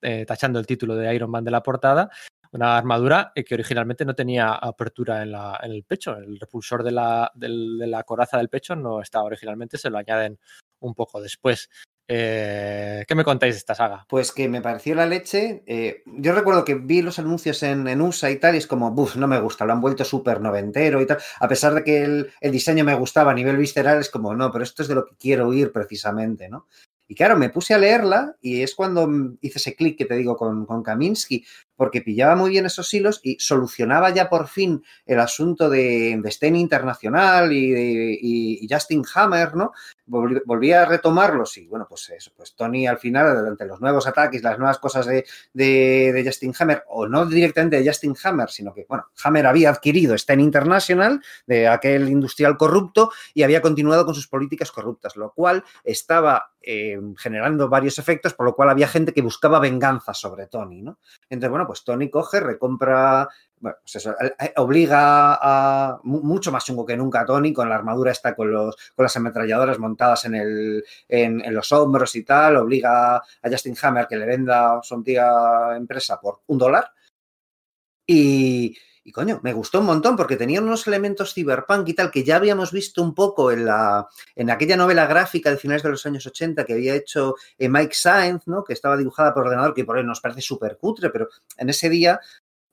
[0.02, 2.10] eh, tachando el título de Iron Man de la portada,
[2.52, 6.16] una armadura que originalmente no tenía apertura en, el pecho.
[6.16, 10.38] El repulsor de la, coraza del pecho no estaba originalmente, se lo añaden
[10.80, 11.68] un poco después.
[12.12, 14.04] Eh, ¿Qué me contáis de esta saga?
[14.08, 15.62] Pues que me pareció la leche.
[15.64, 18.90] Eh, yo recuerdo que vi los anuncios en, en, USA y tal, y es como,
[18.90, 21.18] buf, no me gusta, lo han vuelto súper noventero y tal.
[21.38, 24.50] A pesar de que el, el, diseño me gustaba a nivel visceral, es como, no,
[24.50, 26.66] pero esto es de lo que quiero oír precisamente, ¿no?
[27.10, 29.10] Y claro, me puse a leerla y es cuando
[29.40, 31.44] hice ese clic que te digo con, con Kaminsky,
[31.80, 36.30] porque pillaba muy bien esos hilos y solucionaba ya por fin el asunto de, de
[36.30, 39.72] Stein Internacional y, de, Justin Hammer, ¿no?
[40.04, 44.06] Volví, volví, a retomarlos y bueno, pues eso, pues Tony al final, ante los nuevos
[44.06, 48.84] ataques, las nuevas cosas de, Justin Hammer, o no directamente de Justin Hammer, sino que,
[48.86, 54.28] bueno, Hammer había adquirido Stein International, de aquel industrial corrupto, y había continuado con sus
[54.28, 59.22] políticas corruptas, lo cual estaba eh, generando varios efectos, por lo cual había gente que
[59.22, 60.98] buscaba venganza sobre Tony, ¿no?
[61.30, 63.28] Entonces, bueno, pues Tony coge, recompra,
[63.60, 64.12] bueno, pues eso,
[64.56, 68.74] obliga a mucho más chungo que nunca a Tony con la armadura esta, con, los,
[68.96, 73.76] con las ametralladoras montadas en, el, en, en, los hombros y tal, obliga a Justin
[73.80, 76.90] Hammer que le venda su antigua empresa por un dólar.
[78.04, 82.22] Y, y coño, me gustó un montón porque tenía unos elementos cyberpunk y tal que
[82.22, 84.06] ya habíamos visto un poco en, la,
[84.36, 87.94] en aquella novela gráfica de finales de los años 80 que había hecho eh, Mike
[87.94, 88.62] Sainz, ¿no?
[88.62, 91.88] que estaba dibujada por ordenador, que por ahí nos parece súper cutre, pero en ese
[91.88, 92.20] día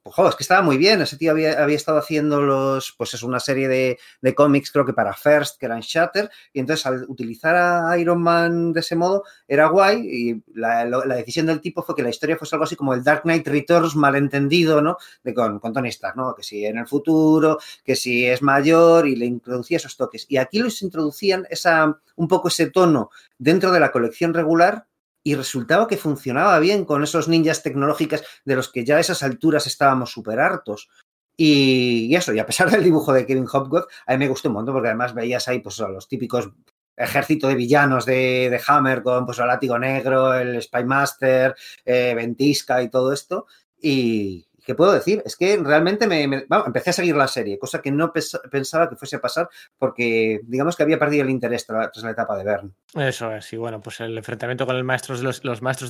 [0.08, 1.02] pues, joder, es que estaba muy bien.
[1.02, 4.86] Ese tío había, había estado haciendo los, pues es una serie de, de, cómics, creo
[4.86, 8.96] que para First, que eran Shatter, y entonces al utilizar a Iron Man de ese
[8.96, 12.64] modo era guay, y la, la decisión del tipo fue que la historia fuese algo
[12.64, 14.96] así como el Dark Knight Returns malentendido, ¿no?
[15.26, 16.34] De con, con Tony Stark, ¿no?
[16.34, 20.26] Que si en el futuro, que si es mayor, y le introducía esos toques.
[20.30, 24.86] Y aquí los introducían esa, un poco ese tono dentro de la colección regular
[25.28, 29.24] y resultaba que funcionaba bien con esos ninjas tecnológicas de los que ya a esas
[29.24, 30.88] alturas estábamos súper hartos.
[31.36, 34.54] Y, eso, y a pesar del dibujo de Kevin Hopgood, a mí me gustó un
[34.54, 36.50] montón porque además veías ahí pues los típicos
[36.96, 42.82] ejército de villanos de, de Hammer con pues el látigo negro, el Spymaster, eh, Ventisca
[42.82, 43.48] y todo esto.
[43.82, 45.24] Y, ¿qué puedo decir?
[45.26, 48.12] Es que realmente me, empecé a seguir la serie, cosa que no
[48.52, 52.38] pensaba que fuese a pasar porque digamos que había perdido el interés tras, la etapa
[52.38, 52.76] de Bern.
[52.94, 55.22] Eso es, y bueno, pues el enfrentamiento con los, maestros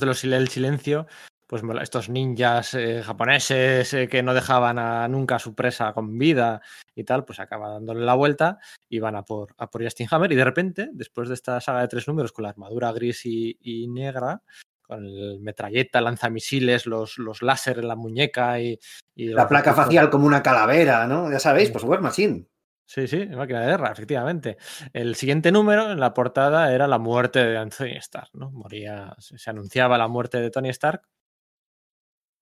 [0.00, 1.08] de los del silencio,
[1.48, 6.16] pues estos ninjas eh, japoneses eh, que no dejaban a nunca a su presa con
[6.16, 6.62] vida
[6.94, 10.36] y tal, pues acaba dándole la vuelta y van a por, a Justin Hammer y
[10.36, 14.42] de repente, después de esta saga de tres números con la armadura gris y negra,
[14.88, 18.80] con el metralleta, lanzamisiles, los, los láser en la muñeca y...
[19.14, 21.30] y la placa facial como una calavera, ¿no?
[21.30, 22.46] Ya sabéis, pues War Machine.
[22.86, 24.56] Sí, sí, máquina de guerra, efectivamente.
[24.94, 28.50] El siguiente número en la portada era la muerte de Anthony Stark, ¿no?
[28.50, 31.02] Moría, se anunciaba la muerte de Tony Stark.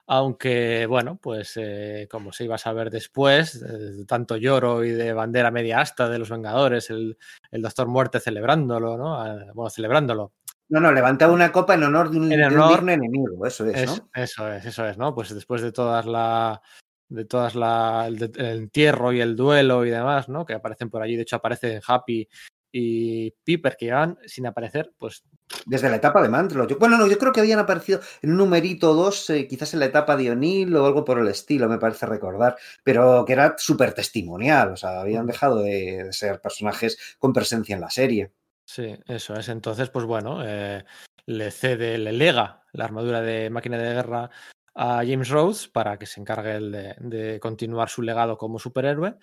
[0.07, 5.13] Aunque, bueno, pues eh, como se iba a saber después, eh, tanto lloro y de
[5.13, 7.19] bandera media asta de los Vengadores, el,
[7.51, 9.27] el Doctor Muerte celebrándolo, ¿no?
[9.27, 10.35] Eh, bueno, celebrándolo,
[10.69, 13.67] no, no, levantaba una copa en honor de un, en honor, de un enemigo, eso
[13.67, 14.11] es, es, ¿no?
[14.15, 15.15] Eso es, eso es, ¿no?
[15.15, 16.61] Pues después de todas la
[17.09, 20.45] de todas la el, el, entierro y el duelo y demás, ¿no?
[20.45, 22.29] Que aparecen por allí, de hecho aparecen Happy
[22.73, 25.25] y Piper que van sin aparecer, pues
[25.65, 26.67] desde la etapa de Mantlo.
[26.67, 29.73] Yo, bueno, no, yo creo que habían aparecido en un numerito o dos, eh, quizás
[29.75, 33.33] en la etapa de O'Neill o algo por el estilo, me parece recordar, pero que
[33.33, 37.91] era súper testimonial, o sea, habían dejado de, de ser personajes con presencia en la
[37.91, 38.33] serie.
[38.67, 39.49] Sí, eso es.
[39.49, 40.85] Entonces, pues bueno, eh,
[41.27, 44.31] le cede, le lega la armadura de máquina de guerra
[44.75, 49.17] a James Rhodes para que se encargue de, de continuar su legado como superhéroe.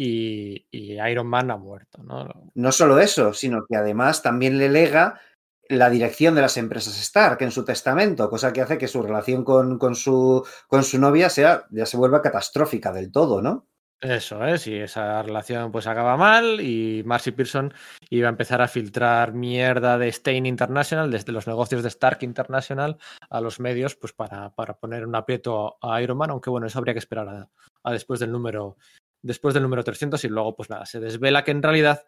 [0.00, 2.28] Y, y, Iron Man ha muerto, ¿no?
[2.54, 5.20] No solo eso, sino que además también le lega
[5.68, 9.44] la dirección de las empresas Stark en su testamento, cosa que hace que su relación
[9.44, 13.67] con, con, su, con su novia sea, ya se vuelva catastrófica del todo, ¿no?
[14.00, 17.74] Eso es, y esa relación pues acaba mal y Marcy Pearson
[18.10, 22.96] iba a empezar a filtrar mierda de Stein International, desde los negocios de Stark International
[23.28, 26.78] a los medios, pues para, para poner un aprieto a Iron Man, aunque bueno, eso
[26.78, 27.48] habría que esperar
[27.82, 28.76] a, después del número
[29.20, 32.06] después del número 300 y luego pues nada, se desvela que en realidad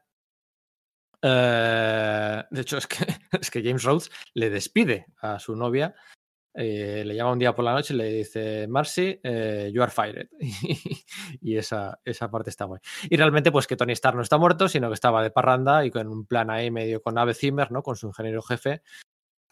[1.23, 2.99] eh, de hecho es que,
[3.41, 5.97] es que James Rhodes le despide a su novia
[6.55, 9.91] eh, le llama un día por la noche y le dice, Marcy, eh, you are
[9.91, 10.29] fired.
[11.41, 12.81] y esa, esa parte está guay.
[13.09, 15.91] Y realmente, pues que Tony Stark no está muerto, sino que estaba de parranda y
[15.91, 17.83] con un plan ahí medio con Ave Zimmer, ¿no?
[17.83, 18.83] Con su ingeniero jefe,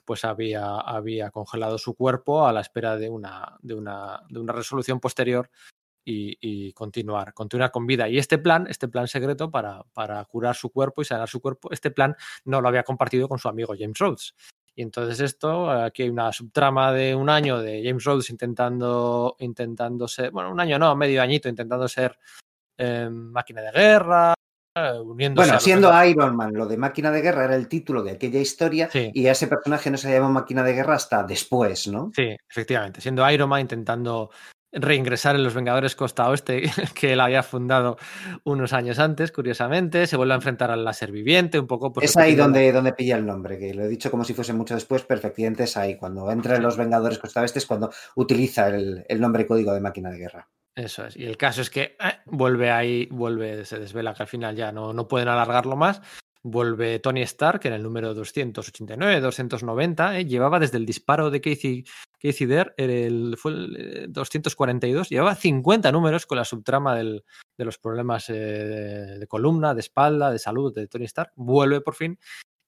[0.05, 4.53] pues había, había congelado su cuerpo a la espera de una, de una, de una
[4.53, 5.51] resolución posterior
[6.05, 8.09] y, y, continuar, continuar con vida.
[8.09, 11.70] Y este plan, este plan secreto para, para curar su cuerpo y sanar su cuerpo,
[11.70, 14.35] este plan no lo había compartido con su amigo James Rhodes.
[14.79, 20.07] Y entonces esto, aquí hay una subtrama de un año de James Rhodes intentando, intentando
[20.07, 22.17] ser, bueno, un año no, medio añito, intentando ser
[22.77, 24.35] eh, máquina de guerra,
[24.77, 25.01] eh.
[25.35, 26.05] Bueno, siendo.
[26.05, 29.11] Iron Man, lo de máquina de guerra era el título de aquella historia sí.
[29.13, 32.13] y a ese personaje no se llamó máquina de guerra hasta después, ¿no?
[32.15, 34.31] Sí, efectivamente, siendo Iron Man intentando
[34.73, 36.62] reingresar en los Vengadores Costa Oeste
[36.95, 37.97] que él había fundado
[38.45, 41.93] unos años antes, curiosamente, se vuelve a enfrentar al láser viviente un poco.
[41.93, 44.53] Por es ahí donde, donde pilla el nombre, que lo he dicho como si fuese
[44.53, 48.69] mucho después, perfectamente es ahí, cuando entra en los Vengadores Costa Oeste es cuando utiliza
[48.69, 50.49] el, el nombre código de máquina de guerra.
[50.78, 51.16] Eso es.
[51.16, 54.70] Y el caso es que eh, vuelve ahí, vuelve, se desvela que al final ya
[54.70, 56.01] no, no pueden alargarlo más.
[56.43, 60.19] Vuelve Tony Stark en el número 289, 290.
[60.19, 61.85] Eh, llevaba desde el disparo de Casey,
[62.20, 67.24] Casey Dare, el, fue el 242, llevaba 50 números con la subtrama del,
[67.56, 71.32] de los problemas eh, de, de, columna, de espalda, de salud de Tony Stark.
[71.36, 72.19] Vuelve por fin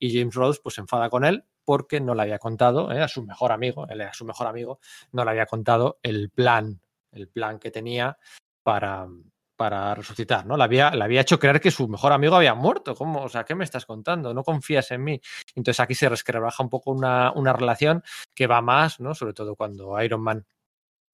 [0.00, 3.06] y James Rhodes pues se enfada con él porque no le había contado, eh, a
[3.06, 4.80] su mejor amigo, él era su mejor amigo,
[5.12, 6.80] no le había contado el plan,
[7.12, 8.18] el plan que tenía
[8.64, 9.06] para,
[9.60, 10.56] para resucitar, ¿no?
[10.56, 12.94] Le había, le había hecho creer que su mejor amigo había muerto.
[12.94, 13.24] ¿Cómo?
[13.24, 14.32] O sea, ¿qué me estás contando?
[14.32, 15.20] No confías en mí.
[15.54, 18.02] Entonces aquí se resquebraja un poco una, una relación
[18.34, 19.14] que va más, ¿no?
[19.14, 20.46] Sobre todo cuando Iron Man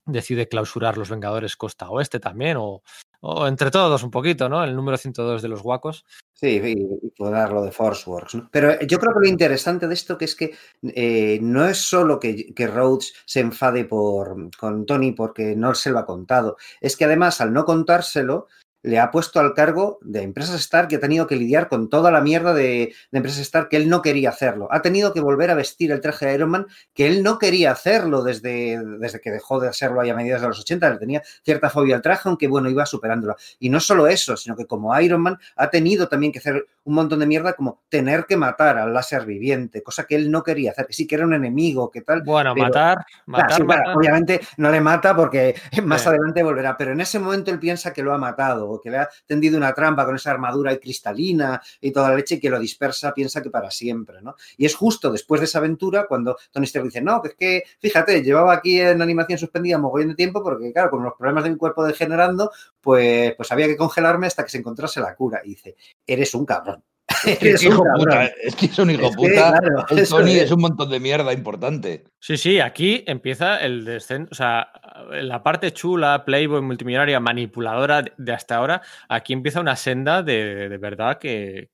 [0.04, 2.82] decide clausurar los Vengadores costa oeste también, o,
[3.28, 4.62] O entre todos un poquito, ¿no?
[4.62, 6.04] El número 102 de los guacos.
[6.32, 8.36] Sí, y, puedo dar lo de Forceworks.
[8.36, 8.48] ¿no?
[8.52, 10.54] Pero yo creo que lo interesante de esto que es que
[10.94, 15.90] eh, no es solo que, que, Rhodes se enfade por, con Tony porque no se
[15.90, 18.46] lo ha contado, es que además al no contárselo
[18.86, 22.12] le ha puesto al cargo de Empresas Stark que ha tenido que lidiar con toda
[22.12, 24.68] la mierda de, Empresas Stark que él no quería hacerlo.
[24.70, 27.72] Ha tenido que volver a vestir el traje de Iron Man que él no quería
[27.72, 30.88] hacerlo desde, desde que dejó de hacerlo ahí a mediados de los 80.
[30.88, 33.34] Le tenía cierta fobia al traje, aunque bueno, iba superándolo.
[33.58, 36.94] Y no solo eso, sino que como Iron Man ha tenido también que hacer un
[36.94, 40.70] montón de mierda como tener que matar al láser viviente, cosa que él no quería
[40.70, 42.22] hacer, que sí que era un enemigo, que tal.
[42.22, 43.82] Bueno, pero, matar, matar, claro, sí, matar.
[43.82, 45.54] Claro, obviamente no le mata porque
[45.84, 46.08] más sí.
[46.08, 48.98] adelante volverá, pero en ese momento él piensa que lo ha matado o que le
[48.98, 52.50] ha tendido una trampa con esa armadura y cristalina y toda la leche y que
[52.50, 54.36] lo dispersa, piensa que para siempre, ¿no?
[54.56, 57.62] Y es justo después de esa aventura cuando Tony Stark dice, no, que es que,
[57.80, 61.50] fíjate, llevaba aquí en animación suspendida mogollón de tiempo porque, claro, con los problemas de
[61.50, 62.52] mi cuerpo degenerando,
[62.86, 65.40] pues, pues había que congelarme hasta que se encontrase la cura.
[65.44, 65.74] Y dice,
[66.06, 66.84] eres un cabrón.
[67.24, 69.28] Es que, es, hijo puta, es que es un hijo es puta.
[69.28, 70.42] Que, claro, el Tony es.
[70.44, 70.52] es.
[70.52, 72.04] un montón de mierda importante.
[72.20, 74.28] Sí, sí, aquí empieza el descenso.
[74.30, 74.70] O sea,
[75.10, 80.78] la parte chula, Playboy, multimillonaria, manipuladora de hasta ahora, aquí empieza una senda de, de
[80.78, 81.70] verdad que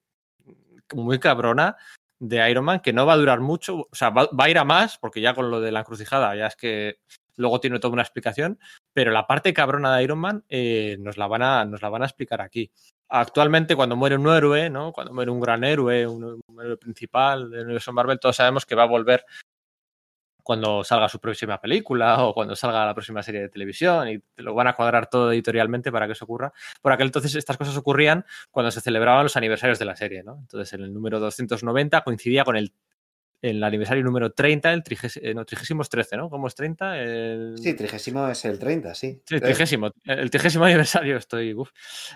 [0.94, 1.76] muy cabrona
[2.20, 3.80] de Iron Man que no va a durar mucho.
[3.80, 6.34] O sea, va, va a ir a más, porque ya con lo de la encrucijada
[6.36, 7.01] ya es que
[7.36, 8.59] luego tiene toda una explicación,
[8.93, 12.70] pero la parte cabrona de Iron Man eh, nos, la van a, explicar aquí
[13.09, 14.93] actualmente cuando muere un héroe, ¿no?
[14.93, 18.74] Cuando muere un gran héroe, un, un, héroe principal del universo Marvel, todos sabemos que
[18.74, 19.24] va a volver
[20.43, 24.55] cuando salga su próxima película o cuando salga la próxima serie de televisión y lo
[24.55, 26.52] van a cuadrar todo editorialmente para que eso ocurra.
[26.81, 30.39] Por aquel entonces estas cosas ocurrían cuando se celebraban los aniversarios de la serie, ¿no?
[30.40, 32.73] Entonces en el número 290 coincidía con el
[33.43, 36.31] el aniversario número 30, el trigésimo, eh, no, trigésimo es 13, ¿no?
[36.31, 36.98] ¿Cómo es 30?
[37.01, 37.59] El...
[37.59, 39.20] Sí, trigésimo es el 30, sí.
[39.27, 39.90] Sí, trigésimo.
[40.05, 41.52] El trigésimo aniversario, estoy.
[41.52, 41.70] Uf,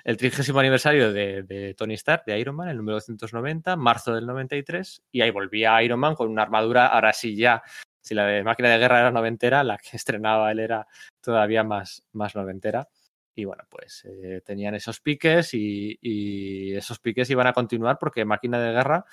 [0.05, 4.25] el trigésimo aniversario de, de, Tony Stark, de Iron Man, el número 290, marzo del
[4.25, 7.61] 93, y ahí volvía Iron Man con una armadura, ahora sí ya.
[8.01, 10.87] Si la de máquina de guerra era noventera, la que estrenaba él era
[11.21, 12.89] todavía más, más noventera.
[13.35, 18.25] Y bueno, pues eh, tenían esos piques y, y, esos piques iban a continuar porque
[18.25, 19.05] máquina de guerra.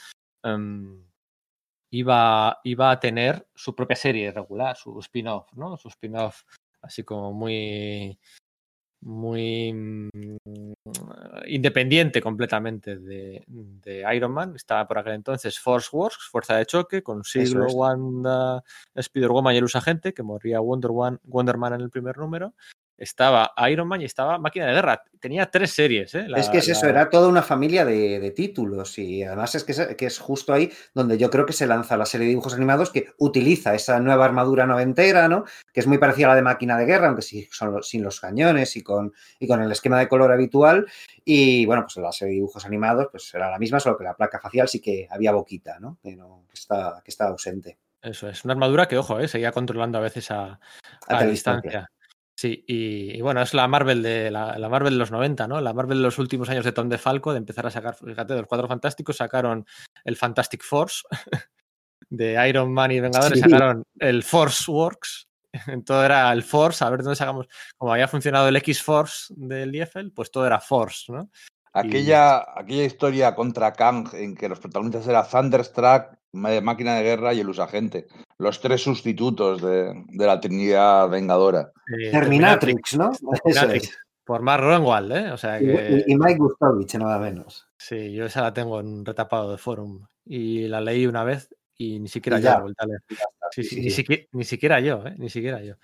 [0.43, 1.03] Um,
[1.93, 5.77] iba, iba a tener su propia serie regular, su spin-off, ¿no?
[5.77, 6.43] Su spin-off
[6.81, 8.17] así como muy
[9.01, 10.09] muy mmm,
[11.45, 14.55] independiente completamente de, de, Iron Man.
[14.55, 17.73] Estaba por aquel entonces Force Works, Fuerza de Choque, con Siglo, es.
[17.73, 18.63] Wanda,
[18.95, 22.53] Spider-Woman y el Usagente, que moría Wonder, One, Wonder Man en el primer número
[22.97, 25.03] estaba Iron Man y estaba Máquina de Guerra.
[25.19, 26.13] Tenía tres series.
[26.15, 26.25] ¿eh?
[26.27, 26.91] La, es que es eso, la...
[26.91, 30.53] era toda una familia de, de, títulos y además es que, es que, es justo
[30.53, 33.99] ahí donde yo creo que se lanza la serie de dibujos animados que utiliza esa
[33.99, 35.45] nueva armadura noventera, ¿no?
[35.73, 38.03] que es muy parecida a la de Máquina de Guerra, aunque sí, son los, sin
[38.03, 40.85] los cañones y con, y con el esquema de color habitual.
[41.25, 44.15] Y bueno, pues la serie de dibujos animados pues era la misma, solo que la
[44.15, 45.97] placa facial sí que había boquita, ¿no?
[46.03, 47.77] que, no, que, está, que está ausente.
[48.01, 49.29] Eso es, una armadura que, ojo, ¿eh?
[49.29, 50.59] seguía controlando a veces a, a,
[51.07, 51.61] a distancia.
[51.61, 51.92] distancia.
[52.35, 55.61] Sí, y, y, bueno, es la Marvel de la, la, Marvel de los 90, ¿no?
[55.61, 58.39] La Marvel de los últimos años de Tom DeFalco, de empezar a sacar, fíjate, de
[58.39, 59.65] los cuatro fantásticos, sacaron
[60.03, 61.03] el Fantastic Force
[62.09, 63.49] de Iron Man y Vengadores, sí.
[63.49, 65.27] sacaron el Force Works,
[65.85, 67.47] todo era el Force, a ver dónde sacamos,
[67.77, 71.29] como había funcionado el X-Force del Liefeld, pues todo era Force, ¿no?
[71.73, 72.61] Aquella, y...
[72.61, 77.49] aquella historia contra Kang en que los protagonistas eran Thunderstruck, Máquina de Guerra y el
[77.49, 78.07] Usagente.
[78.37, 81.71] Los tres sustitutos de, de la Trinidad Vengadora.
[81.87, 83.11] Eh, Terminatrix, ¿no?
[83.11, 83.55] Terminatrix.
[83.55, 83.97] Eso es.
[84.25, 85.31] Por Mark Roenwald, ¿eh?
[85.31, 86.03] O sea que...
[86.07, 87.67] y, y, Mike Gustovich, nada menos.
[87.77, 90.05] Sí, yo esa la tengo en un retapado de forum.
[90.25, 93.01] Y la leí una vez y ni siquiera ya, yo a leer.
[93.51, 95.15] Sí, sí, sí, ni, siquiera, ni, siquiera, yo, ¿eh?
[95.17, 95.75] Ni siquiera yo.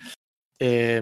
[0.57, 1.01] Eh,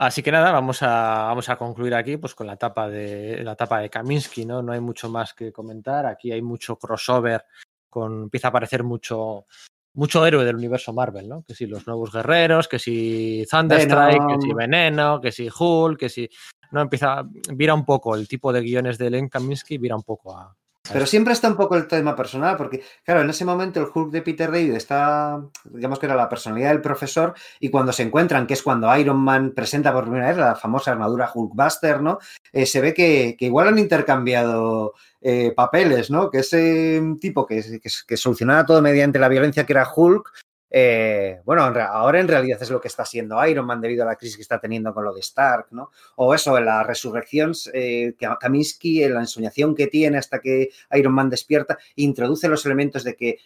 [0.00, 3.52] Así que nada, vamos a, vamos a concluir aquí pues, con la etapa de la
[3.52, 4.62] etapa de Kaminsky, ¿no?
[4.62, 6.06] No hay mucho más que comentar.
[6.06, 7.44] Aquí hay mucho crossover,
[7.86, 9.44] con, empieza a aparecer mucho,
[9.92, 11.42] mucho héroe del universo Marvel, ¿no?
[11.42, 14.40] Que si los nuevos guerreros, que si Thunderstrike, Venom.
[14.40, 16.30] que si Veneno, que si Hulk, que si.
[16.70, 17.22] No empieza.
[17.54, 20.56] Vira un poco el tipo de guiones de Len Kaminsky, vira un poco a,
[20.92, 24.10] pero siempre está un poco el tema personal, porque, claro, en ese momento el Hulk
[24.10, 28.46] de Peter David está, digamos que era la personalidad del profesor, y cuando se encuentran,
[28.46, 32.18] que es cuando Iron Man presenta por primera vez la famosa armadura Hulkbuster, ¿no?
[32.52, 36.30] Eh, se ve que, que, igual han intercambiado eh, papeles, ¿no?
[36.30, 40.30] Que ese tipo que, que, que solucionaba todo mediante la violencia que era Hulk,
[40.70, 44.16] eh, bueno, ahora en realidad es lo que está haciendo Iron Man debido a la
[44.16, 45.90] crisis que está teniendo con lo de Stark, ¿no?
[46.16, 51.12] O eso, en la resurrección, eh, Kaminsky, en la ensoñación que tiene hasta que Iron
[51.12, 53.38] Man despierta, introduce los elementos de que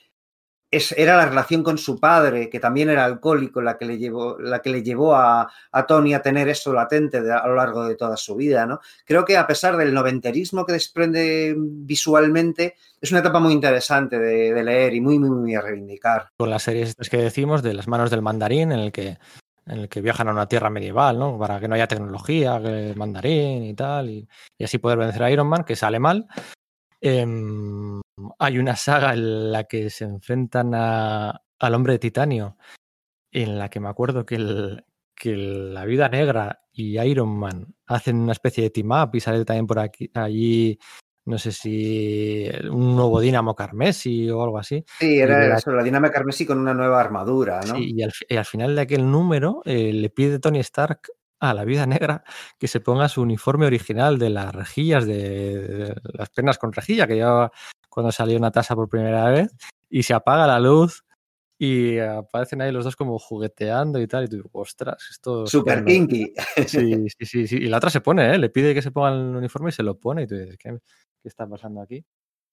[0.97, 4.61] era la relación con su padre, que también era alcohólico, la que le llevó, la
[4.61, 5.51] que le llevó a,
[5.87, 8.67] Tony a tener eso latente a lo largo de toda su vida.
[8.67, 8.81] ¿no?
[9.05, 14.65] Creo que a pesar del noventerismo que desprende visualmente, es una etapa muy interesante de,
[14.65, 16.29] leer y muy, muy, muy a reivindicar.
[16.37, 19.19] Con las series que decimos de las manos del mandarín, en el que
[19.67, 21.39] en el que viajan a una tierra medieval, ¿no?
[21.39, 24.29] Para que no haya tecnología, que el mandarín y tal, y,
[24.59, 26.27] y, así poder vencer a Iron Man, que sale mal.
[27.01, 28.03] Em,
[28.39, 32.57] hay una saga en la que se enfrentan al hombre de titanio,
[33.31, 34.85] en la que me acuerdo que, el,
[35.15, 39.45] que la vida negra y Iron Man hacen una especie de team up y sale
[39.45, 40.79] también por aquí allí
[41.27, 44.85] no sé si un nuevo Dinamo Carmesi o algo así.
[44.99, 47.77] Sí, era la Dinamo Carmesi con una nueva armadura, ¿no?
[47.77, 48.03] Sí, y
[48.37, 51.01] al, final de aquel número eh, le pide Tony Stark
[51.41, 52.25] a la vida negra
[52.59, 57.15] que se ponga su uniforme original de las rejillas, de, las penas con rejilla, que
[57.15, 57.53] llevaba
[57.95, 59.55] cuando salió una tasa por primera vez,
[59.89, 61.05] y se apaga la luz
[61.57, 65.47] y aparecen ahí los dos como jugueteando y tal, y tú dices, ostras, esto...
[65.47, 66.33] Super kinky.
[66.67, 68.39] Sí, sí, sí, y la otra se pone, ¿eh?
[68.39, 70.77] le pide que se ponga el uniforme y se lo pone, y tú dices, ¿qué,
[71.23, 72.05] qué está pasando aquí?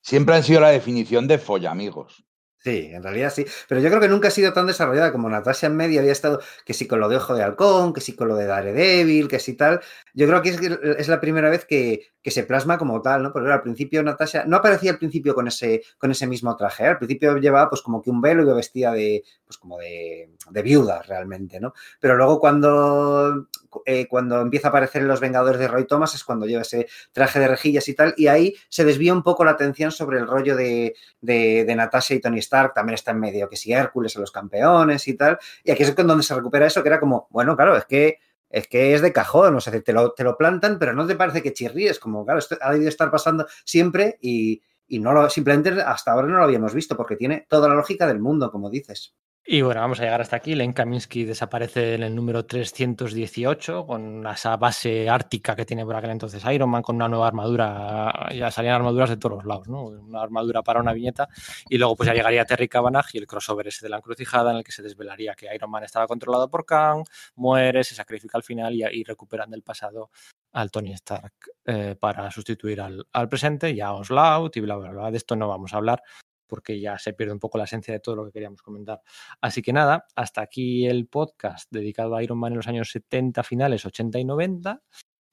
[0.03, 2.23] Siempre han sido la definición de folla, amigos.
[2.63, 3.43] Sí, en realidad sí.
[3.67, 6.41] Pero yo creo que nunca ha sido tan desarrollada como Natasha en medio había estado,
[6.63, 9.39] que sí con lo de Ojo de Halcón, que sí con lo de Daredevil, que
[9.39, 9.81] sí tal.
[10.13, 10.49] Yo creo que
[10.99, 13.33] es, la primera vez que, se plasma como tal, ¿no?
[13.33, 16.83] Porque al principio Natasha no aparecía al principio con ese, con ese mismo traje.
[16.83, 16.87] ¿eh?
[16.87, 20.61] Al principio llevaba pues como que un velo y vestía de, pues como de, de
[20.61, 21.73] viuda realmente, ¿no?
[21.99, 23.47] Pero luego cuando
[23.85, 26.87] eh, cuando empieza a aparecer en Los Vengadores de Roy Thomas es cuando lleva ese
[27.11, 30.27] traje de rejillas y tal, y ahí se desvía un poco la atención sobre el
[30.27, 34.19] rollo de, de, Natasha y Tony Stark, también está en medio, que si Hércules a
[34.19, 37.55] los campeones y tal, y aquí es donde se recupera eso, que era como, bueno,
[37.55, 38.19] claro, es que
[38.51, 41.15] es que es de cajón, o sea, te lo, te lo plantan, pero no te
[41.15, 45.29] parece que chirríes, como, claro, esto ha debido estar pasando siempre y, y no lo,
[45.29, 48.69] simplemente hasta ahora no lo habíamos visto, porque tiene toda la lógica del mundo, como
[48.69, 49.15] dices.
[49.43, 50.53] Y bueno, vamos a llegar hasta aquí.
[50.53, 56.11] Len Kaminsky desaparece en el número 318 con esa base ártica que tiene por aquel
[56.11, 58.29] entonces Iron Man con una nueva armadura.
[58.35, 59.85] Ya salían armaduras de todos los lados, ¿no?
[59.85, 61.27] Una armadura para una viñeta.
[61.67, 64.57] Y luego pues ya llegaría Terry Cavanagh y el crossover ese de la encrucijada en
[64.57, 67.03] el que se desvelaría que Iron Man estaba controlado por Kang,
[67.35, 70.11] muere, se sacrifica al final y, recuperan del pasado
[70.53, 71.33] al Tony Stark
[71.65, 75.11] eh, para sustituir al, presente y a Oslout y bla, bla, bla.
[75.11, 76.03] De esto no vamos a hablar
[76.51, 79.01] porque ya se pierde un poco la esencia de todo lo que queríamos comentar.
[79.39, 83.41] Así que nada, hasta aquí el podcast dedicado a Iron Man en los años 70
[83.43, 84.83] finales, 80 y 90.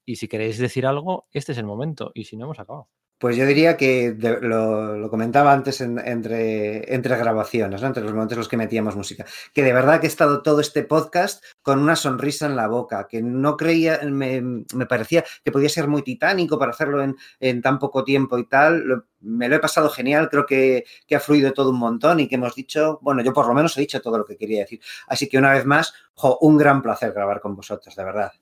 [0.07, 2.13] Y si queréis decir algo, este es el momento.
[2.15, 2.89] Y si no, hemos acabado.
[3.19, 8.49] Pues yo diría que lo, comentaba antes entre, entre grabaciones, entre los momentos en los
[8.49, 12.47] que metíamos música, que de verdad que he estado todo este podcast con una sonrisa
[12.47, 17.03] en la boca, que no creía, me, parecía que podía ser muy titánico para hacerlo
[17.41, 19.05] en, tan poco tiempo y tal.
[19.21, 22.37] me lo he pasado genial, creo que, que, ha fluido todo un montón y que
[22.37, 24.81] hemos dicho, bueno, yo por lo menos he dicho todo lo que quería decir.
[25.09, 25.93] Así que una vez más,
[26.41, 28.33] un gran placer grabar con vosotros, de verdad.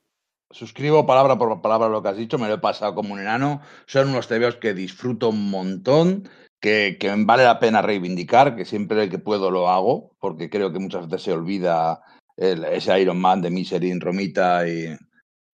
[0.49, 3.61] Suscribo palabra por palabra lo que has dicho, me lo he pasado como un enano.
[3.85, 9.19] Son unos TVOs que disfruto un montón, que, vale la pena reivindicar, que siempre que
[9.19, 12.01] puedo lo hago, porque creo que muchas veces se olvida
[12.37, 14.95] ese Iron Man de Michelin, Romita y,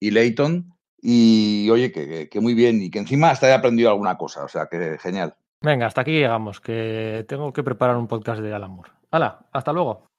[0.00, 0.74] y Leighton.
[1.00, 4.48] Y oye, que, que, muy bien, y que encima hasta he aprendido alguna cosa, o
[4.48, 5.34] sea que genial.
[5.62, 8.90] Venga, hasta aquí llegamos, que tengo que preparar un podcast de Alamur.
[9.10, 10.09] Hala, hasta luego.